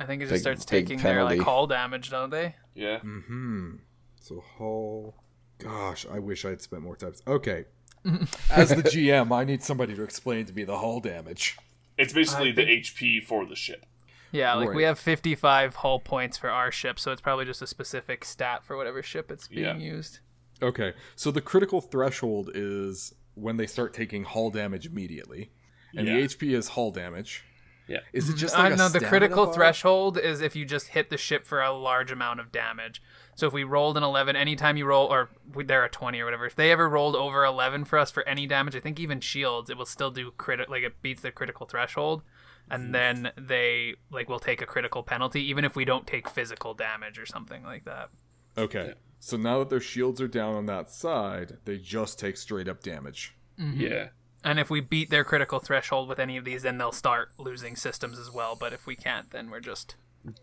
I 0.00 0.04
think 0.06 0.22
it 0.22 0.26
just 0.26 0.36
Big- 0.36 0.40
starts 0.40 0.64
taking 0.64 0.98
their 1.00 1.22
like 1.24 1.40
hull 1.40 1.66
damage, 1.66 2.10
don't 2.10 2.30
they? 2.30 2.54
Yeah. 2.74 2.98
Mm-hmm. 3.00 3.76
So 4.20 4.42
hull. 4.56 5.14
Gosh, 5.58 6.06
I 6.10 6.18
wish 6.18 6.44
I'd 6.44 6.62
spent 6.62 6.82
more 6.82 6.96
time. 6.96 7.14
Okay. 7.26 7.64
As 8.50 8.70
the 8.70 8.82
GM, 8.82 9.36
I 9.36 9.44
need 9.44 9.62
somebody 9.62 9.94
to 9.96 10.02
explain 10.02 10.46
to 10.46 10.52
me 10.52 10.64
the 10.64 10.78
hull 10.78 11.00
damage. 11.00 11.58
It's 11.98 12.12
basically 12.12 12.50
I 12.50 12.52
the 12.52 12.62
HP 12.66 13.24
for 13.24 13.44
the 13.44 13.56
ship. 13.56 13.84
Yeah, 14.30 14.54
like 14.54 14.74
we 14.74 14.82
have 14.84 14.98
55 14.98 15.76
hull 15.76 16.00
points 16.00 16.36
for 16.36 16.50
our 16.50 16.70
ship, 16.70 16.98
so 16.98 17.12
it's 17.12 17.20
probably 17.20 17.44
just 17.46 17.62
a 17.62 17.66
specific 17.66 18.24
stat 18.24 18.62
for 18.62 18.76
whatever 18.76 19.02
ship 19.02 19.30
it's 19.30 19.48
being 19.48 19.64
Yeah. 19.64 19.76
used. 19.76 20.20
Okay, 20.60 20.92
so 21.16 21.30
the 21.30 21.40
critical 21.40 21.80
threshold 21.80 22.50
is 22.54 23.14
when 23.34 23.56
they 23.56 23.66
start 23.66 23.94
taking 23.94 24.24
hull 24.24 24.50
damage 24.50 24.86
immediately, 24.86 25.50
and 25.96 26.06
Yeah. 26.06 26.16
the 26.16 26.22
HP 26.22 26.52
is 26.54 26.68
hull 26.70 26.90
damage. 26.90 27.44
Yeah. 27.88 28.00
Is 28.12 28.28
it 28.28 28.36
just 28.36 28.54
Uh, 28.54 28.58
like 28.64 28.72
a 28.74 28.76
no, 28.76 28.88
the 28.88 29.00
critical 29.00 29.46
bar? 29.46 29.54
threshold 29.54 30.18
is 30.18 30.40
if 30.40 30.54
you 30.54 30.64
just 30.66 30.88
hit 30.88 31.08
the 31.10 31.16
ship 31.16 31.46
for 31.46 31.62
a 31.62 31.72
large 31.72 32.10
amount 32.12 32.38
of 32.40 32.52
damage. 32.52 33.00
So 33.34 33.46
if 33.46 33.52
we 33.52 33.64
rolled 33.64 33.96
an 33.96 34.02
11, 34.02 34.36
anytime 34.36 34.76
you 34.76 34.84
roll, 34.84 35.06
or 35.06 35.30
we- 35.54 35.64
they're 35.64 35.84
a 35.84 35.88
20 35.88 36.20
or 36.20 36.24
whatever, 36.24 36.44
if 36.46 36.54
they 36.54 36.70
ever 36.70 36.88
rolled 36.88 37.16
over 37.16 37.44
11 37.44 37.84
for 37.84 37.98
us 37.98 38.10
for 38.10 38.26
any 38.28 38.46
damage, 38.46 38.76
I 38.76 38.80
think 38.80 39.00
even 39.00 39.20
shields, 39.20 39.70
it 39.70 39.76
will 39.78 39.86
still 39.86 40.10
do 40.10 40.30
crit, 40.32 40.68
like 40.68 40.82
it 40.82 41.00
beats 41.02 41.22
the 41.22 41.30
critical 41.32 41.64
threshold, 41.66 42.22
and 42.70 42.94
then 42.94 43.32
they 43.38 43.94
like 44.10 44.28
will 44.28 44.40
take 44.40 44.60
a 44.60 44.66
critical 44.66 45.02
penalty, 45.02 45.40
even 45.48 45.64
if 45.64 45.74
we 45.74 45.84
don't 45.86 46.06
take 46.06 46.28
physical 46.28 46.74
damage 46.74 47.18
or 47.18 47.24
something 47.26 47.62
like 47.64 47.84
that. 47.86 48.10
Okay, 48.58 48.94
so 49.20 49.36
now 49.36 49.60
that 49.60 49.70
their 49.70 49.80
shields 49.80 50.20
are 50.20 50.28
down 50.28 50.54
on 50.54 50.66
that 50.66 50.90
side, 50.90 51.58
they 51.64 51.78
just 51.78 52.18
take 52.18 52.36
straight 52.36 52.68
up 52.68 52.82
damage. 52.82 53.34
Yeah. 53.56 54.08
And 54.44 54.58
if 54.60 54.70
we 54.70 54.80
beat 54.80 55.10
their 55.10 55.24
critical 55.24 55.58
threshold 55.58 56.08
with 56.08 56.18
any 56.20 56.36
of 56.36 56.44
these, 56.44 56.62
then 56.62 56.78
they'll 56.78 56.92
start 56.92 57.30
losing 57.38 57.74
systems 57.76 58.18
as 58.18 58.30
well. 58.30 58.54
But 58.54 58.72
if 58.72 58.86
we 58.86 58.94
can't, 58.96 59.30
then 59.30 59.50
we're 59.50 59.60
just 59.60 59.96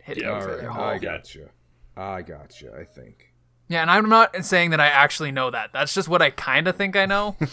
hitting 0.04 0.24
Yeah, 0.24 0.32
them 0.40 0.42
for 0.42 0.52
All 0.52 0.58
their 0.58 0.68
right, 0.68 0.76
hull. 0.76 0.84
I 0.86 0.98
gotcha. 0.98 1.50
I 1.96 2.22
gotcha. 2.22 2.74
I 2.78 2.84
think. 2.84 3.32
Yeah, 3.68 3.82
and 3.82 3.90
I'm 3.90 4.10
not 4.10 4.46
saying 4.46 4.72
that 4.72 4.80
I 4.80 4.88
actually 4.88 5.32
know 5.32 5.50
that. 5.50 5.72
That's 5.74 5.94
just 5.94 6.08
what 6.10 6.22
I 6.22 6.30
kind 6.30 6.68
of 6.68 6.76
think 6.76 6.96
I 6.96 7.06
know. 7.06 7.36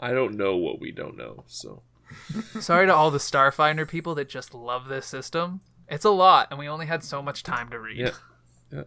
I 0.00 0.12
don't 0.12 0.34
know 0.36 0.56
what 0.56 0.80
we 0.80 0.90
don't 0.90 1.16
know, 1.16 1.44
so 1.46 1.82
Sorry 2.60 2.86
to 2.86 2.94
all 2.94 3.10
the 3.10 3.16
Starfinder 3.18 3.88
people 3.88 4.14
that 4.16 4.28
just 4.28 4.52
love 4.52 4.88
this 4.88 5.06
system. 5.06 5.60
It's 5.88 6.04
a 6.04 6.10
lot, 6.10 6.48
and 6.50 6.58
we 6.58 6.68
only 6.68 6.84
had 6.86 7.02
so 7.02 7.22
much 7.22 7.42
time 7.42 7.70
to 7.70 7.78
read. 7.78 7.96
yeah. 7.98 8.10
Yeah. 8.70 8.82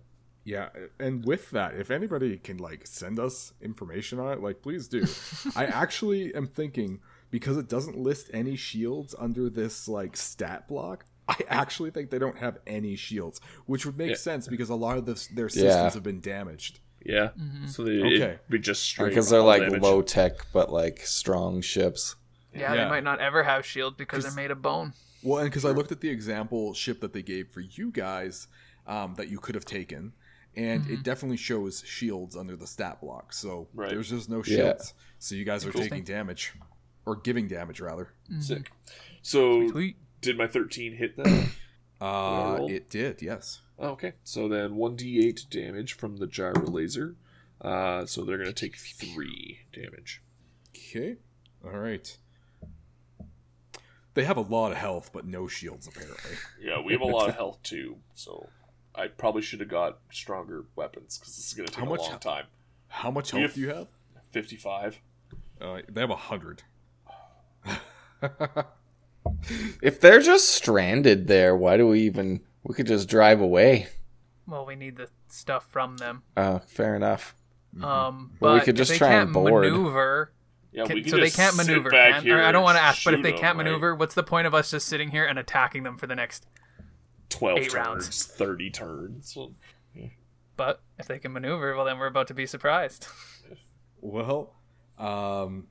Yeah, 0.45 0.69
and 0.99 1.25
with 1.25 1.49
that, 1.51 1.73
if 1.75 1.89
anybody 1.89 2.37
can 2.37 2.57
like 2.57 2.85
send 2.85 3.19
us 3.19 3.51
information 3.61 4.19
on 4.19 4.31
it, 4.33 4.41
like 4.41 4.61
please 4.61 4.87
do. 4.87 5.05
I 5.55 5.65
actually 5.65 6.33
am 6.35 6.45
thinking 6.47 6.99
because 7.31 7.57
it 7.57 7.67
doesn't 7.67 7.97
list 7.97 8.29
any 8.31 8.55
shields 8.55 9.15
under 9.17 9.49
this 9.49 9.87
like 9.87 10.15
stat 10.15 10.67
block. 10.67 11.05
I 11.27 11.37
actually 11.49 11.89
think 11.89 12.11
they 12.11 12.19
don't 12.19 12.37
have 12.37 12.59
any 12.67 12.95
shields, 12.95 13.41
which 13.65 13.87
would 13.87 13.97
make 13.97 14.09
Yeah. 14.11 14.15
sense 14.17 14.47
because 14.47 14.69
a 14.69 14.75
lot 14.75 14.99
of 14.99 15.07
this, 15.07 15.25
their 15.27 15.49
systems 15.49 15.73
Yeah. 15.73 15.89
have 15.91 16.03
been 16.03 16.21
damaged. 16.21 16.79
Yeah. 17.03 17.29
Mm-hmm. 17.39 17.65
So 17.65 17.83
they, 17.83 17.97
Okay. 17.99 18.15
it'd 18.15 18.39
be 18.47 18.59
just 18.59 18.83
straight 18.83 19.09
Because 19.09 19.31
they're 19.31 19.41
like 19.41 19.63
damage. 19.63 19.81
low 19.81 20.03
tech, 20.03 20.45
but 20.53 20.71
like 20.71 20.99
strong 20.99 21.61
ships. 21.61 22.15
Yeah, 22.53 22.71
Yeah. 22.75 22.83
they 22.83 22.89
might 22.91 23.03
not 23.03 23.19
ever 23.19 23.41
have 23.43 23.65
shield 23.65 23.97
because 23.97 24.23
they're 24.23 24.33
made 24.33 24.51
of 24.51 24.61
bone. 24.61 24.93
Well, 25.23 25.39
and 25.39 25.49
because 25.49 25.65
I 25.65 25.71
looked 25.71 25.91
at 25.91 26.01
the 26.01 26.09
example 26.09 26.75
ship 26.75 27.01
that 27.01 27.13
they 27.13 27.23
gave 27.23 27.47
for 27.49 27.61
you 27.61 27.89
guys 27.89 28.47
um, 28.85 29.15
that 29.15 29.27
you 29.29 29.39
could 29.39 29.55
have 29.55 29.65
taken, 29.65 30.13
and 30.57 30.89
it 30.89 31.03
definitely 31.03 31.37
shows 31.37 31.83
shields 31.85 32.35
under 32.35 32.55
the 32.55 32.67
stat 32.67 33.01
block. 33.01 33.33
So 33.33 33.67
Right. 33.73 33.89
there's 33.89 34.09
just 34.09 34.29
no 34.29 34.37
Yeah. 34.37 34.43
shields. 34.73 34.93
So 35.19 35.35
you 35.35 35.45
guys 35.45 35.65
are 35.65 35.71
taking 35.71 36.03
damage, 36.03 36.53
or 37.05 37.15
giving 37.15 37.47
damage 37.47 37.79
rather. 37.79 38.09
Sick. 38.39 38.71
So 39.21 39.69
Sweet. 39.69 39.97
did 40.21 40.37
my 40.37 40.47
13 40.47 40.93
hit 40.95 41.17
then? 41.17 41.49
Uh, 42.01 42.67
it 42.69 42.89
did, 42.89 43.21
yes. 43.21 43.61
Oh, 43.79 43.91
okay. 43.91 44.13
So 44.25 44.49
then 44.49 44.71
1d8 44.75 45.49
damage 45.49 45.93
from 45.93 46.17
the 46.17 46.27
gyro 46.27 46.65
laser. 46.67 47.15
Uh, 47.61 48.05
so 48.05 48.25
they're 48.25 48.35
going 48.37 48.49
to 48.49 48.53
take 48.53 48.75
3 48.75 49.59
damage. 49.71 50.21
Okay, 50.75 51.15
all 51.63 51.71
right. 51.79 52.17
They 54.13 54.25
have 54.25 54.35
a 54.37 54.41
lot 54.41 54.71
of 54.73 54.77
health, 54.77 55.11
but 55.13 55.25
no 55.25 55.47
shields 55.47 55.87
apparently. 55.87 56.31
Yeah, 56.61 56.81
we 56.81 56.91
have 56.93 57.01
a 57.01 57.05
lot 57.05 57.29
of 57.29 57.35
health 57.35 57.63
too. 57.63 57.97
So 58.13 58.49
I 58.97 59.07
probably 59.07 59.41
should 59.41 59.59
have 59.59 59.69
got 59.69 59.99
stronger 60.11 60.65
weapons 60.75 61.17
because 61.17 61.35
this 61.35 61.47
is 61.47 61.53
going 61.53 61.67
to 61.67 61.71
take 61.73 61.81
How 61.83 61.87
a 61.87 61.89
much- 61.89 62.09
long 62.09 62.19
time. 62.19 62.45
How 62.87 63.11
much 63.11 63.33
We 63.33 63.39
health 63.39 63.51
have- 63.51 63.55
do 63.55 63.61
you 63.61 63.69
have? 63.69 63.87
55. 64.31 65.01
Uh, 65.61 65.79
they 65.89 66.01
have 66.01 66.09
a 66.09 66.15
hundred. 66.15 66.63
If 69.81 69.99
they're 70.01 70.21
just 70.21 70.49
stranded 70.49 71.27
there, 71.27 71.55
why 71.55 71.77
do 71.77 71.87
we 71.87 72.01
even? 72.01 72.41
We 72.63 72.73
could 72.75 72.87
just 72.87 73.07
drive 73.09 73.41
away. 73.41 73.87
Well, 74.47 74.65
we 74.65 74.75
need 74.75 74.97
the 74.97 75.09
stuff 75.27 75.67
from 75.69 75.97
them. 75.97 76.23
Oh, 76.37 76.59
fair 76.67 76.95
enough. 76.95 77.35
Um, 77.81 78.31
but 78.39 78.45
Well, 78.45 78.53
we 78.55 78.61
could 78.61 78.75
just 78.75 78.91
they 78.91 78.97
try 78.97 79.09
can't 79.09 79.23
and 79.25 79.33
board. 79.33 79.65
maneuver, 79.71 80.31
Yeah, 80.71 80.85
can- 80.85 80.95
we 80.95 81.01
can 81.01 81.09
so 81.11 81.17
they 81.17 81.23
just 81.23 81.35
can't 81.37 81.57
maneuver. 81.57 81.89
back 81.89 82.13
can- 82.15 82.23
here 82.23 82.41
I 82.41 82.51
don't 82.51 82.63
want 82.63 82.77
to 82.77 82.81
ask, 82.83 83.03
but 83.03 83.13
if 83.15 83.21
they 83.23 83.31
can't 83.31 83.57
right? 83.57 83.65
maneuver, 83.65 83.93
what's 83.95 84.15
the 84.15 84.23
point 84.23 84.47
of 84.47 84.53
us 84.53 84.71
just 84.71 84.87
sitting 84.87 85.09
here 85.11 85.25
and 85.25 85.37
attacking 85.37 85.83
them 85.83 85.97
for 85.97 86.07
the 86.07 86.15
next? 86.15 86.47
12 87.35 87.57
Eight 87.57 87.63
turns, 87.63 87.73
rounds. 87.73 88.25
30 88.25 88.69
turns. 88.69 89.37
But 90.57 90.81
if 90.97 91.07
they 91.07 91.19
can 91.19 91.33
maneuver, 91.33 91.75
well, 91.75 91.83
then 91.85 91.99
we're 91.99 92.07
about 92.07 92.27
to 92.27 92.33
be 92.33 92.45
surprised. 92.45 93.07
Well, 93.99 94.53
um, 94.97 95.67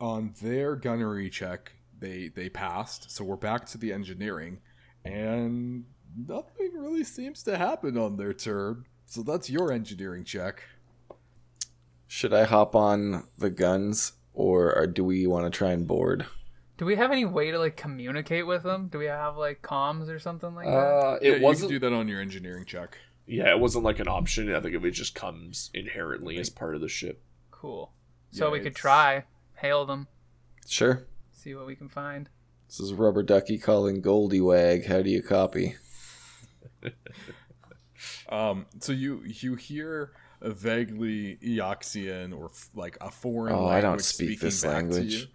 on 0.00 0.34
their 0.40 0.76
gunnery 0.76 1.30
check, 1.30 1.72
they 1.98 2.28
they 2.28 2.48
passed. 2.48 3.10
So 3.10 3.24
we're 3.24 3.36
back 3.36 3.66
to 3.66 3.78
the 3.78 3.92
engineering, 3.92 4.60
and 5.04 5.84
nothing 6.16 6.72
really 6.74 7.04
seems 7.04 7.42
to 7.44 7.56
happen 7.56 7.96
on 7.98 8.16
their 8.16 8.32
turn. 8.32 8.84
So 9.06 9.22
that's 9.22 9.50
your 9.50 9.72
engineering 9.72 10.24
check. 10.24 10.62
Should 12.06 12.34
I 12.34 12.44
hop 12.44 12.76
on 12.76 13.26
the 13.38 13.50
guns, 13.50 14.12
or, 14.34 14.76
or 14.76 14.86
do 14.86 15.02
we 15.02 15.26
want 15.26 15.50
to 15.50 15.56
try 15.56 15.70
and 15.72 15.86
board? 15.86 16.26
Do 16.78 16.84
we 16.86 16.96
have 16.96 17.12
any 17.12 17.24
way 17.24 17.50
to 17.50 17.58
like 17.58 17.76
communicate 17.76 18.46
with 18.46 18.62
them? 18.62 18.88
Do 18.88 18.98
we 18.98 19.06
have 19.06 19.36
like 19.36 19.62
comms 19.62 20.08
or 20.08 20.18
something 20.18 20.54
like 20.54 20.66
that? 20.66 20.72
Uh, 20.72 21.18
it 21.20 21.38
you 21.38 21.42
wasn't 21.44 21.70
can 21.70 21.80
do 21.80 21.90
that 21.90 21.94
on 21.94 22.08
your 22.08 22.20
engineering 22.20 22.64
check. 22.64 22.98
Yeah, 23.26 23.50
it 23.50 23.60
wasn't 23.60 23.84
like 23.84 24.00
an 24.00 24.08
option. 24.08 24.52
I 24.52 24.60
think 24.60 24.74
it 24.74 24.90
just 24.90 25.14
comes 25.14 25.70
inherently 25.74 26.38
as 26.38 26.50
part 26.50 26.74
of 26.74 26.80
the 26.80 26.88
ship. 26.88 27.22
Cool. 27.50 27.92
So 28.32 28.46
Yeah, 28.46 28.52
we 28.52 28.60
could 28.60 28.74
try 28.74 29.24
hail 29.56 29.84
them, 29.86 30.08
Sure. 30.66 31.04
see 31.30 31.54
what 31.54 31.66
we 31.66 31.76
can 31.76 31.88
find. 31.88 32.28
This 32.66 32.80
is 32.80 32.92
Rubber 32.94 33.22
Ducky 33.22 33.58
calling 33.58 34.00
Goldie 34.00 34.40
Wag. 34.40 34.86
How 34.86 35.02
do 35.02 35.10
you 35.10 35.22
copy? 35.22 35.76
Um, 38.28 38.66
so 38.80 38.90
you 38.92 39.22
you 39.24 39.54
hear 39.54 40.10
a 40.40 40.50
vaguely 40.50 41.36
Eoxian 41.36 42.36
or 42.36 42.46
f- 42.46 42.70
like 42.74 42.96
a 43.00 43.10
foreign 43.10 43.54
Oh, 43.54 43.66
language 43.66 43.76
I 43.76 43.80
don't 43.82 44.00
speak 44.02 44.28
speaking 44.30 44.46
this 44.48 44.62
back 44.62 44.72
language. 44.72 45.30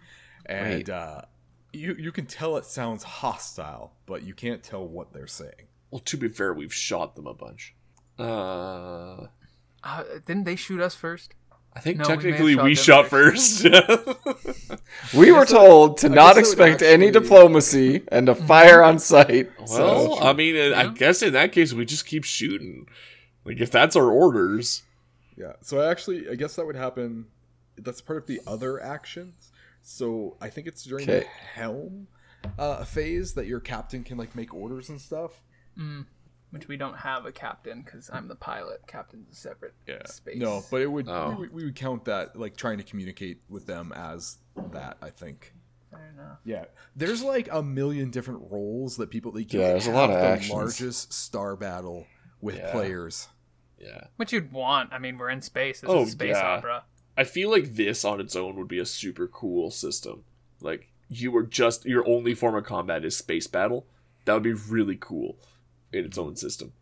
To 0.48 0.54
you, 0.54 0.58
and 0.60 0.74
Wait. 0.74 0.88
uh, 0.88 1.22
you 1.72 1.94
you 1.98 2.12
can 2.12 2.26
tell 2.26 2.56
it 2.56 2.64
sounds 2.64 3.02
hostile, 3.02 3.92
but 4.06 4.22
you 4.22 4.34
can't 4.34 4.62
tell 4.62 4.86
what 4.86 5.12
they're 5.12 5.26
saying. 5.26 5.68
Well, 5.90 6.00
to 6.00 6.16
be 6.16 6.28
fair, 6.28 6.52
we've 6.52 6.74
shot 6.74 7.16
them 7.16 7.26
a 7.26 7.34
bunch. 7.34 7.74
Uh, 8.18 9.26
Uh, 9.84 10.02
didn't 10.26 10.44
they 10.44 10.56
shoot 10.56 10.80
us 10.80 10.94
first? 10.94 11.34
I 11.74 11.80
think 11.80 11.98
No, 11.98 12.04
we 12.04 12.08
technically 12.16 12.54
shot 12.54 12.64
we 12.64 12.74
shot 12.74 13.06
first. 13.08 13.62
first. 13.62 14.82
We 15.16 15.30
were 15.30 15.44
told 15.46 15.98
to 15.98 16.08
not 16.08 16.34
guess 16.34 16.52
it 16.52 16.58
would 16.58 16.68
expect 16.68 16.82
any 16.82 17.10
diplomacy 17.10 18.02
and 18.08 18.26
to 18.26 18.34
fire 18.34 18.82
on 18.82 18.98
sight. 18.98 19.50
well, 19.58 19.66
So- 19.68 20.18
I 20.20 20.32
mean, 20.32 20.72
I 20.72 20.88
guess 20.92 21.22
in 21.22 21.32
that 21.34 21.52
case 21.52 21.72
we 21.72 21.84
just 21.84 22.06
keep 22.06 22.24
shooting. 22.24 22.88
Like 23.44 23.60
if 23.60 23.70
that's 23.70 23.94
our 23.96 24.10
orders. 24.10 24.82
Yeah. 25.36 25.52
So 25.62 25.80
I 25.80 25.90
actually, 25.90 26.28
I 26.28 26.34
guess 26.34 26.56
that 26.56 26.66
would 26.66 26.74
happen. 26.76 27.26
That's 27.76 28.00
part 28.00 28.18
of 28.18 28.26
the 28.26 28.40
other 28.46 28.82
actions. 28.82 29.52
So 29.88 30.36
I 30.40 30.50
think 30.50 30.66
it's 30.66 30.82
during 30.84 31.06
the 31.06 31.24
helm 31.54 32.08
uh, 32.58 32.84
phase 32.84 33.32
that 33.34 33.46
your 33.46 33.58
captain 33.58 34.04
can 34.04 34.18
like 34.18 34.36
make 34.36 34.52
orders 34.52 34.90
and 34.90 35.00
stuff. 35.00 35.42
Which 36.50 36.66
we 36.68 36.76
don't 36.76 36.96
have 36.98 37.24
a 37.24 37.32
captain 37.32 37.82
because 37.82 38.10
I'm 38.12 38.28
the 38.28 38.34
pilot. 38.34 38.82
Captain's 38.86 39.30
a 39.32 39.34
separate 39.34 39.74
space. 40.06 40.36
No, 40.36 40.62
but 40.70 40.82
it 40.82 40.86
would 40.90 41.08
Oh. 41.08 41.30
we, 41.30 41.34
would- 41.36 41.52
we 41.54 41.64
would 41.64 41.74
count 41.76 42.04
that 42.04 42.38
like 42.38 42.56
trying 42.56 42.78
to 42.78 42.84
communicate 42.84 43.40
with 43.48 43.66
them 43.66 43.92
as 43.94 44.38
that. 44.72 44.98
I 45.00 45.08
think. 45.10 45.54
Fair 45.90 46.10
enough. 46.12 46.38
Yeah, 46.44 46.66
there's 46.94 47.22
like 47.22 47.48
a 47.50 47.62
million 47.62 48.10
different 48.10 48.42
roles 48.50 48.98
that 48.98 49.08
people. 49.10 49.32
Like, 49.32 49.52
you 49.54 49.60
Yeah, 49.60 49.68
there's 49.68 49.86
a 49.86 49.90
lot 49.92 50.10
of 50.10 50.16
the 50.16 50.22
actions. 50.22 50.50
largest 50.52 51.12
star 51.14 51.56
battle 51.56 52.06
with 52.42 52.56
Yeah. 52.56 52.72
players. 52.72 53.28
Yeah. 53.78 54.04
Which 54.16 54.32
you'd 54.34 54.52
want. 54.52 54.92
I 54.92 54.98
mean, 54.98 55.16
we're 55.16 55.30
in 55.30 55.40
space. 55.40 55.80
This 55.80 55.88
Oh, 55.90 56.02
is 56.02 56.08
a 56.08 56.12
space 56.12 56.36
yeah. 56.36 56.46
opera. 56.46 56.84
I 57.18 57.24
feel 57.24 57.50
like 57.50 57.74
this 57.74 58.04
on 58.04 58.20
its 58.20 58.36
own 58.36 58.54
would 58.56 58.68
be 58.68 58.78
a 58.78 58.86
super 58.86 59.26
cool 59.26 59.72
system. 59.72 60.22
Like 60.60 60.88
you 61.08 61.32
were 61.32 61.42
just 61.42 61.84
your 61.84 62.06
only 62.08 62.32
form 62.32 62.54
of 62.54 62.64
combat 62.64 63.04
is 63.04 63.16
space 63.16 63.48
battle. 63.48 63.86
That 64.24 64.34
would 64.34 64.42
be 64.44 64.52
really 64.52 64.96
cool 64.98 65.36
in 65.92 66.04
its 66.04 66.16
own 66.16 66.36
system. 66.36 66.72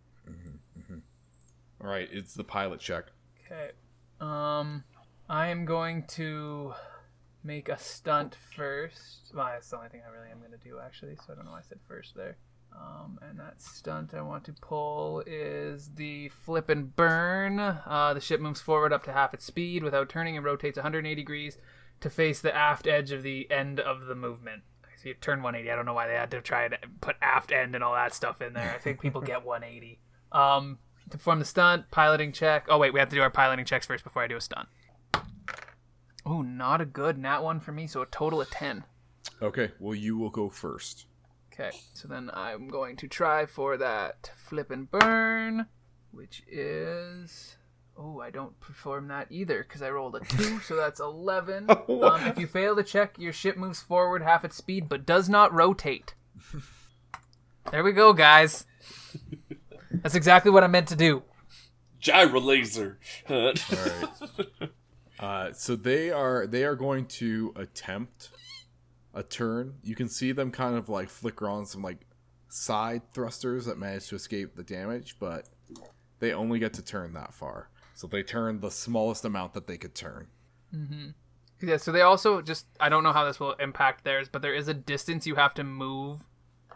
All 1.81 1.91
right, 1.91 2.09
it's 2.11 2.35
the 2.35 2.45
pilot 2.45 2.81
check. 2.81 3.07
Okay. 3.45 3.71
Um, 4.21 4.85
I 5.29 5.49
am 5.49 5.65
going 5.65 6.05
to 6.09 6.75
make 7.45 7.69
a 7.69 7.79
stunt 7.79 8.37
first. 8.57 9.33
Well, 9.35 9.47
that's 9.47 9.71
the 9.71 9.77
only 9.77 9.91
thing 9.91 10.01
I 10.07 10.11
really 10.11 10.31
am 10.31 10.41
going 10.41 10.53
to 10.53 10.69
do, 10.69 10.79
actually. 10.85 11.17
So 11.17 11.33
I 11.33 11.37
don't 11.37 11.45
know 11.45 11.53
why 11.53 11.59
I 11.59 11.63
said 11.63 11.79
first 11.87 12.15
there. 12.17 12.37
Um, 12.79 13.19
and 13.23 13.39
that 13.39 13.63
stunt 13.63 14.13
I 14.15 14.21
want 14.23 14.45
to 14.45 14.53
pull 14.53 15.23
is 15.27 15.91
the 15.95 16.29
flip 16.29 16.69
and 16.69 16.95
burn. 16.95 17.59
Uh, 17.59 18.13
the 18.15 18.21
ship 18.21 18.41
moves 18.41 18.61
forward 18.61 18.93
up 18.93 19.05
to 19.05 19.13
half 19.13 19.33
its 19.33 19.45
speed 19.45 19.83
without 19.83 20.09
turning 20.09 20.37
and 20.37 20.45
rotates 20.45 20.77
180 20.77 21.15
degrees 21.15 21.59
to 22.01 22.11
face 22.11 22.41
the 22.41 22.55
aft 22.55 22.87
edge 22.87 23.13
of 23.13 23.23
the 23.23 23.51
end 23.51 23.81
of 23.81 24.07
the 24.07 24.15
movement. 24.15 24.63
So 25.03 25.09
you 25.09 25.15
turn 25.15 25.43
180. 25.43 25.71
I 25.71 25.77
don't 25.77 25.87
know 25.87 25.95
why 25.95 26.07
they 26.07 26.15
had 26.15 26.31
to 26.33 26.41
try 26.41 26.69
to 26.69 26.79
put 27.01 27.17
aft 27.23 27.53
end 27.53 27.75
and 27.75 27.83
all 27.83 27.95
that 27.95 28.15
stuff 28.15 28.41
in 28.41 28.53
there. 28.53 28.75
I 28.75 28.79
think 28.79 29.01
people 29.01 29.21
get 29.21 29.45
180. 29.45 29.99
Um, 30.33 30.79
to 31.11 31.19
perform 31.19 31.39
the 31.39 31.45
stunt, 31.45 31.91
piloting 31.91 32.33
check. 32.33 32.67
Oh 32.69 32.79
wait, 32.79 32.93
we 32.93 33.01
have 33.01 33.09
to 33.11 33.17
do 33.17 33.23
our 33.23 33.31
piloting 33.31 33.65
checks 33.65 33.87
first 33.87 34.05
before 34.05 34.23
I 34.23 34.27
do 34.27 34.37
a 34.37 34.41
stunt. 34.41 34.69
Oh, 36.25 36.43
not 36.43 36.81
a 36.81 36.85
good 36.85 37.19
nat 37.19 37.41
one 37.41 37.61
for 37.61 37.73
me. 37.73 37.87
So 37.87 38.03
a 38.03 38.07
total 38.07 38.41
of 38.41 38.51
10. 38.51 38.85
Okay, 39.41 39.71
well 39.79 39.95
you 39.95 40.17
will 40.17 40.31
go 40.31 40.49
first. 40.49 41.07
Okay, 41.59 41.77
so 41.95 42.07
then 42.07 42.31
I'm 42.35 42.69
going 42.69 42.97
to 42.97 43.09
try 43.09 43.47
for 43.47 43.79
that 43.79 44.31
flip 44.37 44.71
and 44.71 44.91
burn, 44.91 45.67
which 46.11 46.43
is. 46.47 47.57
Oh, 47.99 48.21
I 48.21 48.29
don't 48.29 48.61
perform 48.61 49.09
that 49.09 49.29
either 49.31 49.63
because 49.63 49.81
I 49.81 49.89
rolled 49.89 50.17
a 50.17 50.21
2, 50.21 50.61
so 50.61 50.77
that's 50.77 51.01
11. 51.01 51.71
Um, 51.71 52.27
if 52.27 52.39
you 52.39 52.47
fail 52.47 52.75
the 52.75 52.85
check, 52.85 53.19
your 53.19 53.33
ship 53.33 53.57
moves 53.57 53.81
forward 53.81 54.23
half 54.23 54.45
its 54.45 54.55
speed 54.57 54.87
but 54.87 55.07
does 55.07 55.29
not 55.29 55.53
rotate. 55.53 56.15
There 57.73 57.83
we 57.83 57.91
go, 57.91 58.13
guys. 58.13 58.65
That's 59.91 60.15
exactly 60.15 60.53
what 60.53 60.63
I 60.63 60.69
meant 60.69 60.87
to 60.89 60.95
do. 60.97 61.25
Gyro 61.99 62.41
laser. 62.41 62.99
All 63.29 63.47
right. 63.47 63.61
Uh, 65.19 65.51
so 65.51 65.75
they 65.75 66.11
are 66.11 66.47
they 66.47 66.63
are 66.63 66.77
going 66.77 67.07
to 67.07 67.51
attempt 67.57 68.29
a 69.17 69.23
turn. 69.25 69.75
You 69.83 69.97
can 69.97 70.09
see 70.09 70.31
them 70.31 70.51
kind 70.53 70.77
of 70.77 70.89
like 70.89 71.09
flicker 71.09 71.49
on 71.49 71.67
some 71.67 71.83
like 71.83 72.07
side 72.49 73.03
thrusters 73.13 73.65
that 73.65 73.79
manage 73.79 74.09
to 74.09 74.15
escape 74.15 74.55
the 74.55 74.63
damage, 74.63 75.17
but 75.19 75.49
they 76.21 76.33
only 76.33 76.59
get 76.61 76.73
to 76.75 76.83
turn 76.85 77.15
that 77.15 77.35
far. 77.35 77.69
So 77.95 78.07
they 78.07 78.23
turn 78.23 78.61
the 78.61 78.71
smallest 78.71 79.25
amount 79.25 79.55
that 79.55 79.67
they 79.67 79.79
could 79.79 79.95
turn. 79.95 80.29
Mm-hmm. 80.75 81.09
Yeah, 81.67 81.79
so 81.79 81.91
they 81.91 82.03
also 82.03 82.43
just 82.43 82.67
I 82.79 82.89
don't 82.91 83.03
know 83.03 83.13
how 83.13 83.25
this 83.25 83.41
will 83.41 83.55
impact 83.55 84.05
theirs, 84.05 84.29
but 84.31 84.43
there 84.43 84.55
is 84.55 84.69
a 84.69 84.75
distance 84.75 85.27
you 85.27 85.37
have 85.37 85.55
to 85.55 85.65
move 85.65 86.21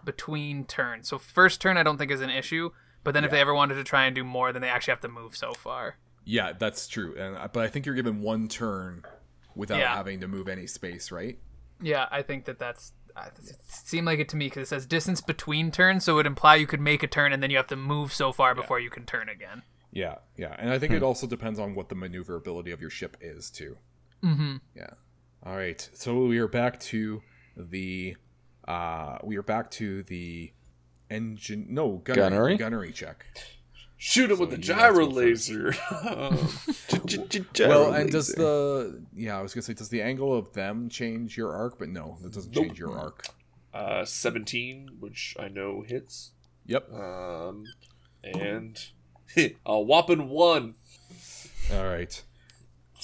between 0.05 0.64
turns. 0.64 1.09
So 1.09 1.18
first 1.18 1.61
turn 1.61 1.76
I 1.76 1.82
don't 1.82 1.99
think 1.99 2.11
is 2.11 2.22
an 2.22 2.30
issue, 2.30 2.70
But 3.05 3.14
then 3.14 3.24
if 3.24 3.30
they 3.30 3.41
ever 3.41 3.55
wanted 3.55 3.74
to 3.76 3.84
try 3.84 4.05
and 4.07 4.14
do 4.14 4.24
more, 4.24 4.53
then 4.53 4.62
they 4.62 4.68
actually 4.68 4.93
have 4.93 5.01
to 5.01 5.09
move 5.09 5.36
so 5.36 5.53
far. 5.53 5.97
Yeah, 6.24 6.53
that's 6.59 6.86
true. 6.88 7.14
And 7.16 7.36
but 7.53 7.62
I 7.62 7.68
think 7.68 7.86
you're 7.86 7.95
given 7.95 8.20
one 8.22 8.49
turn 8.49 9.05
without 9.55 9.78
Yeah. 9.78 9.95
having 9.95 10.20
to 10.20 10.28
move 10.28 10.49
any 10.49 10.66
space, 10.66 11.11
right? 11.11 11.38
Yeah, 11.81 12.07
I 12.11 12.22
think 12.22 12.45
that 12.45 12.59
that's. 12.59 12.93
uh, 13.16 13.26
It 13.43 13.57
seemed 13.68 14.07
like 14.07 14.18
it 14.18 14.28
to 14.31 14.37
me 14.37 14.47
because 14.47 14.64
it 14.64 14.68
says 14.68 14.87
distance 14.87 15.20
between 15.20 15.70
turns, 15.70 16.05
so 16.05 16.12
it 16.12 16.16
would 16.16 16.26
imply 16.26 16.57
you 16.57 16.66
could 16.66 16.81
make 16.81 17.03
a 17.03 17.07
turn 17.07 17.33
and 17.33 17.43
then 17.43 17.51
you 17.51 17.57
have 17.57 17.66
to 17.68 17.76
move 17.76 18.12
so 18.12 18.33
far 18.33 18.55
before 18.55 18.78
you 18.81 18.91
can 18.91 19.05
turn 19.07 19.28
again. 19.28 19.62
Yeah, 19.93 20.16
yeah, 20.37 20.55
and 20.59 20.70
I 20.70 20.78
think 20.78 20.93
it 20.93 21.03
also 21.03 21.26
depends 21.26 21.59
on 21.59 21.74
what 21.74 21.89
the 21.89 21.95
maneuverability 21.97 22.70
of 22.70 22.81
your 22.81 22.91
ship 22.91 23.16
is 23.20 23.51
too. 23.51 23.76
Mm-hmm. 24.22 24.57
Yeah. 24.76 24.91
All 25.45 25.57
right, 25.57 25.89
so 25.95 26.26
we 26.26 26.39
are 26.39 26.47
back 26.47 26.78
to 26.81 27.22
the, 27.57 28.16
uh, 28.68 29.18
we 29.24 29.37
are 29.37 29.43
back 29.43 29.70
to 29.72 30.03
the 30.05 30.53
engine. 31.11 31.66
No, 31.70 31.97
gunnery, 32.05 32.20
Gunnery? 32.31 32.57
gunnery 32.57 32.93
check. 32.93 33.24
Shoot 34.03 34.30
him 34.30 34.38
with 34.38 34.48
the 34.48 34.57
gyro 34.57 35.05
laser. 35.07 35.74
Well, 37.59 37.92
and 37.92 38.11
does 38.11 38.28
the 38.28 39.05
yeah, 39.14 39.38
I 39.38 39.42
was 39.42 39.53
gonna 39.53 39.62
say, 39.62 39.74
does 39.74 39.90
the 39.90 40.01
angle 40.01 40.34
of 40.36 40.55
them 40.55 40.88
change 40.88 41.36
your 41.36 41.53
arc? 41.55 41.78
But 41.78 41.90
no, 41.90 42.16
that 42.22 42.32
doesn't 42.32 42.53
change 42.53 42.78
your 42.78 42.96
arc. 42.98 43.26
uh, 43.74 44.07
17, 44.07 44.96
which 45.01 45.36
I 45.38 45.48
know 45.48 45.84
hits. 45.86 46.32
Yep. 46.66 46.90
Um, 46.94 47.64
and 48.24 48.82
a 49.66 49.78
whopping 49.80 50.30
one. 50.30 50.76
All 51.72 51.84
right. 51.86 52.22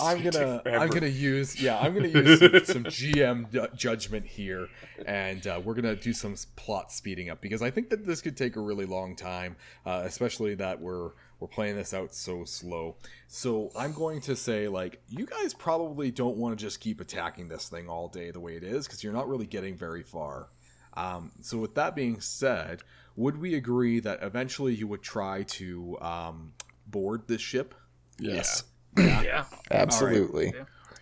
I'm 0.01 0.19
gonna 0.19 0.31
gonna 0.31 0.55
take 0.55 0.63
forever. 0.63 0.85
I'm 0.85 0.91
gonna 0.91 1.07
use 1.07 1.61
yeah 1.61 1.79
I'm 1.79 1.95
gonna 1.95 2.09
use 2.25 2.39
some, 2.39 2.65
some 2.65 2.85
GM 2.85 3.53
ju- 3.53 3.69
judgment 3.75 4.27
here, 4.27 4.69
and 5.07 5.47
uh, 5.47 5.61
we're 5.63 5.75
gonna 5.75 5.97
do 5.97 6.13
some 6.13 6.35
plot 6.57 6.93
speeding 6.93 7.31
up 7.31 7.41
because 7.41 7.63
I 7.63 7.71
think 7.71 7.91
that 7.91 8.07
this 8.07 8.21
could 8.21 8.37
take 8.37 8.57
a 8.57 8.61
really 8.61 8.87
long 8.87 9.17
time, 9.17 9.57
uh, 9.85 10.03
especially 10.05 10.55
that 10.57 10.81
we're 10.81 11.11
we're 11.39 11.49
playing 11.49 11.77
this 11.77 11.93
out 11.93 12.15
so 12.15 12.45
slow. 12.45 12.97
So 13.29 13.71
I'm 13.77 13.93
going 13.93 14.21
to 14.23 14.37
say 14.37 14.69
like 14.69 15.03
you 15.09 15.27
guys 15.27 15.55
probably 15.55 16.11
don't 16.11 16.37
want 16.37 16.59
to 16.59 16.65
just 16.65 16.81
keep 16.81 17.01
attacking 17.01 17.49
this 17.49 17.69
thing 17.69 17.89
all 17.89 18.09
day 18.09 18.31
the 18.31 18.41
way 18.41 18.57
it 18.57 18.65
is 18.65 18.87
because 18.87 19.05
you're 19.05 19.13
not 19.13 19.29
really 19.29 19.47
getting 19.47 19.77
very 19.77 20.03
far. 20.03 20.49
Um, 20.95 21.33
so 21.43 21.59
with 21.59 21.75
that 21.75 21.95
being 21.95 22.21
said, 22.21 22.83
would 23.17 23.39
we 23.39 23.55
agree 23.55 24.01
that 24.01 24.23
eventually 24.23 24.75
you 24.75 24.87
would 24.87 25.03
try 25.03 25.43
to 25.43 25.99
um, 26.01 26.53
board 26.87 27.29
this 27.29 27.43
ship? 27.43 27.75
yes, 28.19 28.63
Yeah. 28.65 28.73
absolutely. 29.71 30.53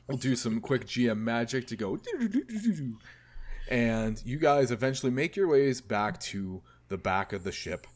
We'll 0.06 0.18
do 0.18 0.36
some 0.36 0.60
quick 0.60 0.86
GM 0.86 1.18
magic 1.18 1.66
to 1.68 1.76
go. 1.76 1.98
And 3.68 4.20
you 4.24 4.38
guys 4.38 4.70
eventually 4.70 5.10
make 5.10 5.36
your 5.36 5.48
ways 5.48 5.80
back 5.80 6.20
to 6.20 6.62
the 6.88 6.98
back 6.98 7.32
of 7.32 7.44
the 7.44 7.52
ship. 7.52 7.86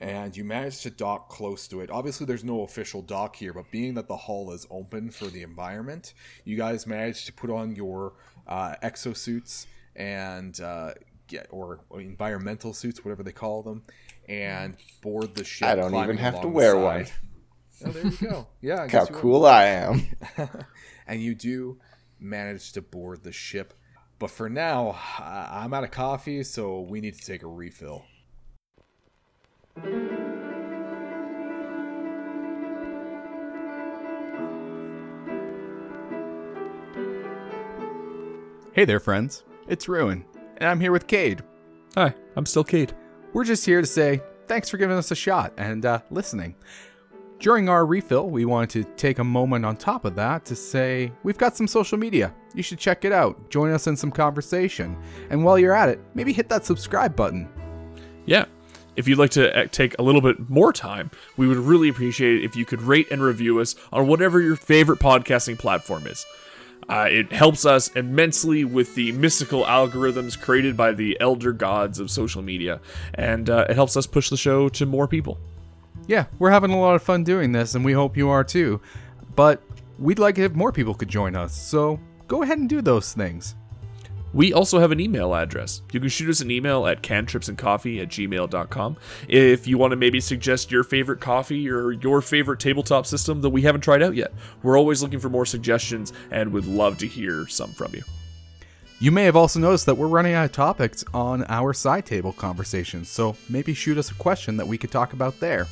And 0.00 0.36
you 0.36 0.44
manage 0.44 0.82
to 0.82 0.90
dock 0.90 1.28
close 1.28 1.66
to 1.68 1.80
it. 1.80 1.90
Obviously, 1.90 2.24
there's 2.24 2.44
no 2.44 2.62
official 2.62 3.02
dock 3.02 3.34
here, 3.34 3.52
but 3.52 3.70
being 3.72 3.94
that 3.94 4.06
the 4.06 4.16
hull 4.16 4.52
is 4.52 4.66
open 4.70 5.10
for 5.10 5.26
the 5.26 5.42
environment, 5.42 6.14
you 6.44 6.56
guys 6.56 6.86
manage 6.86 7.24
to 7.26 7.32
put 7.32 7.50
on 7.50 7.74
your 7.74 8.14
uh, 8.46 8.76
exosuits 8.82 9.66
and 9.96 10.60
uh, 10.60 10.92
get 11.26 11.48
or 11.50 11.80
environmental 11.98 12.72
suits, 12.72 13.04
whatever 13.04 13.24
they 13.24 13.32
call 13.32 13.62
them, 13.62 13.82
and 14.28 14.76
board 15.02 15.34
the 15.34 15.44
ship. 15.44 15.68
I 15.68 15.74
don't 15.74 15.86
even 15.86 15.90
climbing 15.92 16.16
have 16.18 16.40
to 16.42 16.48
wear 16.48 16.76
one. 16.76 17.06
Oh, 17.86 17.90
there 17.90 18.06
you 18.06 18.16
go. 18.28 18.46
Yeah, 18.60 18.82
I 18.82 18.88
how 18.88 19.06
cool 19.06 19.46
I 19.46 19.64
am. 19.66 20.02
and 21.06 21.22
you 21.22 21.34
do 21.34 21.78
manage 22.18 22.72
to 22.72 22.82
board 22.82 23.22
the 23.22 23.30
ship. 23.32 23.72
But 24.18 24.30
for 24.32 24.48
now, 24.48 24.98
I- 25.18 25.60
I'm 25.62 25.72
out 25.72 25.84
of 25.84 25.92
coffee, 25.92 26.42
so 26.42 26.80
we 26.80 27.00
need 27.00 27.14
to 27.14 27.24
take 27.24 27.44
a 27.44 27.46
refill. 27.46 28.04
Hey 38.72 38.84
there, 38.84 39.00
friends. 39.00 39.44
It's 39.66 39.88
Ruin, 39.88 40.24
and 40.58 40.68
I'm 40.68 40.78
here 40.78 40.92
with 40.92 41.06
Cade. 41.08 41.42
Hi, 41.96 42.14
I'm 42.36 42.46
still 42.46 42.62
Cade. 42.62 42.92
We're 43.32 43.44
just 43.44 43.64
here 43.66 43.80
to 43.80 43.86
say 43.86 44.20
thanks 44.46 44.68
for 44.68 44.76
giving 44.76 44.96
us 44.96 45.10
a 45.10 45.16
shot 45.16 45.52
and 45.56 45.84
uh, 45.84 46.00
listening. 46.10 46.54
During 47.40 47.68
our 47.68 47.86
refill, 47.86 48.28
we 48.28 48.44
wanted 48.44 48.70
to 48.70 48.84
take 48.96 49.20
a 49.20 49.24
moment 49.24 49.64
on 49.64 49.76
top 49.76 50.04
of 50.04 50.16
that 50.16 50.44
to 50.46 50.56
say 50.56 51.12
we've 51.22 51.38
got 51.38 51.56
some 51.56 51.68
social 51.68 51.96
media. 51.96 52.34
You 52.52 52.64
should 52.64 52.80
check 52.80 53.04
it 53.04 53.12
out, 53.12 53.48
join 53.48 53.70
us 53.70 53.86
in 53.86 53.96
some 53.96 54.10
conversation, 54.10 54.96
and 55.30 55.44
while 55.44 55.56
you're 55.56 55.74
at 55.74 55.88
it, 55.88 56.00
maybe 56.14 56.32
hit 56.32 56.48
that 56.48 56.66
subscribe 56.66 57.14
button. 57.14 57.48
Yeah. 58.26 58.46
If 58.96 59.06
you'd 59.06 59.18
like 59.18 59.30
to 59.30 59.56
uh, 59.56 59.66
take 59.70 59.96
a 60.00 60.02
little 60.02 60.20
bit 60.20 60.50
more 60.50 60.72
time, 60.72 61.12
we 61.36 61.46
would 61.46 61.58
really 61.58 61.88
appreciate 61.88 62.38
it 62.38 62.44
if 62.44 62.56
you 62.56 62.64
could 62.64 62.82
rate 62.82 63.06
and 63.12 63.22
review 63.22 63.60
us 63.60 63.76
on 63.92 64.08
whatever 64.08 64.40
your 64.40 64.56
favorite 64.56 64.98
podcasting 64.98 65.56
platform 65.56 66.08
is. 66.08 66.26
Uh, 66.88 67.06
it 67.08 67.30
helps 67.30 67.64
us 67.64 67.86
immensely 67.94 68.64
with 68.64 68.96
the 68.96 69.12
mystical 69.12 69.62
algorithms 69.62 70.40
created 70.40 70.76
by 70.76 70.90
the 70.90 71.16
elder 71.20 71.52
gods 71.52 72.00
of 72.00 72.10
social 72.10 72.42
media, 72.42 72.80
and 73.14 73.48
uh, 73.48 73.66
it 73.68 73.74
helps 73.74 73.96
us 73.96 74.08
push 74.08 74.28
the 74.28 74.36
show 74.36 74.68
to 74.68 74.84
more 74.84 75.06
people. 75.06 75.38
Yeah, 76.08 76.24
we're 76.38 76.50
having 76.50 76.70
a 76.70 76.80
lot 76.80 76.94
of 76.96 77.02
fun 77.02 77.22
doing 77.22 77.52
this, 77.52 77.74
and 77.74 77.84
we 77.84 77.92
hope 77.92 78.16
you 78.16 78.30
are 78.30 78.42
too. 78.42 78.80
But 79.36 79.62
we'd 79.98 80.18
like 80.18 80.38
it 80.38 80.44
if 80.44 80.54
more 80.54 80.72
people 80.72 80.94
could 80.94 81.08
join 81.08 81.36
us, 81.36 81.54
so 81.54 82.00
go 82.26 82.42
ahead 82.42 82.58
and 82.58 82.68
do 82.68 82.80
those 82.80 83.12
things. 83.12 83.54
We 84.32 84.52
also 84.54 84.78
have 84.78 84.90
an 84.90 85.00
email 85.00 85.34
address. 85.34 85.82
You 85.92 86.00
can 86.00 86.08
shoot 86.08 86.30
us 86.30 86.40
an 86.40 86.50
email 86.50 86.86
at 86.86 87.02
cantripsandcoffee 87.02 88.00
at 88.00 88.08
gmail.com 88.08 88.96
if 89.26 89.66
you 89.66 89.78
want 89.78 89.92
to 89.92 89.96
maybe 89.96 90.20
suggest 90.20 90.70
your 90.70 90.82
favorite 90.82 91.20
coffee 91.20 91.68
or 91.68 91.92
your 91.92 92.22
favorite 92.22 92.60
tabletop 92.60 93.06
system 93.06 93.40
that 93.42 93.50
we 93.50 93.62
haven't 93.62 93.82
tried 93.82 94.02
out 94.02 94.14
yet. 94.14 94.32
We're 94.62 94.78
always 94.78 95.02
looking 95.02 95.20
for 95.20 95.28
more 95.28 95.46
suggestions 95.46 96.12
and 96.30 96.52
would 96.52 96.66
love 96.66 96.98
to 96.98 97.06
hear 97.06 97.46
some 97.48 97.72
from 97.72 97.94
you. 97.94 98.02
You 99.00 99.12
may 99.12 99.24
have 99.24 99.36
also 99.36 99.60
noticed 99.60 99.86
that 99.86 99.96
we're 99.96 100.08
running 100.08 100.34
out 100.34 100.46
of 100.46 100.52
topics 100.52 101.04
on 101.14 101.44
our 101.48 101.72
side 101.72 102.04
table 102.04 102.32
conversations, 102.32 103.08
so 103.08 103.36
maybe 103.48 103.72
shoot 103.72 103.96
us 103.96 104.10
a 104.10 104.14
question 104.14 104.56
that 104.56 104.66
we 104.66 104.76
could 104.76 104.90
talk 104.90 105.12
about 105.12 105.38
there. 105.40 105.68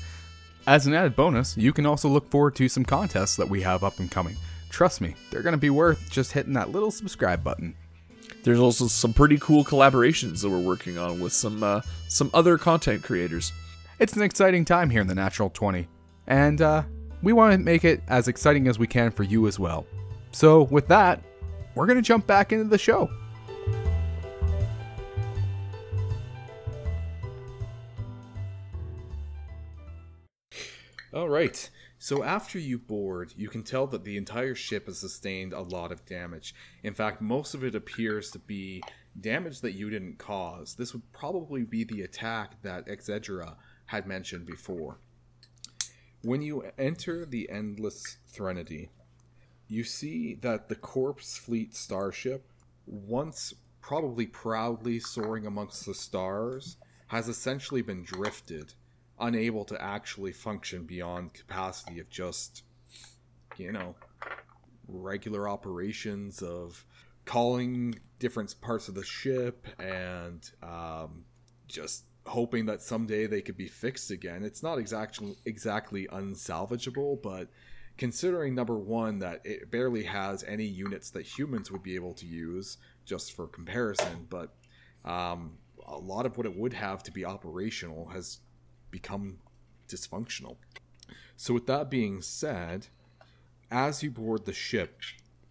As 0.69 0.89
an 0.89 0.95
added 0.95 1.15
bonus, 1.15 1.57
you 1.57 1.73
can 1.73 1.87
also 1.87 2.09
look 2.09 2.29
forward 2.29 2.57
to 2.57 2.69
some 2.69 2.85
contests 2.85 3.37
that 3.37 3.49
we 3.49 3.63
have 3.63 3.85
up 3.85 4.01
and 4.01 4.11
coming. 4.11 4.37
Trust 4.69 5.01
me, 5.01 5.15
they're 5.31 5.43
going 5.43 5.53
to 5.53 5.59
be 5.59 5.71
worth 5.71 6.11
just 6.11 6.33
hitting 6.33 6.55
that 6.55 6.73
little 6.73 6.91
subscribe 6.91 7.45
button. 7.45 7.77
There's 8.43 8.59
also 8.59 8.89
some 8.89 9.13
pretty 9.13 9.39
cool 9.39 9.65
collaborations 9.65 10.43
that 10.43 10.51
we're 10.51 10.59
working 10.59 10.99
on 10.99 11.21
with 11.21 11.33
some 11.33 11.63
uh, 11.63 11.83
some 12.09 12.31
other 12.35 12.59
content 12.59 13.05
creators. 13.05 13.53
It's 14.01 14.15
an 14.15 14.23
exciting 14.23 14.65
time 14.65 14.91
here 14.91 15.01
in 15.01 15.07
the 15.07 15.15
Natural 15.15 15.51
20, 15.51 15.87
and 16.27 16.61
uh, 16.61 16.83
we 17.23 17.33
want 17.33 17.53
to 17.53 17.59
make 17.59 17.85
it 17.85 18.03
as 18.09 18.27
exciting 18.27 18.67
as 18.67 18.77
we 18.77 18.89
can 18.89 19.13
for 19.13 19.23
you 19.23 19.47
as 19.47 19.61
well. 19.61 19.87
So, 20.33 20.65
with 20.65 20.89
that, 20.89 21.23
we're 21.77 21.87
going 21.87 21.97
to 21.97 22.03
jump 22.03 22.27
back 22.27 22.53
into 22.53 22.65
the 22.65 22.79
show. 22.79 23.09
All 31.17 31.31
right. 31.31 31.71
So 31.99 32.23
after 32.23 32.59
you 32.59 32.79
board, 32.79 33.33
you 33.39 33.49
can 33.49 33.63
tell 33.63 33.87
that 33.87 34.05
the 34.05 34.19
entire 34.19 34.55
ship 34.55 34.85
has 34.85 34.99
sustained 34.99 35.55
a 35.55 35.63
lot 35.63 35.91
of 35.91 36.05
damage. 36.05 36.55
In 36.83 36.93
fact, 36.93 37.23
most 37.23 37.55
of 37.55 37.65
it 37.65 37.75
appears 37.75 38.31
to 38.33 38.39
be 38.39 38.83
damage 39.19 39.63
that 39.63 39.73
you 39.73 39.89
didn't 39.89 40.19
cause. 40.19 40.75
This 40.75 40.93
would 40.93 41.11
probably 41.15 41.63
be 41.63 41.85
the 41.85 42.03
attack 42.03 42.61
that 42.61 42.87
Exedra 42.87 43.55
had 43.87 44.07
mentioned 44.07 44.45
before. 44.45 44.99
When 46.21 46.43
you 46.43 46.65
enter 46.77 47.25
the 47.25 47.49
Endless 47.49 48.19
Threnody, 48.29 48.91
you 49.69 49.85
see 49.85 50.35
that 50.43 50.69
the 50.69 50.75
Corpse 50.75 51.39
Fleet 51.39 51.75
starship, 51.75 52.47
once 52.85 53.55
probably 53.81 54.27
proudly 54.27 55.01
soaring 55.01 55.47
amongst 55.47 55.87
the 55.87 55.95
stars, 55.95 56.77
has 57.07 57.27
essentially 57.27 57.81
been 57.81 58.05
drifted, 58.05 58.75
unable 59.19 59.65
to 59.65 59.83
actually 59.83 60.33
function 60.33 60.85
beyond 60.85 61.35
capacity 61.35 62.01
of 62.01 62.09
just, 62.11 62.63
you 63.57 63.73
know, 63.73 63.95
regular 64.89 65.49
operations 65.49 66.43
of 66.43 66.85
calling 67.25 67.95
different 68.19 68.55
parts 68.61 68.89
of 68.89 68.95
the 68.95 69.05
ship 69.05 69.67
and 69.79 70.51
um, 70.63 71.25
just 71.67 72.05
hoping 72.27 72.67
that 72.67 72.83
someday 72.83 73.27
they 73.27 73.41
could 73.41 73.57
be 73.57 73.69
fixed 73.69 74.11
again. 74.11 74.43
It's 74.43 74.63
not 74.63 74.79
exactly 74.79 75.37
exactly 75.45 76.07
unsalvageable, 76.09 77.23
but 77.23 77.49
considering 77.97 78.55
number 78.55 78.79
one 78.79 79.19
that 79.21 79.41
it 79.45 79.71
barely 79.71 80.05
has 80.05 80.45
any 80.45 80.65
units 80.65 81.11
that 81.11 81.23
humans 81.23 81.71
would 81.71 81.83
be 81.83 81.95
able 81.95 82.15
to 82.15 82.27
use, 82.27 82.79
just 83.05 83.35
for 83.35 83.47
comparison, 83.47 84.27
but 84.29 84.55
um, 85.05 85.53
a 85.87 85.97
lot 85.97 86.27
of 86.27 86.37
what 86.37 86.47
it 86.47 86.57
would 86.57 86.73
have 86.73 87.03
to 87.05 87.13
be 87.13 87.25
operational 87.25 88.09
has 88.09 88.39
become 88.97 89.41
dysfunctional. 89.89 90.57
So, 91.37 91.53
with 91.53 91.67
that 91.67 91.91
being 91.91 92.23
said, 92.23 92.87
as 93.71 94.03
you 94.03 94.11
board 94.11 94.47
the 94.47 94.55
ship, 94.55 95.01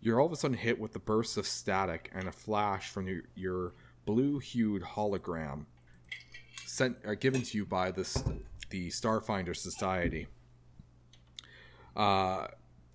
you're 0.02 0.20
all 0.20 0.26
of 0.26 0.34
a 0.34 0.36
sudden 0.36 0.58
hit 0.58 0.80
with 0.80 0.94
the 0.94 1.00
bursts 1.00 1.38
of 1.38 1.46
static 1.46 2.10
and 2.12 2.28
a 2.28 2.32
flash 2.32 2.90
from 2.90 3.08
your, 3.08 3.22
your 3.36 3.74
blue 4.04 4.40
hued 4.40 4.82
hologram 4.82 5.66
sent 6.66 6.98
are 7.06 7.16
given 7.16 7.44
to 7.44 7.58
you 7.58 7.66
by 7.66 7.92
this 7.92 8.24
the 8.72 8.90
Starfinder 8.90 9.56
Society. 9.56 10.28
Uh, 11.96 12.48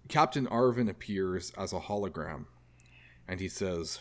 Captain 0.09 0.47
Arvin 0.49 0.91
appears 0.91 1.53
as 1.57 1.73
a 1.73 1.79
hologram, 1.79 2.47
and 3.29 3.39
he 3.39 3.49
says, 3.49 4.01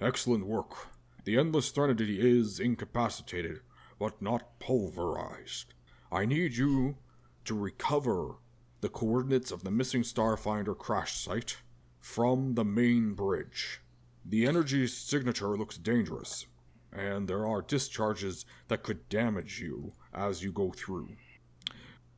"Excellent 0.00 0.46
work. 0.46 0.88
The 1.24 1.36
Endless 1.36 1.70
Threnody 1.70 2.18
is 2.20 2.60
incapacitated, 2.60 3.60
but 4.02 4.20
not 4.20 4.58
pulverized. 4.58 5.74
I 6.10 6.24
need 6.24 6.56
you 6.56 6.96
to 7.44 7.54
recover 7.54 8.34
the 8.80 8.88
coordinates 8.88 9.52
of 9.52 9.62
the 9.62 9.70
missing 9.70 10.02
Starfinder 10.02 10.76
crash 10.76 11.14
site 11.14 11.58
from 12.00 12.56
the 12.56 12.64
main 12.64 13.14
bridge. 13.14 13.80
The 14.24 14.44
energy 14.44 14.88
signature 14.88 15.56
looks 15.56 15.78
dangerous, 15.78 16.46
and 16.92 17.28
there 17.28 17.46
are 17.46 17.62
discharges 17.62 18.44
that 18.66 18.82
could 18.82 19.08
damage 19.08 19.60
you 19.60 19.92
as 20.12 20.42
you 20.42 20.50
go 20.50 20.72
through. 20.72 21.10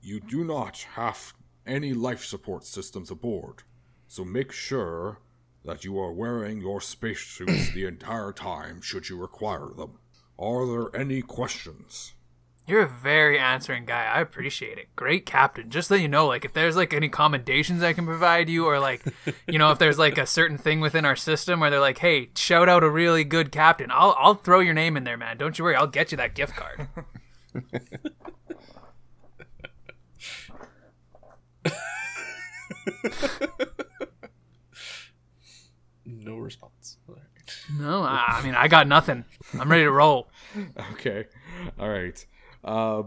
You 0.00 0.20
do 0.20 0.42
not 0.42 0.86
have 0.94 1.34
any 1.66 1.92
life 1.92 2.24
support 2.24 2.64
systems 2.64 3.10
aboard, 3.10 3.64
so 4.08 4.24
make 4.24 4.52
sure 4.52 5.18
that 5.66 5.84
you 5.84 5.98
are 5.98 6.14
wearing 6.14 6.62
your 6.62 6.80
spacesuits 6.80 7.74
the 7.74 7.84
entire 7.84 8.32
time 8.32 8.80
should 8.80 9.10
you 9.10 9.18
require 9.18 9.68
them. 9.76 9.98
Are 10.38 10.66
there 10.66 11.00
any 11.00 11.22
questions? 11.22 12.14
You're 12.66 12.82
a 12.82 12.88
very 12.88 13.38
answering 13.38 13.84
guy. 13.84 14.04
I 14.06 14.20
appreciate 14.20 14.78
it. 14.78 14.88
Great 14.96 15.26
captain. 15.26 15.68
Just 15.70 15.88
so 15.88 15.94
you 15.94 16.08
know, 16.08 16.26
like 16.26 16.46
if 16.46 16.54
there's 16.54 16.76
like 16.76 16.94
any 16.94 17.10
commendations 17.10 17.82
I 17.82 17.92
can 17.92 18.06
provide 18.06 18.48
you, 18.48 18.64
or 18.64 18.80
like, 18.80 19.04
you 19.46 19.58
know, 19.58 19.70
if 19.70 19.78
there's 19.78 19.98
like 19.98 20.16
a 20.16 20.24
certain 20.24 20.56
thing 20.56 20.80
within 20.80 21.04
our 21.04 21.16
system 21.16 21.60
where 21.60 21.68
they're 21.68 21.78
like, 21.78 21.98
"Hey, 21.98 22.30
shout 22.36 22.68
out 22.68 22.82
a 22.82 22.88
really 22.88 23.22
good 23.22 23.52
captain," 23.52 23.90
I'll 23.92 24.16
I'll 24.18 24.34
throw 24.34 24.60
your 24.60 24.72
name 24.72 24.96
in 24.96 25.04
there, 25.04 25.18
man. 25.18 25.36
Don't 25.36 25.58
you 25.58 25.64
worry. 25.64 25.76
I'll 25.76 25.86
get 25.86 26.10
you 26.10 26.16
that 26.16 26.34
gift 26.34 26.54
card. 26.56 26.88
No 36.06 36.36
response. 36.36 36.73
No, 37.72 38.02
I, 38.02 38.38
I 38.38 38.42
mean 38.44 38.54
I 38.54 38.68
got 38.68 38.86
nothing. 38.86 39.24
I'm 39.58 39.70
ready 39.70 39.84
to 39.84 39.90
roll. 39.90 40.28
Okay. 40.92 41.26
All 41.78 41.88
right. 41.88 42.24
Uh, 42.62 43.02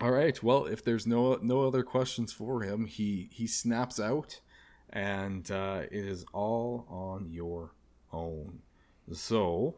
all 0.00 0.10
right. 0.10 0.42
Well, 0.42 0.64
if 0.66 0.82
there's 0.84 1.06
no 1.06 1.38
no 1.42 1.66
other 1.66 1.82
questions 1.82 2.32
for 2.32 2.62
him, 2.62 2.86
he 2.86 3.28
he 3.32 3.46
snaps 3.46 4.00
out, 4.00 4.40
and 4.90 5.50
uh, 5.50 5.82
it 5.90 6.04
is 6.04 6.24
all 6.32 6.86
on 6.88 7.28
your 7.30 7.74
own. 8.12 8.60
So, 9.12 9.76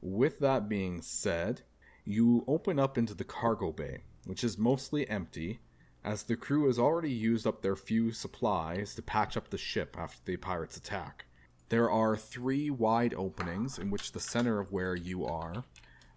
with 0.00 0.38
that 0.40 0.68
being 0.68 1.02
said, 1.02 1.62
you 2.04 2.44
open 2.46 2.78
up 2.78 2.96
into 2.96 3.14
the 3.14 3.24
cargo 3.24 3.72
bay, 3.72 4.02
which 4.24 4.42
is 4.44 4.56
mostly 4.58 5.08
empty, 5.08 5.58
as 6.04 6.22
the 6.22 6.36
crew 6.36 6.66
has 6.66 6.78
already 6.78 7.10
used 7.12 7.46
up 7.46 7.60
their 7.62 7.76
few 7.76 8.12
supplies 8.12 8.94
to 8.94 9.02
patch 9.02 9.36
up 9.36 9.50
the 9.50 9.58
ship 9.58 9.96
after 9.98 10.20
the 10.24 10.36
pirates' 10.36 10.76
attack. 10.76 11.26
There 11.68 11.90
are 11.90 12.16
three 12.16 12.70
wide 12.70 13.14
openings 13.14 13.78
in 13.78 13.90
which 13.90 14.12
the 14.12 14.20
center 14.20 14.58
of 14.58 14.72
where 14.72 14.96
you 14.96 15.26
are, 15.26 15.64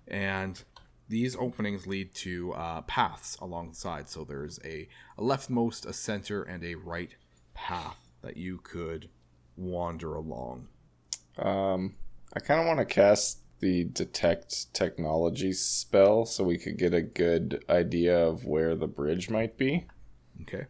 and 0.08 0.64
these 1.10 1.36
openings 1.36 1.86
lead 1.86 2.16
to 2.16 2.54
uh, 2.54 2.82
paths 2.82 3.36
alongside. 3.42 4.08
So 4.08 4.24
there's 4.24 4.60
a, 4.64 4.88
a 5.18 5.22
leftmost, 5.22 5.86
a 5.86 5.94
center, 5.94 6.42
and 6.42 6.64
a 6.64 6.76
right 6.76 7.14
path 7.54 7.98
that 8.22 8.38
you 8.38 8.60
could 8.64 9.10
wander 9.58 10.14
along. 10.14 10.68
Um, 11.38 11.96
I 12.34 12.40
kind 12.40 12.62
of 12.62 12.66
want 12.66 12.80
to 12.80 12.86
cast 12.86 13.40
the 13.60 13.84
detect 13.84 14.74
technology 14.74 15.54
spell 15.54 16.26
so 16.26 16.44
we 16.44 16.58
could 16.58 16.78
get 16.78 16.94
a 16.94 17.02
good 17.02 17.64
idea 17.70 18.18
of 18.18 18.46
where 18.46 18.76
the 18.76 18.88
bridge 18.88 19.30
might 19.30 19.58
be. 19.58 19.86
Okay. 20.42 20.66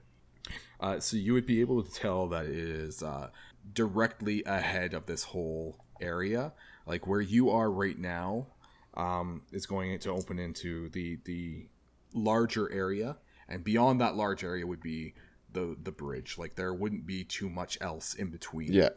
Uh, 0.80 1.00
so 1.00 1.16
you 1.16 1.34
would 1.34 1.46
be 1.46 1.62
able 1.62 1.84
to 1.84 1.92
tell 1.94 2.28
that 2.28 2.46
it 2.46 2.56
is 2.56 3.04
uh, 3.04 3.30
directly 3.74 4.44
ahead 4.46 4.94
of 4.94 5.06
this 5.06 5.24
whole 5.24 5.78
area. 6.02 6.54
Like 6.86 7.06
where 7.08 7.22
you 7.22 7.50
are 7.52 7.72
right 7.72 7.98
now 7.98 8.48
um, 8.96 9.44
is 9.52 9.66
going 9.66 9.98
to 10.00 10.12
open 10.12 10.40
into 10.40 10.90
the 10.90 11.20
the 11.26 11.68
larger 12.14 12.72
area, 12.72 13.18
and 13.48 13.64
beyond 13.64 14.02
that 14.02 14.16
large 14.16 14.44
area 14.44 14.66
would 14.68 14.82
be 14.82 15.14
the 15.54 15.76
the 15.82 15.92
bridge. 15.92 16.38
Like 16.38 16.56
there 16.56 16.74
wouldn't 16.74 17.06
be 17.06 17.24
too 17.24 17.50
much 17.50 17.78
else 17.82 18.14
in 18.14 18.30
between. 18.30 18.74
Yeah. 18.74 18.90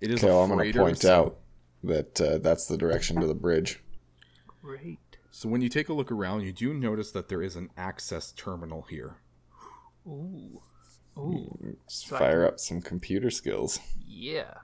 It 0.00 0.10
is 0.10 0.24
Okay, 0.24 0.32
a 0.32 0.34
well, 0.34 0.44
I'm 0.44 0.50
going 0.50 0.72
to 0.72 0.78
point 0.78 0.98
so- 0.98 1.14
out 1.14 1.38
that 1.84 2.20
uh, 2.20 2.38
that's 2.38 2.66
the 2.66 2.76
direction 2.78 3.20
to 3.20 3.26
the 3.26 3.34
bridge. 3.34 3.82
Great. 4.62 4.98
So 5.30 5.48
when 5.48 5.60
you 5.60 5.68
take 5.68 5.88
a 5.88 5.92
look 5.92 6.10
around, 6.10 6.42
you 6.42 6.52
do 6.52 6.74
notice 6.74 7.12
that 7.12 7.28
there 7.28 7.42
is 7.42 7.54
an 7.56 7.70
access 7.76 8.32
terminal 8.32 8.82
here. 8.82 9.16
Ooh. 10.06 10.60
Ooh. 11.18 11.76
Just 11.88 12.08
So 12.08 12.16
I 12.16 12.18
fire 12.18 12.46
up 12.46 12.58
some 12.60 12.80
computer 12.80 13.30
skills. 13.30 13.78
Yeah. 14.06 14.54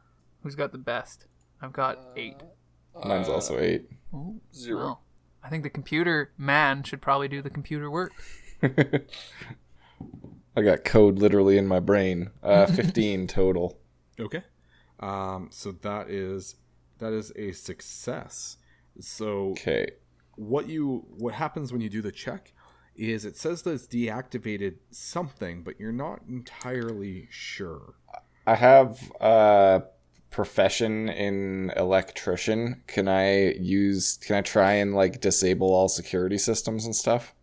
Who's 0.42 0.55
got 0.55 0.72
the 0.72 0.78
best? 0.78 1.26
I've 1.61 1.72
got 1.72 1.99
eight. 2.16 2.36
Mine's 3.05 3.28
also 3.28 3.59
eight. 3.59 3.90
Ooh, 4.14 4.40
zero. 4.55 4.78
well, 4.78 5.03
I 5.42 5.49
think 5.49 5.62
the 5.64 5.70
computer 5.70 6.32
man 6.38 6.82
should 6.82 7.03
probably 7.03 7.28
do 7.28 7.42
the 7.42 7.51
computer 7.51 7.90
work. 7.90 8.12
I 10.57 10.62
got 10.62 10.84
code 10.84 11.18
literally 11.18 11.59
in 11.59 11.66
my 11.66 11.80
brain. 11.80 12.30
Uh, 12.42 12.66
15 12.72 13.26
total. 13.26 13.78
Okay. 14.18 14.42
Um, 15.01 15.49
so 15.53 15.72
that 15.72 16.09
is 16.09 16.57
that 16.99 17.12
is 17.12 17.30
a 17.36 17.53
success. 17.53 18.57
So 19.01 19.51
Okay. 19.51 19.90
what 20.36 20.68
you 20.68 21.05
what 21.18 21.34
happens 21.34 21.72
when 21.72 21.82
you 21.82 21.90
do 21.90 22.01
the 22.01 22.12
check 22.12 22.55
is 22.97 23.24
it 23.24 23.36
says 23.36 23.62
that 23.62 23.72
it's 23.72 23.86
deactivated 23.86 24.76
something, 24.90 25.62
but 25.62 25.78
you're 25.78 25.92
not 25.92 26.22
entirely 26.28 27.28
sure. 27.30 27.94
I 28.47 28.55
have 28.55 29.12
a 29.20 29.82
profession 30.30 31.09
in 31.09 31.72
electrician. 31.76 32.82
Can 32.86 33.09
I 33.09 33.53
use, 33.53 34.18
can 34.18 34.36
I 34.36 34.42
try 34.42 34.72
and 34.72 34.94
like 34.94 35.20
disable 35.20 35.72
all 35.72 35.88
security 35.88 36.38
systems 36.38 36.84
and 36.84 36.94
stuff? 36.94 37.34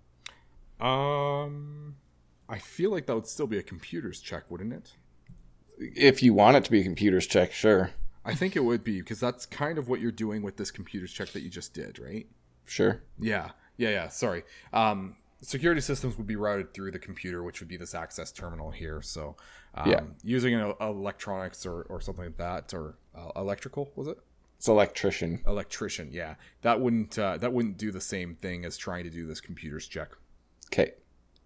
Um, 0.80 1.95
I 2.49 2.60
feel 2.60 2.91
like 2.91 3.06
that 3.08 3.16
would 3.16 3.28
still 3.28 3.47
be 3.47 3.58
a 3.58 3.64
computer's 3.64 4.20
check, 4.20 4.49
wouldn't 4.49 4.74
it? 4.74 4.93
If 5.78 6.22
you 6.22 6.34
want 6.34 6.58
it 6.58 6.66
to 6.66 6.72
be 6.72 6.82
a 6.82 6.84
computer's 6.84 7.26
check, 7.26 7.51
sure. 7.51 7.91
I 8.26 8.36
think 8.36 8.56
it 8.56 8.64
would 8.64 8.84
be 8.84 8.99
because 8.99 9.20
that's 9.20 9.45
kind 9.45 9.78
of 9.78 9.89
what 9.89 9.99
you're 9.99 10.12
doing 10.12 10.41
with 10.41 10.58
this 10.58 10.72
computer's 10.72 11.12
check 11.12 11.30
that 11.30 11.41
you 11.41 11.49
just 11.49 11.74
did, 11.74 11.99
right? 11.99 12.28
Sure. 12.66 13.01
Yeah, 13.20 13.51
yeah, 13.78 13.89
yeah. 13.89 14.08
Sorry. 14.08 14.43
Um, 14.72 15.16
security 15.44 15.82
systems 15.82 16.18
would 16.18 16.28
be 16.28 16.36
routed 16.36 16.74
through 16.74 16.91
the 16.91 17.00
computer, 17.00 17.44
which 17.44 17.60
would 17.60 17.70
be 17.70 17.78
this 17.78 17.94
access 17.94 18.32
terminal 18.32 18.72
here. 18.72 19.02
So, 19.02 19.36
um, 19.76 19.89
Yeah. 19.91 20.02
using 20.24 20.54
an 20.56 20.74
electronics 20.82 21.66
or, 21.66 21.84
or 21.84 22.02
something 22.02 22.26
like 22.26 22.38
that, 22.38 22.74
or 22.74 22.96
uh, 23.16 23.30
electrical 23.36 23.91
was 23.96 24.08
it? 24.08 24.18
It's 24.58 24.68
electrician. 24.68 25.41
Electrician. 25.46 26.10
Yeah, 26.12 26.36
that 26.62 26.80
wouldn't 26.80 27.20
uh, 27.20 27.38
that 27.38 27.52
wouldn't 27.52 27.78
do 27.78 27.91
the 27.91 28.00
same 28.02 28.36
thing 28.36 28.64
as 28.66 28.78
trying 28.78 29.04
to 29.04 29.10
do 29.10 29.28
this 29.28 29.41
computer's 29.41 29.88
check. 29.88 30.10
Okay. 30.72 30.94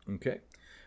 Okay. 0.09 0.39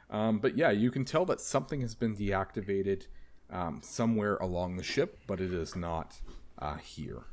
Um, 0.08 0.38
but 0.38 0.56
yeah, 0.56 0.70
you 0.70 0.90
can 0.90 1.04
tell 1.04 1.24
that 1.26 1.40
something 1.40 1.80
has 1.82 1.94
been 1.94 2.16
deactivated 2.16 3.06
um, 3.50 3.80
somewhere 3.82 4.36
along 4.36 4.76
the 4.76 4.82
ship, 4.84 5.18
but 5.26 5.40
it 5.40 5.52
is 5.52 5.74
not 5.74 6.20
uh, 6.58 6.76
here. 6.76 7.24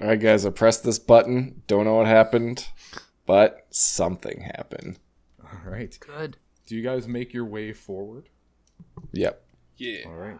All 0.00 0.08
right, 0.08 0.20
guys, 0.20 0.46
I 0.46 0.50
pressed 0.50 0.84
this 0.84 0.98
button. 0.98 1.62
Don't 1.66 1.84
know 1.84 1.96
what 1.96 2.06
happened, 2.06 2.68
but 3.26 3.66
something 3.70 4.40
happened. 4.56 4.98
All 5.64 5.70
right. 5.70 5.96
Good. 6.00 6.36
Do 6.66 6.76
you 6.76 6.82
guys 6.82 7.08
make 7.08 7.32
your 7.32 7.44
way 7.44 7.72
forward? 7.72 8.28
Yep. 9.12 9.42
Yeah. 9.76 10.02
All 10.06 10.14
right. 10.14 10.38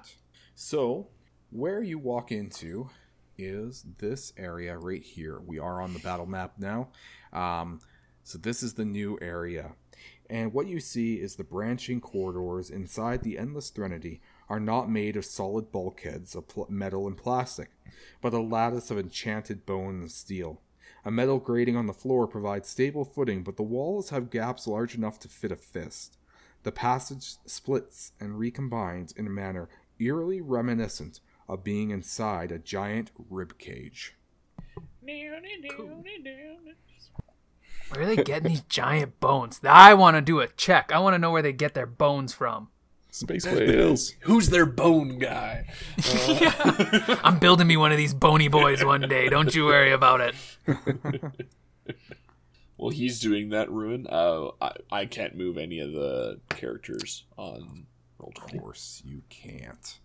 So, 0.54 1.08
where 1.50 1.82
you 1.82 1.98
walk 1.98 2.30
into 2.30 2.90
is 3.38 3.84
this 3.98 4.32
area 4.36 4.76
right 4.76 5.02
here. 5.02 5.40
We 5.40 5.58
are 5.58 5.80
on 5.80 5.94
the 5.94 6.00
battle 6.00 6.26
map 6.26 6.54
now. 6.58 6.88
Um, 7.32 7.80
so, 8.22 8.38
this 8.38 8.62
is 8.62 8.74
the 8.74 8.84
new 8.84 9.18
area. 9.20 9.72
And 10.28 10.52
what 10.52 10.68
you 10.68 10.78
see 10.78 11.14
is 11.14 11.34
the 11.34 11.44
branching 11.44 12.00
corridors 12.00 12.70
inside 12.70 13.22
the 13.22 13.36
Endless 13.36 13.70
Threnody 13.70 14.20
are 14.48 14.60
not 14.60 14.88
made 14.88 15.16
of 15.16 15.24
solid 15.24 15.72
bulkheads 15.72 16.36
of 16.36 16.46
pl- 16.46 16.66
metal 16.70 17.08
and 17.08 17.16
plastic, 17.16 17.70
but 18.20 18.32
a 18.32 18.40
lattice 18.40 18.90
of 18.92 18.98
enchanted 18.98 19.66
bone 19.66 20.00
and 20.00 20.12
steel. 20.12 20.60
A 21.04 21.10
metal 21.10 21.38
grating 21.38 21.76
on 21.76 21.86
the 21.86 21.92
floor 21.92 22.26
provides 22.26 22.68
stable 22.68 23.04
footing, 23.04 23.42
but 23.42 23.56
the 23.56 23.62
walls 23.62 24.10
have 24.10 24.30
gaps 24.30 24.66
large 24.66 24.94
enough 24.94 25.18
to 25.20 25.28
fit 25.28 25.52
a 25.52 25.56
fist. 25.56 26.18
The 26.62 26.72
passage 26.72 27.36
splits 27.46 28.12
and 28.20 28.38
recombines 28.38 29.16
in 29.16 29.26
a 29.26 29.30
manner 29.30 29.68
eerily 29.98 30.40
reminiscent 30.40 31.20
of 31.48 31.64
being 31.64 31.90
inside 31.90 32.52
a 32.52 32.58
giant 32.58 33.10
rib 33.30 33.58
cage. 33.58 34.16
Where 37.90 38.02
are 38.02 38.06
they 38.06 38.22
getting 38.22 38.48
these 38.48 38.60
giant 38.62 39.18
bones? 39.20 39.60
I 39.64 39.94
want 39.94 40.16
to 40.16 40.20
do 40.20 40.40
a 40.40 40.48
check. 40.48 40.92
I 40.92 40.98
want 40.98 41.14
to 41.14 41.18
know 41.18 41.30
where 41.30 41.42
they 41.42 41.52
get 41.52 41.74
their 41.74 41.86
bones 41.86 42.32
from. 42.32 42.68
Space 43.10 43.44
whales. 43.44 44.14
Who's 44.20 44.50
their 44.50 44.66
bone 44.66 45.18
guy? 45.18 45.66
Uh, 46.12 47.16
I'm 47.24 47.38
building 47.38 47.66
me 47.66 47.76
one 47.76 47.92
of 47.92 47.98
these 47.98 48.14
bony 48.14 48.48
boys 48.48 48.84
one 48.84 49.02
day. 49.02 49.28
Don't 49.28 49.54
you 49.54 49.64
worry 49.66 49.92
about 49.92 50.20
it. 50.20 50.34
While 52.76 52.90
he's 52.90 53.20
doing 53.20 53.50
that 53.50 53.70
ruin, 53.70 54.06
uh, 54.08 54.50
I, 54.60 54.72
I 54.90 55.06
can't 55.06 55.36
move 55.36 55.58
any 55.58 55.80
of 55.80 55.92
the 55.92 56.40
characters 56.48 57.24
on 57.36 57.86
roll 58.18 58.28
Of 58.34 58.34
twenty. 58.42 58.58
course, 58.58 59.02
you 59.04 59.22
can't. 59.28 59.98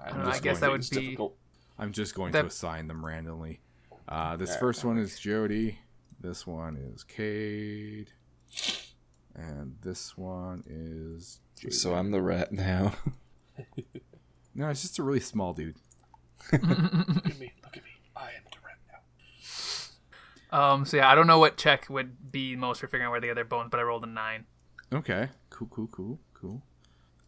I'm 0.00 0.14
don't 0.14 0.24
know, 0.24 0.30
I 0.30 0.38
guess 0.40 0.60
that 0.60 0.70
would 0.70 0.88
be- 0.90 1.00
difficult. 1.00 1.36
I'm 1.78 1.92
just 1.92 2.14
going 2.14 2.32
That- 2.32 2.40
to 2.42 2.48
assign 2.48 2.88
them 2.88 3.04
randomly. 3.04 3.60
Uh, 4.08 4.36
this 4.36 4.50
Yeah, 4.50 4.58
first 4.60 4.84
one 4.84 4.98
is 4.98 5.18
Jody. 5.18 5.78
This 6.20 6.46
one 6.46 6.76
is 6.76 7.04
Cade. 7.04 8.10
And 9.34 9.76
this 9.82 10.16
one 10.16 10.64
is. 10.66 11.40
Jaden. 11.60 11.74
So 11.74 11.94
I'm 11.94 12.10
the 12.10 12.22
rat 12.22 12.52
now. 12.52 12.92
No, 14.58 14.70
it's 14.70 14.80
just 14.80 14.98
a 14.98 15.02
really 15.02 15.20
small 15.20 15.52
dude. 15.52 15.76
Look 16.52 16.62
at 16.62 17.38
me! 17.38 17.52
Look 17.62 17.76
at 17.76 17.84
me! 17.84 17.90
I 18.16 18.28
am 18.28 18.42
direct 18.50 18.80
now. 18.90 19.00
Um, 20.50 20.84
so 20.84 20.98
yeah, 20.98 21.10
I 21.10 21.14
don't 21.14 21.26
know 21.26 21.38
what 21.38 21.56
check 21.56 21.86
would 21.88 22.30
be 22.30 22.56
most 22.56 22.80
for 22.80 22.86
figuring 22.86 23.06
out 23.06 23.10
where 23.10 23.20
the 23.20 23.30
other 23.30 23.44
bones, 23.44 23.68
but 23.70 23.80
I 23.80 23.82
rolled 23.82 24.04
a 24.04 24.06
nine. 24.06 24.44
Okay. 24.92 25.28
Cool, 25.50 25.68
cool, 25.68 25.88
cool, 25.88 26.20
cool. 26.34 26.62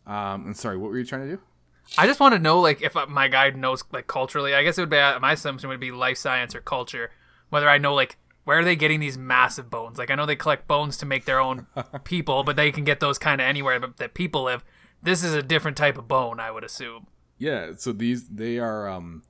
Um, 0.07 0.47
and 0.47 0.57
sorry, 0.57 0.77
what 0.77 0.91
were 0.91 0.99
you 0.99 1.05
trying 1.05 1.29
to 1.29 1.37
do? 1.37 1.41
I 1.97 2.07
just 2.07 2.21
want 2.21 2.35
to 2.35 2.39
know, 2.39 2.61
like, 2.61 2.83
if 2.83 2.97
uh, 2.97 3.07
my 3.07 3.29
guide 3.29 3.57
knows, 3.57 3.83
like, 3.93 4.07
culturally. 4.07 4.55
I 4.55 4.63
guess 4.63 4.77
it 4.77 4.83
would 4.83 4.91
be 4.91 4.99
uh, 4.99 5.19
my 5.21 5.33
assumption 5.33 5.69
would 5.71 5.81
be 5.81 5.91
life 5.91 6.19
science 6.19 6.55
or 6.55 6.61
culture. 6.61 7.11
Whether 7.49 7.69
I 7.69 7.79
know, 7.79 7.95
like, 7.95 8.19
where 8.45 8.59
are 8.59 8.65
they 8.65 8.77
getting 8.77 9.01
these 9.01 9.19
massive 9.19 9.71
bones? 9.71 9.99
Like, 9.99 10.11
I 10.11 10.15
know 10.15 10.27
they 10.27 10.37
collect 10.37 10.67
bones 10.67 10.97
to 10.99 11.07
make 11.07 11.25
their 11.25 11.41
own 11.41 11.67
people, 12.05 12.45
but 12.45 12.57
they 12.57 12.71
can 12.71 12.85
get 12.85 13.01
those 13.01 13.19
kind 13.19 13.41
of 13.41 13.47
anywhere 13.47 13.81
but 13.81 13.97
that 13.99 14.15
people 14.15 14.45
live. 14.45 14.65
This 15.03 15.23
is 15.25 15.35
a 15.35 15.43
different 15.43 15.77
type 15.77 15.97
of 15.97 16.09
bone, 16.09 16.41
I 16.41 16.51
would 16.51 16.65
assume. 16.65 17.07
Yeah, 17.39 17.73
so 17.77 17.93
these 17.93 18.29
they 18.29 18.59
are 18.59 18.89
um 18.89 19.23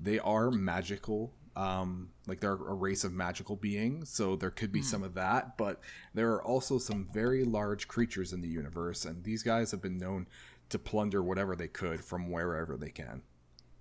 they 0.00 0.18
are 0.18 0.50
magical. 0.50 1.32
Um 1.56 2.10
like 2.26 2.40
they're 2.40 2.52
a 2.52 2.74
race 2.74 3.04
of 3.04 3.12
magical 3.12 3.56
beings, 3.56 4.10
so 4.10 4.36
there 4.36 4.50
could 4.50 4.72
be 4.72 4.82
some 4.82 5.02
of 5.02 5.14
that, 5.14 5.56
but 5.56 5.80
there 6.14 6.32
are 6.32 6.42
also 6.42 6.78
some 6.78 7.08
very 7.12 7.44
large 7.44 7.86
creatures 7.88 8.32
in 8.32 8.40
the 8.40 8.48
universe 8.48 9.04
and 9.04 9.24
these 9.24 9.42
guys 9.42 9.70
have 9.70 9.82
been 9.82 9.98
known 9.98 10.26
to 10.70 10.78
plunder 10.78 11.22
whatever 11.22 11.54
they 11.54 11.68
could 11.68 12.04
from 12.04 12.30
wherever 12.30 12.76
they 12.76 12.90
can. 12.90 13.22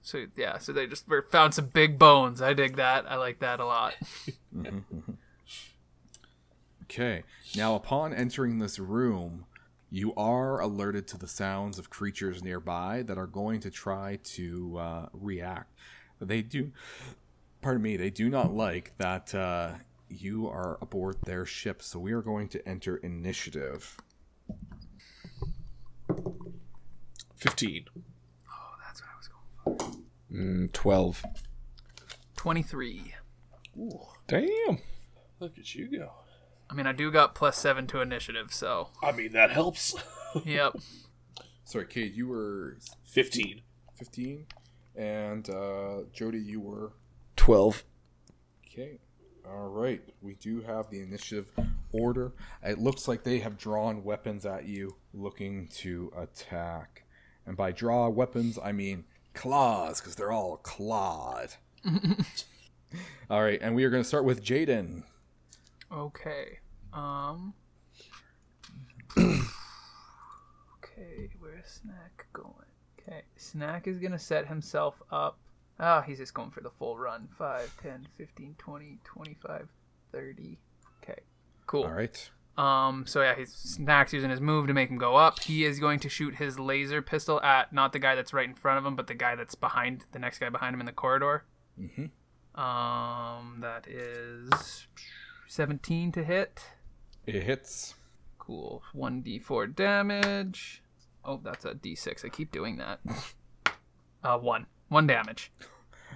So 0.01 0.25
yeah, 0.35 0.57
so 0.57 0.73
they 0.73 0.85
just 0.85 1.05
found 1.31 1.53
some 1.53 1.67
big 1.67 1.97
bones. 1.97 2.41
I 2.41 2.53
dig 2.53 2.75
that. 2.75 3.09
I 3.09 3.15
like 3.15 3.39
that 3.39 3.59
a 3.59 3.65
lot. 3.65 3.95
Okay. 6.83 7.23
Now, 7.55 7.73
upon 7.73 8.13
entering 8.13 8.59
this 8.59 8.77
room, 8.77 9.45
you 9.89 10.13
are 10.15 10.59
alerted 10.59 11.07
to 11.07 11.17
the 11.17 11.27
sounds 11.27 11.79
of 11.79 11.89
creatures 11.89 12.43
nearby 12.43 13.01
that 13.07 13.17
are 13.17 13.25
going 13.25 13.61
to 13.61 13.71
try 13.71 14.19
to 14.23 14.77
uh, 14.77 15.05
react. 15.11 15.71
They 16.21 16.43
do, 16.43 16.71
pardon 17.63 17.81
me, 17.81 17.97
they 17.97 18.09
do 18.09 18.29
not 18.29 18.53
like 18.53 18.95
that 18.97 19.33
uh, 19.33 19.71
you 20.09 20.47
are 20.47 20.77
aboard 20.81 21.17
their 21.25 21.45
ship, 21.45 21.81
so 21.81 21.97
we 21.99 22.11
are 22.11 22.21
going 22.21 22.47
to 22.49 22.67
enter 22.67 22.97
initiative. 22.97 23.97
Fifteen. 27.35 27.85
Oh, 27.95 28.75
That's 28.85 29.01
what 29.01 29.09
I 29.09 29.17
was 29.17 29.79
going. 29.89 30.03
Mm, 30.31 30.71
Twelve. 30.71 31.23
Twenty-three. 32.35 33.15
Ooh. 33.77 33.99
Damn. 34.27 34.79
Look 35.39 35.57
at 35.57 35.73
you 35.75 35.87
go. 35.99 36.11
I 36.69 36.75
mean, 36.75 36.87
I 36.87 36.91
do 36.93 37.11
got 37.11 37.35
plus 37.35 37.57
seven 37.57 37.87
to 37.87 38.01
initiative, 38.01 38.53
so 38.53 38.89
I 39.01 39.11
mean, 39.11 39.33
that 39.33 39.51
helps. 39.51 39.95
yep. 40.45 40.73
Sorry, 41.65 41.85
Kate, 41.87 42.13
you 42.13 42.27
were 42.27 42.77
Fifteen. 43.05 43.61
15, 43.97 44.45
and 44.95 45.49
uh, 45.49 45.99
Jody, 46.11 46.39
you 46.39 46.59
were 46.59 46.91
Twelve. 47.43 47.83
Okay. 48.65 48.99
All 49.45 49.67
right. 49.67 50.01
We 50.21 50.35
do 50.35 50.61
have 50.61 50.89
the 50.89 51.01
initiative 51.01 51.49
order. 51.91 52.31
It 52.63 52.79
looks 52.79 53.05
like 53.05 53.25
they 53.25 53.39
have 53.39 53.57
drawn 53.57 54.05
weapons 54.05 54.45
at 54.45 54.65
you, 54.65 54.95
looking 55.13 55.67
to 55.79 56.09
attack. 56.17 57.03
And 57.45 57.57
by 57.57 57.73
draw 57.73 58.07
weapons, 58.07 58.57
I 58.63 58.71
mean 58.71 59.03
claws, 59.33 59.99
because 59.99 60.15
they're 60.15 60.31
all 60.31 60.55
clawed. 60.55 61.49
all 63.29 63.43
right. 63.43 63.59
And 63.61 63.75
we 63.75 63.83
are 63.83 63.89
going 63.89 64.03
to 64.03 64.07
start 64.07 64.23
with 64.23 64.41
Jaden. 64.41 65.03
Okay. 65.91 66.59
Um. 66.93 67.53
okay, 69.17 69.41
where's 71.39 71.65
Snack 71.65 72.25
going? 72.31 72.53
Okay, 72.97 73.23
Snack 73.35 73.87
is 73.87 73.99
gonna 73.99 74.17
set 74.17 74.47
himself 74.47 75.01
up. 75.11 75.37
Ah, 75.79 76.01
he's 76.01 76.19
just 76.19 76.33
going 76.33 76.51
for 76.51 76.61
the 76.61 76.69
full 76.69 76.97
run. 76.97 77.27
5, 77.37 77.81
10, 77.81 78.07
15, 78.17 78.55
20, 78.57 78.99
25, 79.03 79.67
30. 80.11 80.59
Okay, 81.03 81.19
cool. 81.65 81.83
All 81.83 81.91
right. 81.91 82.29
Um, 82.57 83.05
so 83.07 83.21
yeah, 83.21 83.35
he's 83.35 83.51
Snack's 83.51 84.13
using 84.13 84.29
his 84.29 84.39
move 84.39 84.67
to 84.67 84.73
make 84.73 84.89
him 84.89 84.97
go 84.97 85.15
up. 85.15 85.39
He 85.39 85.65
is 85.65 85.79
going 85.79 85.99
to 86.01 86.09
shoot 86.09 86.35
his 86.35 86.59
laser 86.59 87.01
pistol 87.01 87.41
at 87.41 87.73
not 87.73 87.93
the 87.93 87.99
guy 87.99 88.13
that's 88.13 88.31
right 88.31 88.47
in 88.47 88.53
front 88.53 88.77
of 88.77 88.85
him, 88.85 88.95
but 88.95 89.07
the 89.07 89.15
guy 89.15 89.35
that's 89.35 89.55
behind 89.55 90.05
the 90.11 90.19
next 90.19 90.37
guy 90.37 90.49
behind 90.49 90.75
him 90.75 90.79
in 90.79 90.85
the 90.85 90.91
corridor. 90.91 91.45
Mm-hmm. 91.79 92.61
Um, 92.61 93.57
that 93.61 93.87
is 93.87 94.85
17 95.47 96.11
to 96.11 96.23
hit. 96.23 96.63
It 97.25 97.41
hits. 97.41 97.95
Cool. 98.37 98.83
1d4 98.95 99.75
damage. 99.75 100.83
Oh, 101.25 101.39
that's 101.43 101.65
a 101.65 101.73
d6. 101.73 102.23
I 102.23 102.29
keep 102.29 102.51
doing 102.51 102.77
that. 102.77 102.99
Uh, 104.25 104.37
one. 104.37 104.65
One 104.93 105.07
damage. 105.07 105.51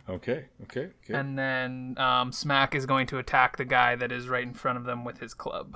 Okay. 0.07 0.45
Okay. 0.63 0.89
Okay. 1.03 1.13
And 1.13 1.37
then 1.37 1.95
um, 1.97 2.31
Smack 2.31 2.75
is 2.75 2.85
going 2.85 3.07
to 3.07 3.17
attack 3.17 3.57
the 3.57 3.65
guy 3.65 3.95
that 3.95 4.11
is 4.11 4.29
right 4.29 4.43
in 4.43 4.53
front 4.53 4.77
of 4.77 4.83
them 4.85 5.03
with 5.03 5.19
his 5.19 5.33
club. 5.33 5.75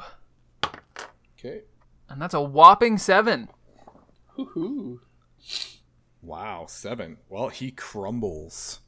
okay. 1.37 1.61
And 2.07 2.21
that's 2.21 2.35
a 2.35 2.41
whopping 2.41 2.97
seven. 2.99 3.49
Woohoo. 4.37 4.99
Oh, 4.99 4.99
Wow. 6.21 6.65
Seven. 6.69 7.17
Well, 7.27 7.49
he 7.49 7.71
crumbles. 7.71 8.81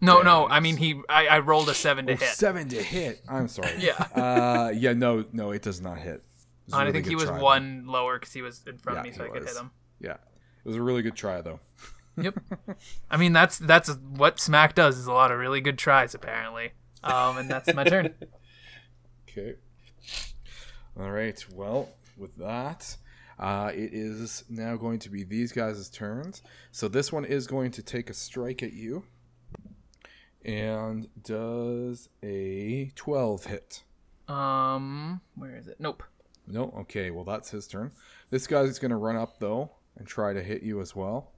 No, 0.00 0.22
no. 0.22 0.48
I 0.48 0.60
mean, 0.60 0.78
he. 0.78 1.00
I, 1.10 1.26
I 1.26 1.38
rolled 1.40 1.68
a 1.68 1.74
seven 1.74 2.06
to 2.06 2.14
Oh, 2.14 2.16
hit. 2.16 2.28
seven 2.30 2.68
to 2.70 2.82
hit. 2.82 3.20
I'm 3.28 3.48
sorry. 3.48 3.74
Yeah. 3.78 3.92
uh, 4.16 4.72
yeah. 4.74 4.94
No. 4.94 5.24
No. 5.32 5.50
It 5.50 5.60
does 5.60 5.82
not 5.82 5.98
hit. 5.98 6.14
It 6.14 6.22
was 6.68 6.74
I 6.74 6.80
really 6.80 6.92
think 6.92 7.06
he 7.08 7.14
was 7.14 7.24
try, 7.24 7.36
though. 7.36 7.44
one 7.44 7.84
lower 7.86 8.18
because 8.18 8.32
he 8.32 8.40
was 8.40 8.62
in 8.66 8.78
front 8.78 9.00
of 9.00 9.04
me, 9.04 9.12
so 9.12 9.24
he 9.24 9.30
I 9.30 9.32
could 9.34 9.46
hit 9.46 9.56
him. 9.56 9.70
Yeah. 10.00 10.12
It 10.64 10.68
was 10.68 10.76
a 10.76 10.82
really 10.82 11.02
good 11.02 11.14
try, 11.14 11.42
though. 11.42 11.60
Yep. 12.16 12.38
I 13.10 13.16
mean, 13.16 13.32
that's 13.32 13.58
that's 13.58 13.90
what 13.90 14.38
Smack 14.40 14.74
does. 14.74 14.98
Is 14.98 15.06
a 15.06 15.12
lot 15.12 15.32
of 15.32 15.38
really 15.38 15.60
good 15.60 15.78
tries, 15.78 16.14
apparently. 16.14 16.72
Um, 17.02 17.36
and 17.38 17.50
that's 17.50 17.72
my 17.74 17.84
turn. 17.84 18.14
Okay. 19.36 19.56
All 20.96 21.10
right. 21.10 21.44
Well, 21.52 21.88
with 22.16 22.36
that, 22.36 22.96
uh, 23.36 23.72
it 23.74 23.92
is 23.92 24.44
now 24.48 24.76
going 24.76 25.00
to 25.00 25.10
be 25.10 25.24
these 25.24 25.50
guys' 25.50 25.88
turns. 25.88 26.40
So 26.70 26.86
this 26.86 27.12
one 27.12 27.24
is 27.24 27.48
going 27.48 27.72
to 27.72 27.82
take 27.82 28.08
a 28.10 28.14
strike 28.14 28.62
at 28.62 28.74
you, 28.74 29.02
and 30.44 31.08
does 31.20 32.08
a 32.22 32.92
twelve 32.94 33.46
hit. 33.46 33.82
Um, 34.28 35.20
where 35.34 35.56
is 35.56 35.66
it? 35.66 35.76
Nope. 35.80 36.04
No. 36.46 36.72
Okay. 36.82 37.10
Well, 37.10 37.24
that's 37.24 37.50
his 37.50 37.66
turn. 37.66 37.90
This 38.30 38.46
guy's 38.46 38.78
going 38.78 38.90
to 38.92 38.96
run 38.96 39.16
up 39.16 39.40
though 39.40 39.72
and 39.96 40.06
try 40.06 40.32
to 40.32 40.42
hit 40.44 40.62
you 40.62 40.80
as 40.80 40.94
well. 40.94 41.32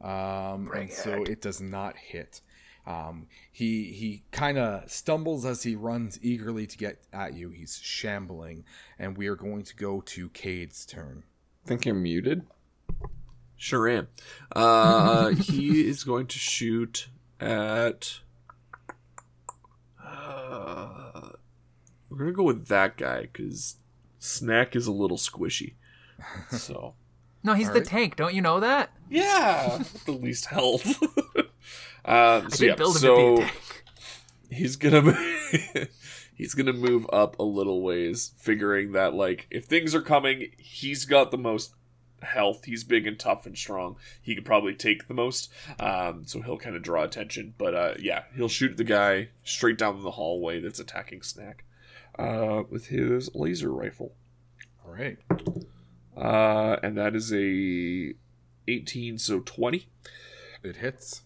Um, 0.00 0.70
and 0.74 0.92
so 0.92 1.22
it 1.22 1.40
does 1.40 1.60
not 1.60 1.96
hit. 1.96 2.40
Um, 2.86 3.26
he 3.50 3.92
he 3.92 4.22
kind 4.30 4.58
of 4.58 4.90
stumbles 4.90 5.44
as 5.44 5.64
he 5.64 5.74
runs 5.74 6.18
eagerly 6.22 6.66
to 6.66 6.78
get 6.78 7.02
at 7.12 7.34
you. 7.34 7.50
He's 7.50 7.80
shambling, 7.82 8.64
and 8.98 9.16
we 9.16 9.26
are 9.26 9.34
going 9.34 9.64
to 9.64 9.74
go 9.74 10.00
to 10.02 10.28
Cade's 10.30 10.86
turn. 10.86 11.24
think 11.64 11.84
you're 11.84 11.96
muted. 11.96 12.46
Sure 13.56 13.88
am. 13.88 14.08
Uh, 14.54 15.28
he 15.30 15.86
is 15.88 16.04
going 16.04 16.26
to 16.28 16.38
shoot 16.38 17.08
at. 17.40 18.20
Uh, 20.04 21.30
we're 22.08 22.18
gonna 22.18 22.32
go 22.32 22.44
with 22.44 22.68
that 22.68 22.96
guy 22.96 23.22
because 23.22 23.76
Snack 24.20 24.76
is 24.76 24.86
a 24.86 24.92
little 24.92 25.16
squishy. 25.16 25.74
So 26.50 26.94
No, 27.46 27.54
he's 27.54 27.68
the 27.68 27.74
Alright. 27.74 27.86
tank. 27.86 28.16
Don't 28.16 28.34
you 28.34 28.42
know 28.42 28.58
that? 28.58 28.90
yeah, 29.08 29.78
the 30.04 30.10
least 30.10 30.46
health. 30.46 30.84
um, 32.04 32.50
so 32.50 32.56
did 32.58 32.60
yeah, 32.60 32.74
build 32.74 32.96
him 32.96 33.00
so 33.00 33.16
to 33.16 33.36
be 33.36 33.42
a 33.42 33.46
tank. 33.46 33.84
he's 34.50 34.74
gonna 34.74 35.02
move, 35.02 35.88
he's 36.34 36.54
gonna 36.54 36.72
move 36.72 37.06
up 37.12 37.38
a 37.38 37.44
little 37.44 37.82
ways, 37.82 38.32
figuring 38.36 38.92
that 38.92 39.14
like 39.14 39.46
if 39.48 39.66
things 39.66 39.94
are 39.94 40.02
coming, 40.02 40.50
he's 40.58 41.04
got 41.04 41.30
the 41.30 41.38
most 41.38 41.72
health. 42.20 42.64
He's 42.64 42.82
big 42.82 43.06
and 43.06 43.16
tough 43.16 43.46
and 43.46 43.56
strong. 43.56 43.94
He 44.20 44.34
could 44.34 44.44
probably 44.44 44.74
take 44.74 45.06
the 45.06 45.14
most, 45.14 45.48
um, 45.78 46.24
so 46.26 46.42
he'll 46.42 46.58
kind 46.58 46.74
of 46.74 46.82
draw 46.82 47.04
attention. 47.04 47.54
But 47.56 47.74
uh, 47.76 47.94
yeah, 48.00 48.24
he'll 48.34 48.48
shoot 48.48 48.76
the 48.76 48.82
guy 48.82 49.28
straight 49.44 49.78
down 49.78 50.02
the 50.02 50.10
hallway 50.10 50.58
that's 50.58 50.80
attacking 50.80 51.22
Snack 51.22 51.64
uh, 52.18 52.64
with 52.68 52.88
his 52.88 53.32
laser 53.36 53.70
rifle, 53.70 54.16
All 54.84 54.92
right. 54.92 55.18
Uh, 56.16 56.76
and 56.82 56.96
that 56.96 57.14
is 57.14 57.32
a 57.32 58.14
18, 58.68 59.18
so 59.18 59.40
20. 59.40 59.88
It 60.62 60.76
hits. 60.76 61.22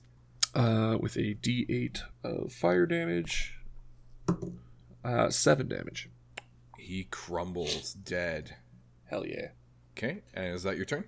uh, 0.55 0.99
with 1.01 1.17
a 1.17 1.35
d8 1.35 2.01
of 2.25 2.53
fire 2.53 2.85
damage. 2.87 3.55
Uh, 5.05 5.31
seven 5.31 5.69
damage. 5.69 6.09
He 6.79 7.05
crumbles 7.11 7.93
dead. 7.95 8.57
Hell 9.09 9.27
yeah. 9.27 9.49
Okay, 9.97 10.23
and 10.35 10.55
is 10.55 10.63
that 10.65 10.77
your 10.77 10.85
turn? 10.87 11.05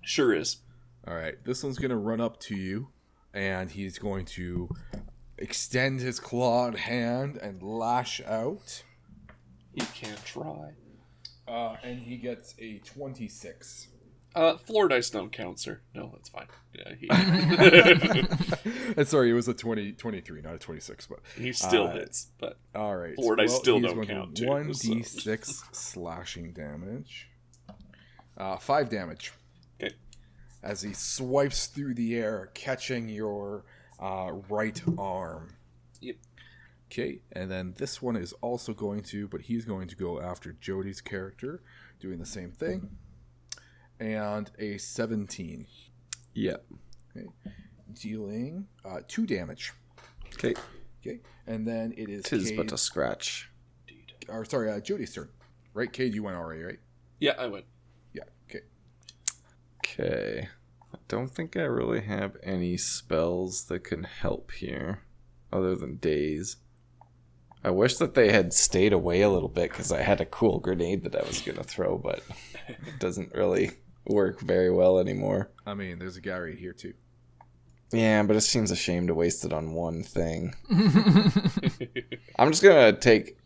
Sure 0.00 0.32
is. 0.34 0.58
All 1.06 1.14
right, 1.14 1.34
this 1.44 1.62
one's 1.62 1.78
gonna 1.78 1.96
run 1.98 2.20
up 2.20 2.38
to 2.40 2.56
you, 2.56 2.88
and 3.34 3.70
he's 3.70 3.98
going 3.98 4.24
to 4.26 4.68
extend 5.38 6.00
his 6.00 6.20
clawed 6.20 6.76
hand 6.76 7.36
and 7.36 7.62
lash 7.62 8.20
out. 8.26 8.82
He 9.74 9.80
can't 9.80 10.24
try. 10.24 10.72
Uh, 11.48 11.76
and 11.82 11.98
he 12.00 12.16
gets 12.16 12.54
a 12.58 12.78
twenty-six. 12.78 13.88
Uh, 14.34 14.56
floor 14.58 14.88
dice 14.88 15.08
don't 15.10 15.32
count, 15.32 15.58
sir. 15.58 15.80
No, 15.94 16.10
that's 16.12 16.28
fine. 16.28 16.46
Yeah, 16.74 16.94
he, 17.00 17.08
And 18.96 19.08
sorry, 19.08 19.30
it 19.30 19.32
was 19.32 19.48
a 19.48 19.54
20, 19.54 19.92
23, 19.92 20.42
not 20.42 20.54
a 20.54 20.58
twenty-six. 20.58 21.06
But 21.06 21.20
he 21.36 21.52
still 21.52 21.86
Uh, 21.88 21.92
hits, 21.94 22.28
but 22.38 22.58
all 22.74 22.94
right, 22.96 23.14
Floor 23.14 23.36
dice 23.36 23.54
still 23.56 23.80
don't 23.80 23.94
going 23.94 24.06
count, 24.08 24.36
too, 24.36 24.46
One 24.46 24.70
d 24.72 25.02
six 25.02 25.64
slashing 25.72 26.52
damage. 26.52 27.28
Uh, 28.36 28.56
five 28.58 28.88
damage. 28.90 29.32
okay. 29.82 29.94
as 30.62 30.82
he 30.82 30.92
swipes 30.92 31.66
through 31.66 31.94
the 31.94 32.14
air, 32.16 32.50
catching 32.54 33.08
your 33.08 33.64
uh, 34.00 34.30
right 34.48 34.80
arm. 34.98 35.54
Yep. 36.90 36.98
Okay, 36.98 37.20
and 37.32 37.50
then 37.50 37.74
this 37.76 38.00
one 38.00 38.16
is 38.16 38.32
also 38.40 38.72
going 38.72 39.02
to, 39.04 39.28
but 39.28 39.42
he's 39.42 39.64
going 39.64 39.88
to 39.88 39.96
go 39.96 40.20
after 40.20 40.52
Jody's 40.52 41.00
character, 41.00 41.62
doing 42.00 42.18
the 42.18 42.26
same 42.26 42.50
thing. 42.50 42.88
And 44.00 44.50
a 44.58 44.78
17, 44.78 45.66
Yep. 46.34 46.64
dealing 47.92 48.66
uh, 48.84 49.00
two 49.08 49.26
damage. 49.26 49.72
Okay. 50.34 50.54
Okay, 51.00 51.20
and 51.46 51.66
then 51.66 51.92
it 51.96 52.08
is 52.08 52.24
Tis 52.24 52.48
Cade, 52.48 52.56
but 52.56 52.72
a 52.72 52.78
scratch. 52.78 53.50
Indeed. 53.88 54.14
or 54.28 54.44
sorry, 54.44 54.70
uh, 54.70 54.80
Jody's 54.80 55.12
turn. 55.12 55.28
Right, 55.74 55.92
Cade, 55.92 56.14
you 56.14 56.22
went 56.22 56.36
already, 56.36 56.62
right? 56.62 56.78
Yeah, 57.20 57.32
I 57.38 57.46
went. 57.46 57.66
Yeah. 58.12 58.22
Okay. 58.48 58.60
Okay. 59.84 60.48
I 60.92 60.98
don't 61.08 61.28
think 61.30 61.56
I 61.56 61.62
really 61.62 62.00
have 62.02 62.36
any 62.42 62.76
spells 62.76 63.64
that 63.64 63.84
can 63.84 64.04
help 64.04 64.52
here, 64.52 65.02
other 65.52 65.74
than 65.76 65.96
daze. 65.96 66.56
I 67.64 67.70
wish 67.70 67.96
that 67.96 68.14
they 68.14 68.32
had 68.32 68.52
stayed 68.52 68.92
away 68.92 69.20
a 69.22 69.28
little 69.28 69.48
bit 69.48 69.70
because 69.70 69.90
I 69.90 70.02
had 70.02 70.20
a 70.20 70.26
cool 70.26 70.60
grenade 70.60 71.02
that 71.04 71.16
I 71.16 71.26
was 71.26 71.40
gonna 71.40 71.64
throw, 71.64 71.98
but 71.98 72.22
it 72.68 72.76
doesn't 72.98 73.34
really 73.34 73.72
work 74.06 74.40
very 74.40 74.70
well 74.70 74.98
anymore. 74.98 75.50
I 75.66 75.74
mean, 75.74 75.98
there's 75.98 76.16
a 76.16 76.20
guy 76.20 76.38
right 76.38 76.58
here 76.58 76.72
too. 76.72 76.94
Yeah, 77.90 78.22
but 78.22 78.36
it 78.36 78.42
seems 78.42 78.70
a 78.70 78.76
shame 78.76 79.06
to 79.06 79.14
waste 79.14 79.44
it 79.44 79.52
on 79.52 79.72
one 79.72 80.02
thing. 80.02 80.54
I'm 82.38 82.50
just 82.50 82.62
gonna 82.62 82.92
take. 82.92 83.38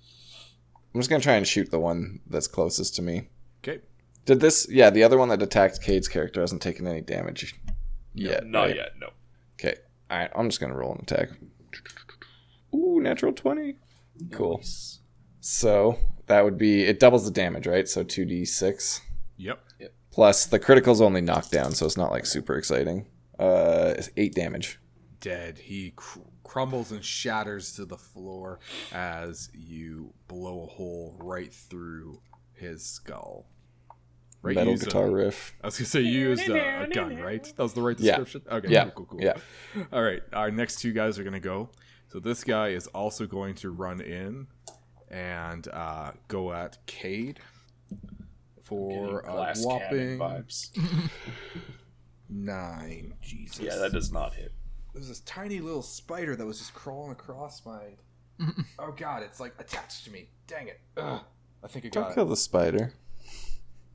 I'm 0.95 1.01
just 1.01 1.09
gonna 1.09 1.23
try 1.23 1.35
and 1.35 1.47
shoot 1.47 1.71
the 1.71 1.79
one 1.79 2.21
that's 2.27 2.49
closest 2.49 2.97
to 2.97 3.03
me. 3.03 3.29
Okay. 3.63 3.81
Did 4.27 4.41
this? 4.41 4.67
Yeah, 4.69 4.91
the 4.91 5.05
other 5.05 5.17
one 5.17 5.29
that 5.29 5.43
attacked 5.43 5.83
Cade's 5.83 6.09
character 6.09 6.41
hasn't 6.41 6.61
taken 6.61 6.87
any 6.87 7.01
damage 7.01 7.55
yet. 8.15 8.45
Not 8.47 8.63
right? 8.65 8.77
yet, 8.77 8.91
no. 9.01 9.11
Okay. 9.55 9.77
All 10.11 10.19
right. 10.19 10.31
I'm 10.35 10.49
just 10.49 10.61
gonna 10.61 10.77
roll 10.77 10.93
an 10.93 11.01
attack. 11.03 11.29
Ooh, 12.75 13.01
natural 13.01 13.33
twenty. 13.33 13.77
Cool. 14.31 14.59
Nice. 14.59 15.01
So 15.41 15.99
that 16.27 16.45
would 16.45 16.57
be 16.59 16.83
it 16.85 17.01
doubles 17.01 17.25
the 17.25 17.31
damage, 17.31 17.67
right? 17.67 17.89
So 17.89 18.03
two 18.05 18.25
d 18.25 18.45
six 18.45 19.01
Yep. 19.39 19.61
plus 20.11 20.47
the 20.47 20.59
critical's 20.59 21.01
only 21.01 21.21
knockdown, 21.21 21.73
so 21.73 21.85
it's 21.87 21.97
not 21.97 22.11
like 22.13 22.27
super 22.27 22.57
exciting. 22.57 23.07
Uh, 23.39 23.95
it's 23.97 24.11
eight 24.17 24.35
damage. 24.35 24.79
dead. 25.21 25.57
He 25.59 25.93
cr- 25.97 26.19
crumbles 26.43 26.91
and 26.93 27.05
shatters 27.05 27.75
to 27.77 27.85
the 27.85 27.97
floor 27.97 28.59
as 28.93 29.49
you 29.55 30.13
blow 30.29 30.65
a 30.65 30.67
hole 30.67 31.17
right 31.21 31.53
through 31.53 32.21
his 32.55 32.85
skull. 32.85 33.47
Right, 34.43 34.57
Metal 34.57 34.73
used 34.73 34.83
a- 34.83 34.87
guitar 34.87 35.09
riff. 35.11 35.55
I 35.63 35.69
was 35.69 35.79
gonna 35.79 35.87
say 35.87 36.01
you 36.01 36.29
used 36.31 36.49
a, 36.49 36.83
a 36.83 36.89
gun, 36.89 37.17
right? 37.19 37.45
That 37.45 37.59
was 37.63 37.73
the 37.75 37.83
right 37.83 37.99
Yeah. 38.01 38.17
description. 38.19 38.43
Okay, 38.51 38.69
Yeah. 38.73 38.85
cool, 38.91 39.07
cool, 39.07 39.19
cool. 39.19 39.21
Yeah. 39.23 39.35
All 39.93 40.03
right, 40.03 40.23
our 40.33 40.51
next 40.51 40.81
two 40.81 40.93
guys 40.93 41.19
are 41.21 41.25
gonna 41.25 41.39
go. 41.39 41.71
So 42.13 42.21
this 42.21 42.45
guy 42.45 42.69
is 42.69 42.89
also 42.89 43.27
going 43.27 43.55
to 43.55 43.71
run 43.71 44.03
in 44.03 44.47
and 45.11 45.67
uh, 45.69 46.11
go 46.29 46.53
at 46.53 46.77
Cade 46.85 47.41
for 48.63 49.21
a 49.21 49.55
whopping 49.57 50.19
vibes. 50.19 50.77
nine. 52.29 53.15
Jesus. 53.23 53.61
yeah, 53.61 53.77
that 53.77 53.95
does 53.95 54.13
not 54.13 54.35
hit. 54.35 54.53
There's 54.93 55.09
this 55.09 55.21
tiny 55.21 55.61
little 55.61 55.81
spider 55.81 56.37
that 56.37 56.45
was 56.45 56.59
just 56.59 56.75
crawling 56.75 57.13
across 57.13 57.65
my. 57.65 57.81
oh 58.79 58.93
god, 58.95 59.23
it's 59.23 59.41
like 59.41 59.55
attached 59.59 60.05
to 60.05 60.11
me. 60.11 60.29
Dang 60.47 60.69
it. 60.69 60.81
Ugh. 60.99 61.23
I 61.65 61.67
think 61.67 61.87
I 61.87 61.89
Don't 61.89 62.13
kill 62.13 62.27
it. 62.27 62.29
the 62.29 62.37
spider. 62.37 62.93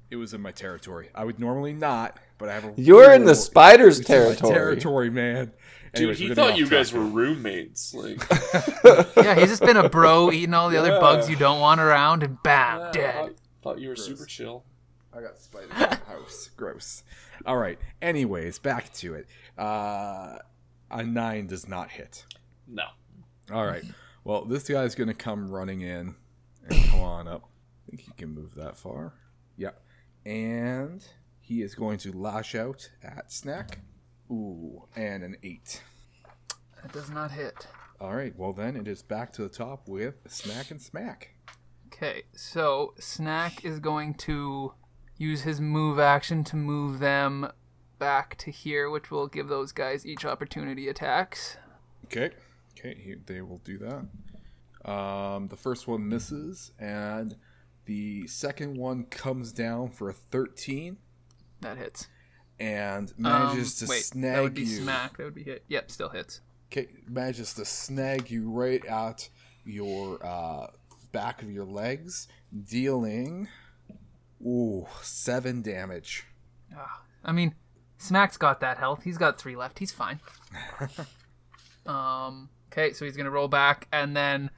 It 0.09 0.15
was 0.15 0.34
in 0.34 0.41
my 0.41 0.51
territory. 0.51 1.09
I 1.13 1.24
would 1.24 1.38
normally 1.38 1.74
not, 1.74 2.18
but 2.39 2.49
I 2.49 2.53
have 2.55 2.65
a. 2.65 2.74
You're 2.78 3.13
in 3.13 3.26
the 3.26 3.36
spider's 3.36 3.99
It's 3.99 4.09
in 4.09 4.15
my 4.18 4.24
territory. 4.24 4.53
territory, 4.55 5.09
man. 5.11 5.51
Dude, 5.93 6.01
Anyways, 6.01 6.19
he 6.19 6.33
thought 6.35 6.57
you 6.57 6.67
guys 6.67 6.91
were 6.93 7.03
roommates. 7.03 7.93
Like, 7.93 8.21
yeah, 9.17 9.35
he's 9.35 9.49
just 9.49 9.61
been 9.61 9.77
a 9.77 9.89
bro 9.89 10.31
eating 10.31 10.53
all 10.53 10.69
the 10.69 10.77
other 10.77 10.99
bugs 10.99 11.29
you 11.29 11.35
don't 11.35 11.59
want 11.59 11.79
around, 11.79 12.23
and 12.23 12.41
bam, 12.43 12.81
I 12.81 12.91
dead. 12.91 13.35
thought 13.61 13.79
you 13.79 13.89
were 13.89 13.95
super 13.95 14.25
chill. 14.25 14.63
I 15.13 15.21
got 15.21 15.39
spiders 15.39 15.71
in 15.71 15.79
the 15.89 15.95
house. 16.05 16.49
Gross. 16.57 17.03
All 17.45 17.57
right. 17.57 17.79
Anyways, 18.01 18.59
back 18.59 18.93
to 18.95 19.13
it. 19.15 19.27
Uh, 19.57 20.38
a 20.91 21.03
nine 21.03 21.47
does 21.47 21.67
not 21.67 21.89
hit. 21.91 22.25
No. 22.67 22.83
All 23.51 23.65
right. 23.65 23.83
Well, 24.23 24.45
this 24.45 24.67
guy's 24.67 24.93
going 24.93 25.07
to 25.07 25.13
come 25.13 25.49
running 25.49 25.81
in 25.81 26.15
and 26.69 26.85
come 26.89 26.99
on 26.99 27.27
up. 27.27 27.43
I 27.88 27.89
think 27.89 28.01
he 28.01 28.11
can 28.17 28.29
move 28.35 28.55
that 28.55 28.77
far. 28.77 29.13
Yeah. 29.55 29.71
And 30.25 31.03
he 31.39 31.61
is 31.61 31.73
going 31.73 31.97
to 31.99 32.11
lash 32.11 32.53
out 32.53 32.91
at 33.01 33.31
Snack. 33.31 33.79
Ooh, 34.30 34.84
and 34.95 35.23
an 35.23 35.38
eight. 35.43 35.82
That 36.82 36.91
does 36.91 37.09
not 37.09 37.32
hit. 37.32 37.67
All 37.99 38.15
right. 38.15 38.34
Well, 38.38 38.53
then 38.53 38.75
it 38.75 38.88
is 38.88 39.01
back 39.01 39.32
to 39.34 39.41
the 39.43 39.49
top 39.49 39.88
with 39.88 40.15
Snack 40.28 40.71
and 40.71 40.82
Smack. 40.82 41.34
Okay, 41.88 42.23
so 42.36 42.93
Snack 42.99 43.65
is 43.65 43.80
going 43.80 44.13
to 44.15 44.73
use 45.17 45.41
his 45.41 45.59
move 45.59 45.97
action 45.97 46.43
to 46.43 46.55
move 46.55 46.99
them 46.99 47.51
back 47.97 48.38
to 48.38 48.51
here, 48.51 48.89
which 48.89 49.09
will 49.09 49.28
give 49.28 49.47
those 49.47 49.71
guys 49.71 50.05
each 50.05 50.25
opportunity 50.25 50.88
attacks. 50.88 51.57
Okay. 52.05 52.32
Okay. 52.78 52.95
He, 53.03 53.15
they 53.25 53.41
will 53.41 53.61
do 53.63 53.80
that. 53.80 54.91
Um, 54.91 55.47
the 55.47 55.57
first 55.57 55.88
one 55.88 56.07
misses, 56.07 56.71
and 56.80 57.36
the 57.86 58.28
second 58.28 58.78
one 58.78 59.05
comes 59.05 59.51
down 59.51 59.89
for 59.89 60.09
a 60.09 60.13
13 60.13 60.97
That 61.61 61.78
hits. 61.78 62.07
And 62.59 63.09
Um, 63.17 63.23
manages 63.23 63.75
to 63.79 63.85
wait, 63.87 64.03
snag 64.03 64.35
that 64.35 64.41
would 64.43 64.53
be 64.53 64.61
you. 64.63 64.81
smack. 64.81 65.17
That 65.17 65.23
would 65.25 65.35
be 65.35 65.43
hit. 65.43 65.63
Yep, 65.67 65.91
still 65.91 66.09
hits. 66.09 66.41
Okay, 66.71 66.87
manages 67.07 67.53
to 67.55 67.65
snag 67.65 68.29
you 68.31 68.49
right 68.49 68.83
at 68.85 69.29
your 69.63 70.23
uh, 70.25 70.67
back 71.11 71.41
of 71.41 71.51
your 71.51 71.65
legs, 71.65 72.27
dealing 72.69 73.47
ooh 74.45 74.85
seven 75.01 75.61
damage. 75.61 76.25
Ah, 76.75 77.01
I 77.23 77.31
mean, 77.31 77.55
Smack's 77.97 78.37
got 78.37 78.59
that 78.59 78.77
health. 78.77 79.03
He's 79.03 79.17
got 79.17 79.39
three 79.39 79.55
left. 79.55 79.79
He's 79.79 79.91
fine. 79.91 80.19
um. 81.85 82.49
Okay, 82.71 82.91
so 82.93 83.05
he's 83.05 83.15
gonna 83.17 83.31
roll 83.31 83.47
back, 83.47 83.87
and 83.93 84.15
then, 84.15 84.49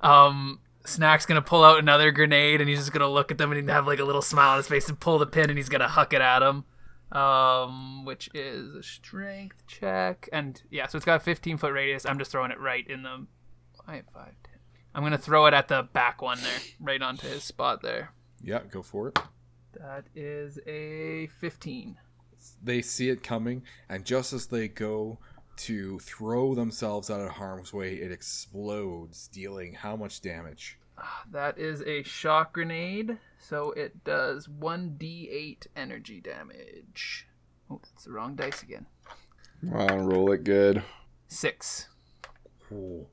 um, 0.00 0.60
Snack's 0.84 1.24
gonna 1.26 1.42
pull 1.42 1.64
out 1.64 1.78
another 1.78 2.12
grenade, 2.12 2.60
and 2.60 2.68
he's 2.68 2.78
just 2.78 2.92
gonna 2.92 3.08
look 3.08 3.30
at 3.32 3.38
them 3.38 3.50
and 3.52 3.68
have 3.70 3.86
like 3.86 3.98
a 3.98 4.04
little 4.04 4.22
smile 4.22 4.50
on 4.50 4.56
his 4.58 4.68
face 4.68 4.88
and 4.88 5.00
pull 5.00 5.18
the 5.18 5.26
pin, 5.26 5.48
and 5.50 5.58
he's 5.58 5.70
gonna 5.70 5.88
huck 5.88 6.12
it 6.12 6.20
at 6.20 6.42
him. 6.42 6.64
Um, 7.12 8.04
which 8.04 8.28
is 8.34 8.74
a 8.74 8.82
strength 8.82 9.64
check, 9.68 10.28
and 10.32 10.60
yeah, 10.70 10.88
so 10.88 10.96
it's 10.96 11.04
got 11.04 11.20
a 11.20 11.24
15 11.24 11.58
foot 11.58 11.72
radius. 11.72 12.04
I'm 12.04 12.18
just 12.18 12.32
throwing 12.32 12.50
it 12.50 12.58
right 12.58 12.84
in 12.88 13.02
the 13.02 13.26
five, 13.86 14.04
five, 14.12 14.34
ten. 14.42 14.58
I'm 14.94 15.02
gonna 15.02 15.18
throw 15.18 15.46
it 15.46 15.54
at 15.54 15.68
the 15.68 15.88
back 15.92 16.22
one 16.22 16.40
there, 16.40 16.60
right 16.80 17.00
onto 17.00 17.28
his 17.28 17.44
spot 17.44 17.82
there. 17.82 18.12
Yeah, 18.42 18.60
go 18.68 18.82
for 18.82 19.08
it. 19.08 19.18
That 19.74 20.04
is 20.14 20.58
a 20.66 21.28
15. 21.40 21.96
They 22.62 22.82
see 22.82 23.08
it 23.08 23.22
coming, 23.22 23.62
and 23.88 24.04
just 24.04 24.32
as 24.32 24.46
they 24.46 24.68
go 24.68 25.18
to 25.56 25.98
throw 26.00 26.54
themselves 26.54 27.10
out 27.10 27.20
of 27.20 27.30
harm's 27.30 27.72
way, 27.72 27.94
it 27.94 28.12
explodes, 28.12 29.28
dealing 29.28 29.74
how 29.74 29.96
much 29.96 30.20
damage? 30.20 30.78
That 31.30 31.58
is 31.58 31.82
a 31.82 32.02
shock 32.02 32.54
grenade, 32.54 33.18
so 33.38 33.72
it 33.72 34.04
does 34.04 34.46
1d8 34.46 35.66
energy 35.76 36.20
damage. 36.20 37.26
Oh, 37.70 37.80
that's 37.82 38.04
the 38.04 38.12
wrong 38.12 38.36
dice 38.36 38.62
again. 38.62 38.86
Wow, 39.62 39.98
roll 39.98 40.32
it 40.32 40.44
good. 40.44 40.82
Six. 41.28 41.88
Ooh. 42.70 43.06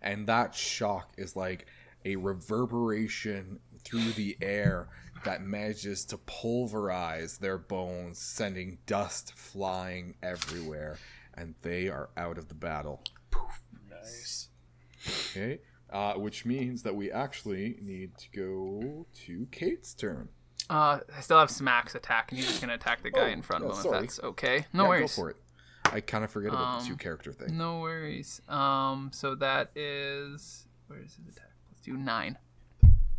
And 0.00 0.26
that 0.26 0.54
shock 0.54 1.12
is 1.16 1.36
like 1.36 1.66
a 2.04 2.16
reverberation 2.16 3.60
through 3.84 4.12
the 4.12 4.36
air 4.40 4.88
that 5.24 5.42
manages 5.42 6.04
to 6.06 6.18
pulverize 6.18 7.38
their 7.38 7.58
bones, 7.58 8.18
sending 8.18 8.78
dust 8.86 9.32
flying 9.34 10.14
everywhere, 10.22 10.98
and 11.34 11.54
they 11.62 11.88
are 11.88 12.10
out 12.16 12.38
of 12.38 12.48
the 12.48 12.54
battle. 12.54 13.02
Poof. 13.30 13.60
Nice. 13.90 14.48
Okay. 15.30 15.60
Uh, 15.90 16.14
which 16.14 16.44
means 16.44 16.82
that 16.82 16.94
we 16.94 17.10
actually 17.10 17.78
need 17.80 18.10
to 18.18 18.28
go 18.30 19.06
to 19.26 19.46
Cade's 19.50 19.94
turn. 19.94 20.28
Uh, 20.68 21.00
I 21.16 21.20
still 21.22 21.38
have 21.38 21.50
Smack's 21.50 21.94
attack, 21.94 22.30
and 22.30 22.38
he's 22.38 22.46
just 22.46 22.60
gonna 22.60 22.74
attack 22.74 23.02
the 23.02 23.10
guy 23.10 23.28
Oh, 23.30 23.32
in 23.32 23.40
front 23.40 23.64
yeah, 23.64 23.70
of 23.70 23.76
him. 23.76 23.82
sorry. 23.84 23.96
If 23.96 24.02
that's 24.02 24.20
okay. 24.20 24.66
No 24.74 24.82
Yeah, 24.82 24.88
worries. 24.90 25.16
Go 25.16 25.22
for 25.22 25.30
it. 25.30 25.36
I 25.90 26.00
kind 26.02 26.24
of 26.24 26.30
forget 26.30 26.50
about 26.52 26.80
the 26.82 26.86
two 26.88 26.96
character 26.96 27.32
thing. 27.32 27.56
No 27.56 27.80
worries. 27.80 28.42
Um, 28.48 29.10
so 29.14 29.34
that 29.36 29.70
is 29.74 30.66
where 30.88 30.98
is 30.98 31.14
his 31.14 31.34
attack? 31.34 31.52
Let's 31.70 31.80
do 31.80 31.96
nine. 31.96 32.36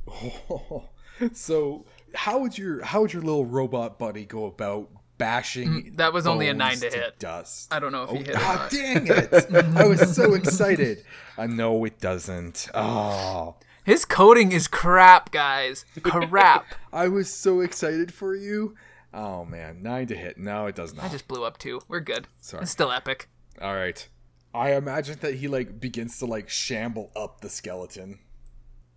so 1.33 1.85
how 2.13 2.39
would 2.39 2.57
your 2.57 2.83
how 2.83 3.01
would 3.01 3.13
your 3.13 3.21
little 3.21 3.45
robot 3.45 3.97
buddy 3.99 4.25
go 4.25 4.45
about 4.45 4.89
bashing? 5.19 5.69
Mm, 5.83 5.97
that 5.97 6.11
was 6.13 6.25
only 6.25 6.47
a 6.47 6.53
nine 6.55 6.79
bones 6.79 6.91
to 6.93 6.99
hit. 6.99 7.19
Dust. 7.19 7.71
I 7.71 7.77
don't 7.79 7.91
know 7.91 8.03
if 8.05 8.09
he 8.09 8.17
hit 8.23 8.35
Ah, 8.35 8.55
not. 8.55 8.71
dang 8.71 9.05
it! 9.07 9.77
I 9.77 9.85
was 9.85 10.15
so 10.15 10.33
excited. 10.39 11.03
I 11.37 11.45
know 11.45 11.85
it 11.85 11.99
doesn't. 11.99 12.69
Oh, 12.73 13.55
His 13.83 14.03
coding 14.05 14.51
is 14.51 14.67
crap, 14.67 15.31
guys. 15.31 15.85
Crap. 16.01 16.65
I 16.93 17.07
was 17.07 17.31
so 17.31 17.59
excited 17.59 18.11
for 18.11 18.33
you. 18.35 18.75
Oh 19.13 19.45
man, 19.45 19.81
nine 19.83 20.07
to 20.07 20.15
hit. 20.15 20.37
No, 20.39 20.65
it 20.65 20.75
does 20.75 20.93
not. 20.95 21.05
I 21.05 21.09
just 21.09 21.27
blew 21.27 21.43
up 21.43 21.57
two. 21.59 21.81
We're 21.87 21.99
good. 21.99 22.27
Sorry. 22.41 22.63
It's 22.63 22.71
still 22.71 22.91
epic. 22.91 23.29
All 23.61 23.75
right. 23.75 24.07
I 24.53 24.73
imagine 24.73 25.17
that 25.21 25.35
he 25.35 25.47
like 25.47 25.79
begins 25.79 26.17
to 26.19 26.25
like 26.25 26.49
shamble 26.49 27.11
up 27.15 27.41
the 27.41 27.49
skeleton. 27.49 28.19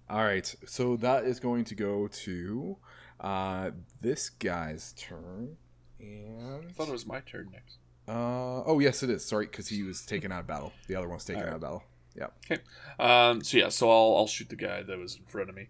All 0.08 0.24
right. 0.24 0.54
So 0.66 0.96
that 0.96 1.24
is 1.24 1.40
going 1.40 1.64
to 1.64 1.74
go 1.74 2.08
to 2.08 2.76
uh 3.20 3.70
this 4.00 4.28
guy's 4.30 4.92
turn 4.94 5.56
and 6.02 6.68
I 6.68 6.72
thought 6.72 6.88
it 6.88 6.92
was 6.92 7.06
my 7.06 7.20
turn 7.20 7.48
next. 7.52 7.78
uh 8.08 8.62
oh 8.66 8.78
yes 8.80 9.02
it 9.02 9.10
is. 9.10 9.24
Sorry 9.24 9.46
cuz 9.46 9.68
he 9.68 9.82
was 9.82 10.04
taken 10.04 10.30
out 10.32 10.40
of 10.40 10.46
battle. 10.46 10.72
The 10.88 10.96
other 10.96 11.08
one's 11.08 11.24
taken 11.24 11.42
out 11.42 11.54
of 11.54 11.60
battle. 11.60 11.84
Yeah. 12.14 12.26
Okay. 12.44 12.62
Um, 12.98 13.42
so 13.42 13.56
yeah, 13.56 13.68
so 13.70 13.90
I'll 13.90 14.16
I'll 14.16 14.26
shoot 14.26 14.48
the 14.50 14.56
guy 14.56 14.82
that 14.82 14.98
was 14.98 15.16
in 15.16 15.24
front 15.24 15.48
of 15.48 15.54
me. 15.56 15.68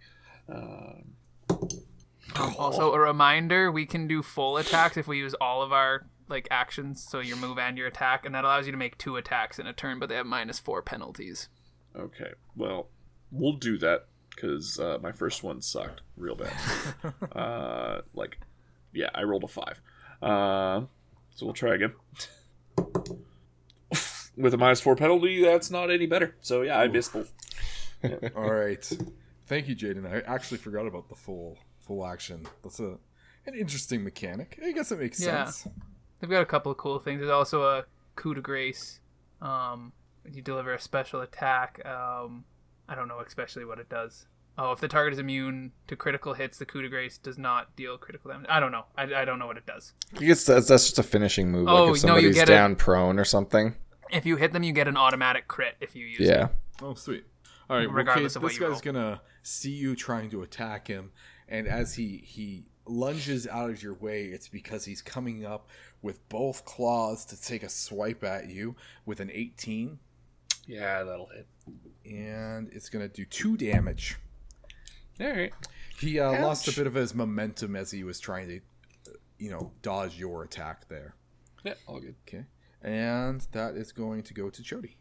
Um, 0.49 1.14
Um, 2.35 2.55
also, 2.59 2.93
a 2.95 2.99
reminder: 2.99 3.70
we 3.70 3.85
can 3.85 4.07
do 4.09 4.22
full 4.22 4.57
attacks 4.57 4.97
if 4.97 5.07
we 5.07 5.18
use 5.18 5.35
all 5.35 5.61
of 5.62 5.72
our 5.72 6.07
like 6.28 6.49
actions, 6.51 7.07
so 7.07 7.20
your 7.20 7.37
move 7.37 7.59
and 7.59 7.76
your 7.76 7.87
attack, 7.87 8.24
and 8.24 8.35
that 8.35 8.45
allows 8.45 8.64
you 8.64 8.72
to 8.72 8.78
make 8.78 8.97
two 8.97 9.16
attacks 9.16 9.59
in 9.59 9.66
a 9.66 9.72
turn, 9.72 9.99
but 9.99 10.09
they 10.09 10.14
have 10.14 10.24
minus 10.26 10.59
four 10.59 10.80
penalties. 10.83 11.49
okay. 11.95 12.33
Well, 12.57 12.89
we'll 13.30 13.53
do 13.59 13.76
that 13.78 14.07
because 14.30 14.78
uh, 14.80 14.99
my 15.03 15.12
first 15.12 15.43
one 15.43 15.61
sucked 15.61 16.01
real 16.16 16.35
bad. 16.37 16.55
uh, 17.37 18.01
like, 18.14 18.39
yeah, 18.95 19.11
I 19.14 19.24
rolled 19.24 19.45
a 19.45 19.49
five. 19.49 19.80
Uh, 20.23 20.83
so 21.35 21.47
we'll 21.47 21.55
try 21.55 21.75
again. 21.75 21.93
With 24.37 24.55
a 24.55 24.57
minus 24.57 24.81
four 24.81 24.97
penalty, 24.97 25.43
that's 25.45 25.70
not 25.70 25.91
any 25.91 26.07
better. 26.07 26.35
So 26.41 26.62
yeah, 26.62 26.79
I 26.79 26.89
missed 26.89 27.12
both. 27.12 27.33
All 28.37 28.51
right. 28.51 28.91
Thank 29.47 29.68
you, 29.68 29.77
Jaden. 29.77 30.07
I 30.11 30.20
actually 30.33 30.57
forgot 30.59 30.87
about 30.87 31.09
the 31.11 31.14
full 31.14 31.59
full 31.81 32.07
action. 32.07 32.47
That's 32.62 32.81
a 32.81 32.97
an 33.47 33.55
interesting 33.55 34.03
mechanic. 34.03 34.59
I 34.64 34.73
guess 34.73 34.91
it 34.93 35.01
makes 35.01 35.20
Yeah. 35.20 35.45
sense. 35.45 35.68
They've 36.20 36.31
got 36.31 36.41
a 36.43 36.47
couple 36.47 36.73
of 36.73 36.79
cool 36.79 36.99
things. 37.01 37.18
There's 37.20 37.31
also 37.31 37.62
a 37.64 37.85
coup 38.16 38.35
de 38.35 38.41
grace. 38.41 39.01
Um, 39.43 39.93
you 40.33 40.41
deliver 40.41 40.73
a 40.73 40.81
special 40.81 41.20
attack. 41.20 41.85
Um, 41.85 42.45
I 42.89 42.95
don't 42.95 43.09
know 43.09 43.18
especially 43.20 43.64
what 43.64 43.79
it 43.81 43.89
does. 43.89 44.27
Oh, 44.59 44.72
if 44.72 44.80
the 44.80 44.88
target 44.88 45.14
is 45.14 45.18
immune 45.18 45.72
to 45.86 45.96
critical 45.96 46.34
hits, 46.34 46.59
the 46.59 46.66
coup 46.66 46.82
de 46.82 46.88
grace 46.88 47.16
does 47.16 47.38
not 47.38 47.74
deal 47.74 47.96
critical 47.96 48.30
damage. 48.30 48.46
I 48.50 48.61
don't 48.61 48.70
know. 48.70 48.84
I, 48.96 49.05
I 49.14 49.24
don't 49.24 49.38
know 49.38 49.46
what 49.46 49.57
it 49.57 49.64
does. 49.64 49.94
I 50.14 50.20
guess 50.20 50.44
that's, 50.44 50.68
that's 50.68 50.84
just 50.84 50.98
a 50.98 51.03
finishing 51.03 51.50
move. 51.50 51.68
Oh, 51.68 51.86
like 51.86 51.96
if 51.96 52.05
no, 52.05 52.16
you 52.16 52.32
get 52.34 52.50
it. 52.50 52.53
down 52.53 52.76
prone 52.76 53.18
or 53.18 53.24
something. 53.24 53.74
If 54.11 54.26
you 54.26 54.36
hit 54.36 54.53
them, 54.53 54.62
you 54.62 54.72
get 54.74 54.88
an 54.88 54.96
automatic 54.98 55.48
crit 55.48 55.76
if 55.80 55.96
you 55.96 56.05
use 56.07 56.20
it. 56.20 56.26
Yeah. 56.26 56.48
Oh, 56.82 56.92
sweet. 56.94 57.24
All 57.70 57.78
right, 57.78 57.86
well, 57.86 57.96
Regardless 57.96 58.34
Cade, 58.34 58.36
of 58.36 58.42
what 58.42 58.48
this 58.53 58.61
you 58.61 58.68
guy's 58.68 58.80
gonna 58.82 59.22
see 59.42 59.70
you 59.70 59.96
trying 59.96 60.28
to 60.30 60.42
attack 60.42 60.86
him, 60.86 61.12
and 61.48 61.66
as 61.66 61.94
he 61.94 62.18
he 62.18 62.64
lunges 62.84 63.46
out 63.46 63.70
of 63.70 63.82
your 63.82 63.94
way, 63.94 64.26
it's 64.26 64.48
because 64.48 64.84
he's 64.84 65.00
coming 65.00 65.46
up 65.46 65.70
with 66.03 66.28
both 66.28 66.66
claws 66.66 67.24
to 67.26 67.40
take 67.40 67.62
a 67.62 67.68
swipe 67.70 68.22
at 68.24 68.50
you 68.50 68.74
with 69.07 69.20
an 69.20 69.30
18, 69.32 69.98
Yeah, 70.66 71.05
that'll 71.05 71.28
hit. 71.34 71.46
and 72.05 72.68
it's 72.72 72.90
gonna 72.90 73.09
do 73.09 73.24
two 73.24 73.57
damage. 73.57 74.16
All 75.23 75.31
right. 75.31 75.53
He 75.99 76.18
uh, 76.18 76.43
lost 76.43 76.66
a 76.68 76.73
bit 76.73 76.87
of 76.87 76.95
his 76.95 77.14
momentum 77.14 77.77
as 77.77 77.91
he 77.91 78.03
was 78.03 78.18
trying 78.18 78.49
to, 78.49 78.57
uh, 78.57 79.14
you 79.39 79.51
know, 79.51 79.73
dodge 79.83 80.18
your 80.18 80.43
attack 80.43 80.89
there. 80.89 81.14
Yeah, 81.64 81.75
all 81.87 82.01
good. 82.01 82.16
Okay, 82.27 82.45
and 82.83 83.47
that 83.53 83.77
is 83.77 83.93
going 83.93 84.23
to 84.25 84.35
go 84.35 84.51
to 84.51 84.62
Jody. 84.62 84.97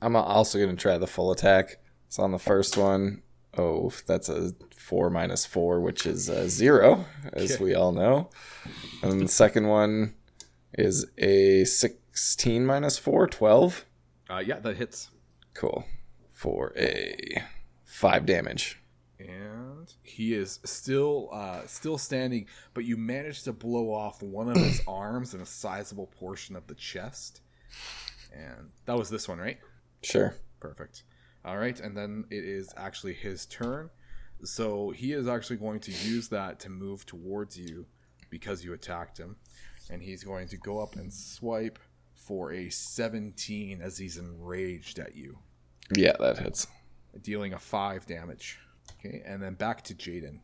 I'm 0.00 0.14
also 0.14 0.58
going 0.58 0.70
to 0.76 0.80
try 0.80 0.96
the 0.98 1.06
full 1.08 1.32
attack. 1.32 1.78
So 2.08 2.22
on 2.22 2.30
the 2.30 2.38
first 2.38 2.76
one, 2.76 3.22
oh, 3.58 3.90
that's 4.06 4.28
a 4.28 4.52
four 4.76 5.10
minus 5.10 5.44
four, 5.44 5.80
which 5.80 6.06
is 6.06 6.28
a 6.28 6.48
zero, 6.48 7.04
as 7.32 7.52
Okay. 7.54 7.64
we 7.64 7.74
all 7.74 7.90
know. 7.90 8.30
And 9.02 9.20
the 9.20 9.28
second 9.28 9.66
one 9.66 10.14
is 10.74 11.06
a 11.18 11.64
16 11.64 12.64
minus 12.66 12.98
four, 12.98 13.26
12. 13.26 13.84
Uh, 14.30 14.42
yeah, 14.44 14.58
that 14.60 14.76
hits. 14.76 15.10
Cool. 15.54 15.84
For 16.30 16.72
a 16.76 17.42
five 17.84 18.26
damage. 18.26 18.80
He 20.14 20.32
is 20.34 20.60
still 20.64 21.28
uh, 21.32 21.66
still 21.66 21.98
standing, 21.98 22.46
but 22.72 22.84
you 22.84 22.96
managed 22.96 23.44
to 23.44 23.52
blow 23.52 23.92
off 23.92 24.22
one 24.22 24.48
of 24.48 24.56
his 24.56 24.82
arms 24.88 25.34
and 25.34 25.42
a 25.42 25.46
sizable 25.46 26.06
portion 26.06 26.54
of 26.56 26.66
the 26.66 26.74
chest. 26.74 27.40
And 28.32 28.70
that 28.86 28.96
was 28.96 29.10
this 29.10 29.28
one, 29.28 29.38
right? 29.38 29.58
Sure. 30.02 30.34
Perfect. 30.60 31.02
All 31.44 31.58
right, 31.58 31.78
and 31.78 31.96
then 31.96 32.24
it 32.30 32.44
is 32.44 32.72
actually 32.76 33.12
his 33.14 33.44
turn. 33.46 33.90
So 34.44 34.90
he 34.90 35.12
is 35.12 35.26
actually 35.28 35.56
going 35.56 35.80
to 35.80 35.90
use 35.92 36.28
that 36.28 36.60
to 36.60 36.70
move 36.70 37.04
towards 37.06 37.58
you 37.58 37.86
because 38.30 38.64
you 38.64 38.72
attacked 38.72 39.18
him, 39.18 39.36
and 39.90 40.02
he's 40.02 40.24
going 40.24 40.48
to 40.48 40.56
go 40.56 40.80
up 40.80 40.96
and 40.96 41.12
swipe 41.12 41.78
for 42.14 42.52
a 42.52 42.70
17 42.70 43.82
as 43.82 43.98
he's 43.98 44.16
enraged 44.16 44.98
at 44.98 45.14
you, 45.16 45.38
Yeah, 45.94 46.14
that 46.20 46.38
hits. 46.38 46.66
dealing 47.22 47.52
a 47.52 47.58
5 47.58 48.06
damage. 48.06 48.58
Okay, 48.98 49.22
and 49.26 49.42
then 49.42 49.54
back 49.54 49.82
to 49.82 49.94
Jaden. 49.94 50.40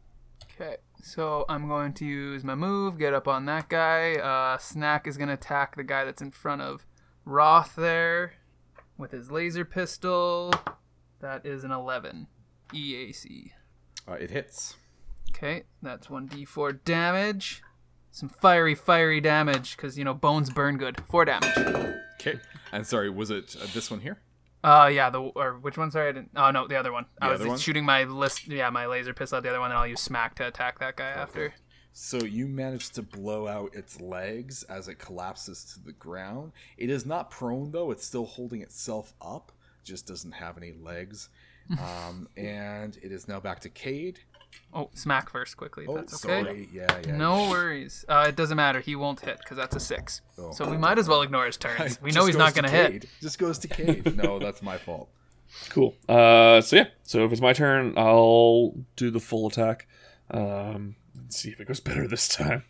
Okay, 0.60 0.76
so 1.02 1.44
I'm 1.48 1.68
going 1.68 1.92
to 1.94 2.04
use 2.04 2.44
my 2.44 2.54
move, 2.54 2.98
get 2.98 3.14
up 3.14 3.26
on 3.26 3.46
that 3.46 3.68
guy. 3.68 4.14
Uh, 4.14 4.58
Snack 4.58 5.06
is 5.06 5.16
going 5.16 5.28
to 5.28 5.34
attack 5.34 5.76
the 5.76 5.84
guy 5.84 6.04
that's 6.04 6.20
in 6.20 6.30
front 6.30 6.62
of 6.62 6.86
Roth 7.24 7.76
there 7.76 8.34
with 8.98 9.12
his 9.12 9.30
laser 9.30 9.64
pistol. 9.64 10.52
That 11.20 11.46
is 11.46 11.64
an 11.64 11.70
11 11.70 12.26
EAC. 12.74 13.52
Uh, 14.08 14.12
it 14.14 14.30
hits. 14.30 14.76
Okay, 15.30 15.64
that's 15.82 16.08
1d4 16.08 16.84
damage. 16.84 17.62
Some 18.10 18.28
fiery, 18.28 18.74
fiery 18.74 19.20
damage, 19.20 19.76
because, 19.76 19.96
you 19.96 20.04
know, 20.04 20.14
bones 20.14 20.50
burn 20.50 20.76
good. 20.76 21.00
4 21.08 21.24
damage. 21.24 21.56
Okay. 22.20 22.40
And 22.72 22.86
sorry, 22.86 23.08
was 23.08 23.30
it 23.30 23.56
uh, 23.60 23.66
this 23.72 23.90
one 23.90 24.00
here? 24.00 24.20
Uh, 24.62 24.90
yeah, 24.92 25.08
the, 25.10 25.20
or 25.20 25.58
which 25.58 25.78
one? 25.78 25.90
Sorry, 25.90 26.10
I 26.10 26.12
didn't. 26.12 26.30
Oh, 26.36 26.50
no, 26.50 26.68
the 26.68 26.76
other 26.76 26.92
one. 26.92 27.06
I 27.20 27.30
was 27.30 27.40
one? 27.46 27.58
shooting 27.58 27.84
my 27.84 28.04
list, 28.04 28.46
yeah, 28.46 28.68
my 28.70 28.86
laser 28.86 29.14
pistol 29.14 29.38
at 29.38 29.42
the 29.42 29.50
other 29.50 29.60
one, 29.60 29.70
and 29.70 29.78
I'll 29.78 29.86
use 29.86 30.00
Smack 30.00 30.34
to 30.36 30.46
attack 30.46 30.78
that 30.80 30.96
guy 30.96 31.08
after. 31.08 31.54
So 31.92 32.18
you 32.18 32.46
managed 32.46 32.94
to 32.96 33.02
blow 33.02 33.48
out 33.48 33.74
its 33.74 34.00
legs 34.00 34.62
as 34.64 34.86
it 34.88 34.98
collapses 34.98 35.64
to 35.74 35.84
the 35.84 35.92
ground. 35.92 36.52
It 36.76 36.88
is 36.90 37.04
not 37.04 37.30
prone 37.30 37.72
though; 37.72 37.90
it's 37.90 38.04
still 38.04 38.26
holding 38.26 38.62
itself 38.62 39.12
up. 39.20 39.52
Just 39.82 40.06
doesn't 40.06 40.32
have 40.32 40.56
any 40.56 40.72
legs. 40.72 41.28
Um, 41.70 42.28
and 42.36 42.96
it 43.00 43.12
is 43.12 43.28
now 43.28 43.38
back 43.38 43.60
to 43.60 43.68
Cade. 43.68 44.18
Oh, 44.72 44.88
Smack 44.94 45.30
first, 45.30 45.56
quickly. 45.56 45.84
if 45.84 45.90
Oh, 45.90 45.96
that's 45.96 46.24
okay. 46.24 46.42
sorry. 46.44 46.68
Yeah, 46.72 46.86
yeah. 47.04 47.16
No 47.16 47.50
worries. 47.50 48.04
Uh, 48.08 48.26
it 48.28 48.36
doesn't 48.36 48.56
matter. 48.56 48.78
He 48.80 48.94
won't 48.94 49.20
hit 49.20 49.38
because 49.38 49.56
that's 49.56 49.74
a 49.74 49.80
six. 49.80 50.20
Oh. 50.38 50.52
so 50.52 50.68
we 50.70 50.76
might 50.76 50.96
as 50.98 51.08
well 51.08 51.22
ignore 51.22 51.46
his 51.46 51.56
turns. 51.56 52.00
We 52.02 52.12
know 52.12 52.26
he's 52.26 52.36
goes 52.36 52.38
not 52.38 52.54
to 52.54 52.62
going 52.62 52.70
to 52.72 52.92
hit. 52.92 53.06
Just 53.20 53.38
goes 53.38 53.58
to 53.58 53.68
Cade. 53.68 54.16
no, 54.22 54.38
that's 54.38 54.62
my 54.62 54.78
fault. 54.78 55.08
Cool. 55.70 55.96
Uh, 56.08 56.60
so 56.60 56.76
yeah. 56.76 56.86
So 57.02 57.24
if 57.24 57.32
it's 57.32 57.40
my 57.40 57.52
turn, 57.52 57.94
I'll 57.96 58.74
do 58.94 59.10
the 59.10 59.18
full 59.18 59.48
attack. 59.48 59.88
Um, 60.30 60.94
let's 61.20 61.36
see 61.38 61.50
if 61.50 61.60
it 61.60 61.66
goes 61.66 61.80
better 61.80 62.06
this 62.06 62.28
time. 62.28 62.62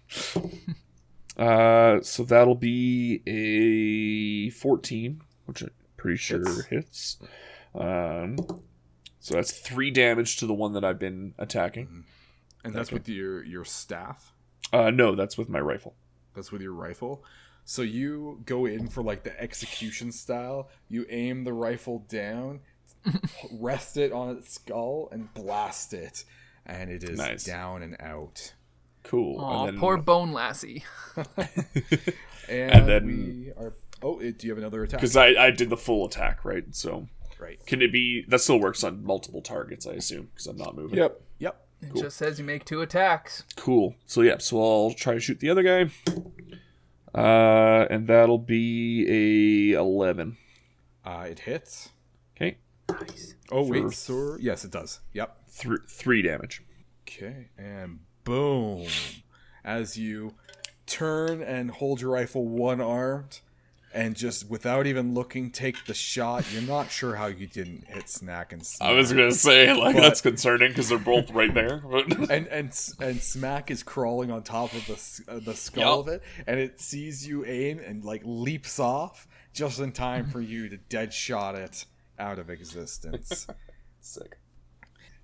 uh, 1.36 2.01
so 2.02 2.23
that'll 2.24 2.55
be 2.55 3.23
a 3.27 4.51
fourteen, 4.51 5.20
which 5.47 5.61
I'm 5.62 5.70
pretty 5.98 6.16
sure 6.16 6.39
Hits. 6.62 6.66
hits. 6.69 7.19
Um, 7.74 8.39
so 9.20 9.34
that's 9.34 9.52
three 9.52 9.90
damage 9.92 10.36
to 10.38 10.47
the 10.47 10.55
one 10.55 10.72
that 10.72 10.84
I've 10.84 10.98
been 10.98 11.34
attacking. 11.38 12.05
And 12.64 12.74
that's 12.74 12.90
with 12.90 13.09
your 13.09 13.44
your 13.44 13.64
staff. 13.64 14.32
Uh, 14.72 14.90
no, 14.90 15.14
that's 15.14 15.38
with 15.38 15.48
my 15.48 15.60
rifle. 15.60 15.94
That's 16.34 16.51
with 16.51 16.60
your 16.62 16.72
rifle. 16.72 17.22
So 17.64 17.82
you 17.82 18.42
go 18.47 18.66
in 18.66 18.88
for 18.88 19.02
like 19.02 19.22
the 19.22 19.40
execution 19.40 20.10
style. 20.12 20.68
You 20.88 21.06
aim 21.09 21.44
the 21.44 21.52
rifle 21.52 22.05
down, 22.09 22.60
rest 23.52 23.97
it 23.97 24.12
on 24.12 24.36
its 24.36 24.52
skull, 24.55 25.09
and 25.12 25.32
blast 25.34 25.94
it, 25.94 26.24
and 26.66 26.90
it 26.90 27.05
is 27.05 27.18
Nice. 27.18 27.44
down 27.44 27.82
and 27.82 27.97
out. 28.01 28.55
Cool. 29.05 29.40
Aw, 29.40 29.66
then, 29.66 29.78
poor 29.78 29.97
Bone 29.97 30.32
Lassie. 30.32 30.84
And, 32.48 32.88
then- 32.88 33.06
we 33.06 33.52
are. 33.56 33.74
Oh, 34.02 34.18
do 34.18 34.34
you 34.47 34.51
have 34.51 34.59
another 34.59 34.82
attack? 34.82 34.98
because 35.01 35.16
I, 35.16 35.28
I 35.28 35.51
did 35.51 35.70
the 35.70 35.76
full 35.76 36.06
attack, 36.06 36.44
right? 36.44 36.64
So 36.74 37.06
right. 37.41 37.65
Can 37.67 37.83
it 37.83 37.93
be 37.93 38.25
that 38.29 38.41
still 38.41 38.61
works 38.61 38.85
on 38.85 39.05
multiple 39.05 39.43
targets? 39.43 39.87
I 39.87 39.93
assume 39.93 40.29
because 40.33 40.47
I'm 40.47 40.57
not 40.57 40.75
moving. 40.77 40.99
Yep. 40.99 41.21
Yep. 41.39 41.67
It 41.83 41.95
just 41.97 42.17
says 42.19 42.39
you 42.39 42.45
make 42.45 42.65
two 42.67 42.83
attacks. 42.83 43.45
Cool. 43.57 43.95
So 44.07 44.21
yeah, 44.21 44.37
so 44.39 44.61
I'll 44.62 44.93
try 44.93 45.15
to 45.15 45.21
shoot 45.21 45.41
the 45.41 45.49
other 45.51 45.62
guy. 45.62 45.91
Uh, 47.15 47.87
and 47.91 48.07
that'll 48.07 48.39
be 48.39 49.73
a 49.73 49.79
eleven. 49.79 50.37
Uh, 51.05 51.27
it 51.31 51.41
hits. 51.41 51.89
Okay, 52.37 52.59
Nice. 52.89 53.35
Oh 53.51 53.62
wait, 53.67 53.83
For- 53.83 53.93
so 53.93 54.37
yes, 54.39 54.65
it 54.65 54.71
does. 54.71 55.01
Yep. 55.15 55.37
three 55.49 55.79
three 55.89 56.23
damage. 56.23 56.62
Okay, 57.09 57.49
and 57.59 58.01
boom. 58.25 58.87
As 59.65 59.97
you 59.99 60.35
turn 60.87 61.43
and 61.43 61.71
hold 61.71 62.01
your 62.01 62.11
rifle 62.12 62.47
one 62.47 62.81
armed, 62.81 63.41
and 63.93 64.15
just 64.15 64.49
without 64.49 64.87
even 64.87 65.15
looking, 65.15 65.51
take 65.51 65.85
the 65.87 65.95
shot. 65.95 66.45
You're 66.53 66.62
not 66.62 66.91
sure 66.91 67.17
how 67.17 67.27
you 67.27 67.47
didn't 67.47 67.87
hit 67.89 68.09
Snack 68.09 68.53
and 68.53 68.65
Snack. 68.65 68.89
I 68.89 68.93
was 68.93 69.12
gonna 69.12 69.33
say 69.33 69.73
like 69.73 69.97
But- 69.97 70.03
that's 70.03 70.21
concerning 70.21 70.69
because 70.71 70.89
they're 70.89 70.99
both 70.99 71.31
right 71.31 71.53
there. 71.53 71.83
And 72.31 72.47
and 72.49 72.81
and 73.01 73.21
Smack 73.21 73.71
is 73.71 73.83
crawling 73.83 74.31
on 74.31 74.43
top 74.43 74.73
of 74.73 74.87
the 74.87 75.33
uh, 75.33 75.41
the 75.41 75.55
skull 75.55 76.01
of 76.01 76.09
it, 76.09 76.23
and 76.47 76.61
it 76.61 76.81
sees 76.81 77.27
you 77.27 77.45
aim 77.45 77.79
and 77.81 78.05
like 78.05 78.23
leaps 78.25 78.79
off 78.79 79.27
just 79.53 79.81
in 79.81 79.91
time 79.93 80.27
for 80.31 80.41
you 80.41 80.69
to 80.69 80.77
dead 80.77 81.12
shot 81.12 81.55
it 81.57 81.85
out 82.19 82.39
of 82.39 82.49
existence. 82.51 83.47
Sick. 84.01 84.39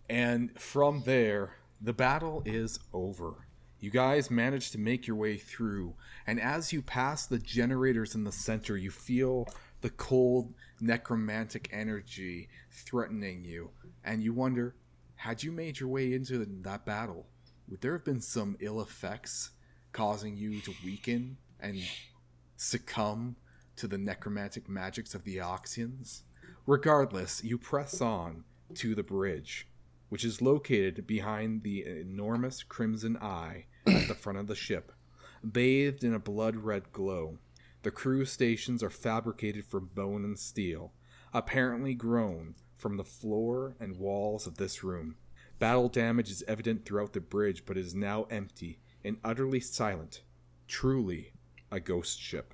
And 0.09 0.59
from 0.61 1.03
there, 1.05 1.55
the 1.81 1.93
battle 1.93 2.43
is 2.45 2.79
over. 2.93 3.46
You 3.81 3.91
guys 3.91 4.31
manage 4.31 4.71
to 4.71 4.79
make 4.79 5.07
your 5.07 5.17
way 5.17 5.37
through, 5.37 5.95
and 6.27 6.41
as 6.41 6.73
you 6.73 6.83
pass 6.83 7.27
the 7.27 7.39
generators 7.39 8.15
in 8.15 8.25
the 8.25 8.33
center, 8.33 8.77
you 8.77 8.91
feel 8.91 9.49
the 9.83 9.91
cold 9.91 10.55
necromantic 10.81 11.69
energy 11.73 12.49
threatening 12.71 13.45
you, 13.45 13.71
and 14.05 14.23
you 14.23 14.33
wonder 14.33 14.75
had 15.17 15.43
you 15.43 15.51
made 15.51 15.81
your 15.81 15.89
way 15.89 16.13
into 16.13 16.45
that 16.45 16.85
battle, 16.85 17.27
would 17.69 17.81
there 17.81 17.93
have 17.93 18.05
been 18.05 18.21
some 18.21 18.57
ill 18.61 18.81
effects 18.81 19.51
causing 19.93 20.37
you 20.37 20.61
to 20.61 20.75
weaken 20.85 21.37
and 21.59 21.83
succumb 22.57 23.37
to 23.77 23.89
the 23.89 23.99
necromantic 23.99 24.69
magics 24.69 25.15
of 25.15 25.25
the 25.25 25.39
Eoxians? 25.39 26.23
Regardless, 26.67 27.43
you 27.43 27.59
press 27.59 28.01
on 28.01 28.45
to 28.75 28.95
the 28.95 29.03
bridge, 29.03 29.67
which 30.09 30.25
is 30.25 30.43
located 30.43 31.07
behind 31.07 31.63
the 31.63 31.85
enormous 31.85 32.63
crimson 32.63 33.17
eye 33.17 33.67
at 33.87 34.09
the 34.09 34.15
front 34.15 34.39
of 34.39 34.47
the 34.47 34.55
ship, 34.55 34.93
bathed 35.53 36.05
in 36.05 36.15
a 36.15 36.19
blood 36.19 36.57
red 36.57 36.93
glow. 36.93 37.39
The 37.83 37.91
crew 37.91 38.25
stations 38.25 38.83
are 38.83 38.91
fabricated 38.91 39.67
from 39.67 39.91
bone 39.95 40.25
and 40.25 40.39
steel, 40.39 40.93
apparently 41.33 41.95
grown 41.95 42.55
from 42.77 42.97
the 42.97 43.05
floor 43.05 43.77
and 43.81 43.99
walls 43.99 44.47
of 44.47 44.57
this 44.57 44.83
room. 44.83 45.17
Battle 45.59 45.89
damage 45.89 46.31
is 46.31 46.45
evident 46.47 46.85
throughout 46.85 47.13
the 47.13 47.21
bridge, 47.21 47.65
but 47.65 47.79
is 47.79 47.95
now 47.95 48.25
empty 48.25 48.81
and 49.05 49.19
utterly 49.25 49.61
silent. 49.61 50.23
Truly 50.69 51.33
a 51.71 51.81
ghost 51.81 52.21
ship. 52.21 52.53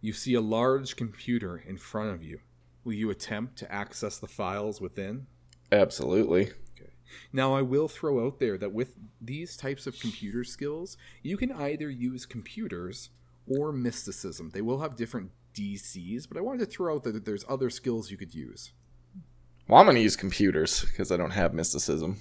You 0.00 0.12
see 0.12 0.34
a 0.34 0.40
large 0.40 0.96
computer 0.96 1.56
in 1.56 1.76
front 1.76 2.14
of 2.14 2.22
you. 2.22 2.40
Will 2.84 2.94
you 2.94 3.10
attempt 3.10 3.56
to 3.58 3.72
access 3.72 4.18
the 4.18 4.28
files 4.28 4.80
within? 4.80 5.26
Absolutely. 5.70 6.50
Okay. 6.76 6.90
Now, 7.32 7.54
I 7.54 7.62
will 7.62 7.88
throw 7.88 8.26
out 8.26 8.38
there 8.38 8.56
that 8.58 8.72
with 8.72 8.94
these 9.20 9.56
types 9.56 9.86
of 9.86 9.98
computer 10.00 10.44
skills, 10.44 10.96
you 11.22 11.36
can 11.36 11.52
either 11.52 11.90
use 11.90 12.26
computers 12.26 13.10
or 13.46 13.72
mysticism. 13.72 14.50
They 14.52 14.62
will 14.62 14.80
have 14.80 14.96
different 14.96 15.30
DCs, 15.54 16.28
but 16.28 16.36
I 16.36 16.40
wanted 16.40 16.60
to 16.60 16.66
throw 16.66 16.94
out 16.94 17.04
that 17.04 17.24
there's 17.24 17.44
other 17.48 17.70
skills 17.70 18.10
you 18.10 18.16
could 18.16 18.34
use. 18.34 18.72
Well, 19.66 19.80
I'm 19.80 19.86
gonna 19.86 19.98
use 19.98 20.16
computers 20.16 20.84
because 20.84 21.12
I 21.12 21.16
don't 21.16 21.32
have 21.32 21.52
mysticism. 21.52 22.18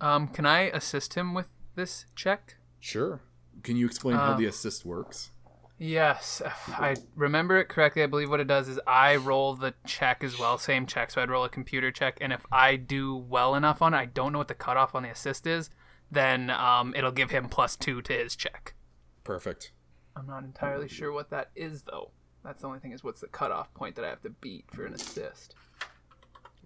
Um, 0.00 0.28
can 0.28 0.46
I 0.46 0.62
assist 0.70 1.14
him 1.14 1.34
with 1.34 1.48
this 1.74 2.06
check? 2.14 2.56
Sure. 2.80 3.20
Can 3.62 3.76
you 3.76 3.84
explain 3.86 4.16
how 4.16 4.32
Uh, 4.32 4.36
the 4.36 4.46
assist 4.46 4.84
works? 4.84 5.30
Yes, 5.80 6.42
if 6.44 6.68
I 6.70 6.96
remember 7.14 7.56
it 7.58 7.68
correctly. 7.68 8.02
I 8.02 8.06
believe 8.06 8.28
what 8.30 8.40
it 8.40 8.48
does 8.48 8.68
is 8.68 8.80
I 8.86 9.14
roll 9.16 9.54
the 9.54 9.74
check 9.86 10.24
as 10.24 10.36
well, 10.38 10.58
same 10.58 10.86
check. 10.86 11.10
So 11.12 11.22
I'd 11.22 11.30
roll 11.30 11.44
a 11.44 11.48
computer 11.48 11.92
check, 11.92 12.18
and 12.20 12.32
if 12.32 12.44
I 12.50 12.74
do 12.76 13.14
well 13.16 13.54
enough 13.54 13.80
on 13.80 13.94
it, 13.94 13.98
I 13.98 14.06
don't 14.06 14.32
know 14.32 14.38
what 14.38 14.48
the 14.48 14.54
cutoff 14.54 14.94
on 14.96 15.04
the 15.04 15.10
assist 15.10 15.46
is. 15.46 15.70
Then 16.10 16.50
um, 16.50 16.94
it'll 16.96 17.12
give 17.12 17.30
him 17.30 17.48
plus 17.48 17.76
two 17.76 18.02
to 18.02 18.12
his 18.12 18.34
check. 18.34 18.74
Perfect. 19.22 19.72
I'm 20.16 20.26
not 20.26 20.42
entirely 20.42 20.88
sure 20.88 21.12
what 21.12 21.30
that 21.30 21.50
is 21.54 21.82
though. 21.82 22.10
That's 22.44 22.62
the 22.62 22.66
only 22.66 22.80
thing 22.80 22.92
is 22.92 23.04
what's 23.04 23.20
the 23.20 23.28
cutoff 23.28 23.72
point 23.74 23.94
that 23.96 24.04
I 24.04 24.08
have 24.08 24.22
to 24.22 24.30
beat 24.30 24.64
for 24.72 24.84
an 24.84 24.94
assist. 24.94 25.54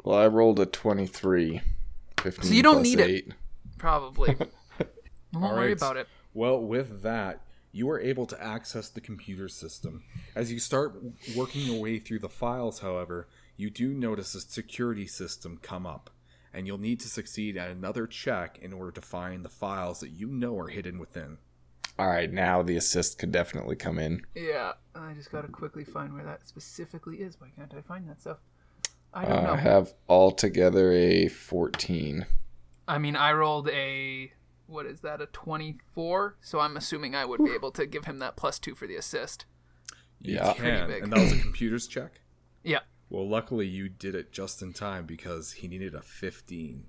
Well, 0.05 0.19
I 0.19 0.27
rolled 0.27 0.59
a 0.59 0.67
23. 0.67 1.61
15 2.23 2.45
So 2.45 2.55
you 2.55 2.63
don't 2.63 2.75
plus 2.77 2.85
need 2.85 3.01
it. 3.01 3.11
eight. 3.11 3.33
Probably. 3.79 4.35
Don't 5.33 5.43
All 5.43 5.51
worry 5.55 5.69
right. 5.69 5.77
about 5.77 5.97
it. 5.97 6.07
Well, 6.35 6.61
with 6.61 7.03
that, 7.03 7.41
you 7.73 7.89
are 7.91 7.99
able 8.01 8.27
to 8.27 8.43
access 8.43 8.89
the 8.89 9.01
computer 9.01 9.49
system. 9.49 10.05
As 10.35 10.53
you 10.53 10.59
start 10.59 10.95
working 11.35 11.63
your 11.63 11.81
way 11.81 11.99
through 11.99 12.19
the 12.21 12.29
files, 12.29 12.81
however, 12.81 13.29
you 13.57 13.71
do 13.71 13.95
notice 13.95 14.35
a 14.35 14.41
security 14.41 15.07
system 15.07 15.59
come 15.63 15.87
up, 15.87 16.11
and 16.53 16.67
you'll 16.67 16.79
need 16.79 17.01
to 17.01 17.09
succeed 17.09 17.57
at 17.57 17.71
another 17.71 18.07
check 18.07 18.59
in 18.61 18.73
order 18.73 18.91
to 18.93 19.01
find 19.01 19.45
the 19.45 19.49
files 19.49 20.01
that 20.01 20.11
you 20.11 20.27
know 20.29 20.59
are 20.59 20.69
hidden 20.69 20.99
within. 20.99 21.39
All 21.99 22.09
right, 22.09 22.31
now 22.33 22.63
the 22.63 22.77
assist 22.77 23.19
could 23.19 23.33
definitely 23.33 23.77
come 23.77 23.99
in. 23.99 24.23
Yeah, 24.35 24.73
I 24.95 25.13
just 25.15 25.31
gotta 25.31 25.49
quickly 25.49 25.85
find 25.85 26.13
where 26.15 26.25
that 26.25 26.47
specifically 26.49 27.19
is. 27.19 27.41
Why 27.41 27.49
can't 27.57 27.73
I 27.77 27.81
find 27.83 28.09
that 28.09 28.21
stuff? 28.21 28.39
I 29.15 29.25
don't 29.27 29.39
Uh, 29.39 29.43
know. 29.43 29.53
I 29.53 29.57
have 29.59 29.93
altogether 30.09 30.93
a 30.93 31.29
14. 31.29 32.25
I 32.89 32.99
mean, 32.99 33.15
I 33.15 33.33
rolled 33.33 33.69
a 33.69 34.33
what 34.73 34.87
is 34.87 35.01
that? 35.03 35.21
A 35.21 35.27
twenty-four. 35.27 36.37
So 36.41 36.59
I'm 36.61 36.77
assuming 36.77 37.15
I 37.15 37.25
would 37.25 37.45
be 37.45 37.53
able 37.53 37.71
to 37.73 37.87
give 37.87 38.05
him 38.07 38.19
that 38.19 38.37
plus 38.37 38.59
two 38.59 38.75
for 38.75 38.87
the 38.87 38.97
assist. 38.97 39.45
You 40.21 40.35
Yeah. 40.37 40.53
can, 40.55 40.89
big. 40.89 41.03
and 41.05 41.13
that 41.13 41.21
was 41.21 41.33
a 41.33 41.39
computer's 41.41 41.87
check. 41.87 42.21
Yeah. 42.65 42.81
Well, 43.11 43.29
luckily 43.29 43.67
you 43.67 43.89
did 43.89 44.15
it 44.15 44.31
just 44.33 44.63
in 44.63 44.73
time 44.73 45.05
because 45.05 45.51
he 45.53 45.67
needed 45.69 45.95
a 45.97 46.01
15. 46.01 46.87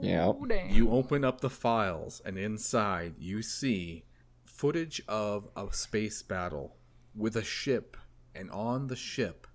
Yeah. 0.00 0.28
Ooh. 0.28 0.48
You 0.70 0.90
open 0.92 1.24
up 1.24 1.40
the 1.40 1.50
files, 1.50 2.22
and 2.24 2.38
inside 2.38 3.14
you 3.18 3.42
see 3.42 4.04
footage 4.44 5.02
of 5.08 5.48
a 5.56 5.66
space 5.72 6.22
battle 6.22 6.76
with 7.14 7.34
a 7.34 7.42
ship, 7.42 7.96
and 8.36 8.50
on 8.52 8.86
the 8.86 8.94
ship 8.96 9.46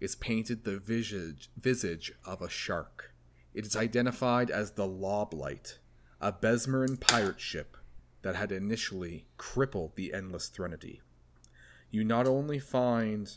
is 0.00 0.14
painted 0.14 0.62
the 0.62 0.78
visage, 0.78 1.50
visage 1.60 2.12
of 2.24 2.40
a 2.40 2.48
shark. 2.48 3.12
It 3.52 3.66
is 3.66 3.74
identified 3.74 4.48
as 4.50 4.72
the 4.72 4.86
Loblight, 4.88 5.77
a 6.20 6.32
Besmaran 6.32 7.00
pirate 7.00 7.40
ship 7.40 7.76
that 8.22 8.34
had 8.34 8.50
initially 8.50 9.26
crippled 9.36 9.94
the 9.94 10.12
Endless 10.12 10.48
Threnody. 10.48 11.00
You 11.90 12.04
not 12.04 12.26
only 12.26 12.58
find 12.58 13.30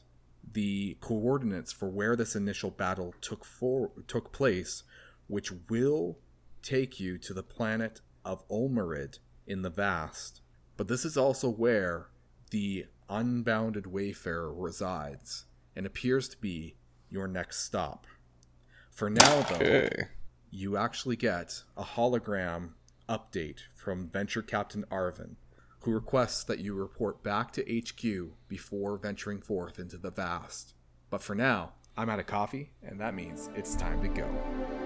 the 0.53 0.97
coordinates 0.99 1.71
for 1.71 1.89
where 1.89 2.15
this 2.15 2.35
initial 2.35 2.71
battle 2.71 3.13
took 3.21 3.45
for 3.45 3.91
took 4.07 4.33
place, 4.33 4.83
which 5.27 5.51
will 5.69 6.17
take 6.61 6.99
you 6.99 7.17
to 7.19 7.33
the 7.33 7.43
planet 7.43 8.01
of 8.25 8.47
Ulmarid 8.49 9.19
in 9.47 9.61
the 9.61 9.69
vast, 9.69 10.41
but 10.77 10.87
this 10.87 11.05
is 11.05 11.15
also 11.15 11.49
where 11.49 12.09
the 12.49 12.87
unbounded 13.09 13.87
wayfarer 13.87 14.53
resides 14.53 15.45
and 15.75 15.85
appears 15.85 16.27
to 16.29 16.37
be 16.37 16.75
your 17.09 17.27
next 17.27 17.63
stop. 17.63 18.07
For 18.89 19.09
now, 19.09 19.41
though, 19.43 19.55
Okay. 19.55 20.07
You 20.51 20.75
actually 20.75 21.15
get 21.15 21.63
a 21.77 21.83
hologram 21.83 22.71
update 23.07 23.59
from 23.73 24.09
Venture 24.09 24.41
Captain 24.41 24.83
Arvin, 24.91 25.35
who 25.79 25.91
requests 25.91 26.43
that 26.43 26.59
you 26.59 26.73
report 26.73 27.23
back 27.23 27.51
to 27.53 27.61
HQ 27.63 28.33
before 28.49 28.97
venturing 28.97 29.41
forth 29.41 29.79
into 29.79 29.97
the 29.97 30.11
vast. 30.11 30.73
But 31.09 31.23
for 31.23 31.35
now, 31.35 31.71
I'm 31.97 32.09
out 32.09 32.19
of 32.19 32.27
coffee, 32.27 32.71
and 32.83 32.99
that 32.99 33.15
means 33.15 33.49
it's 33.55 33.75
time 33.75 34.01
to 34.01 34.09
go. 34.09 34.80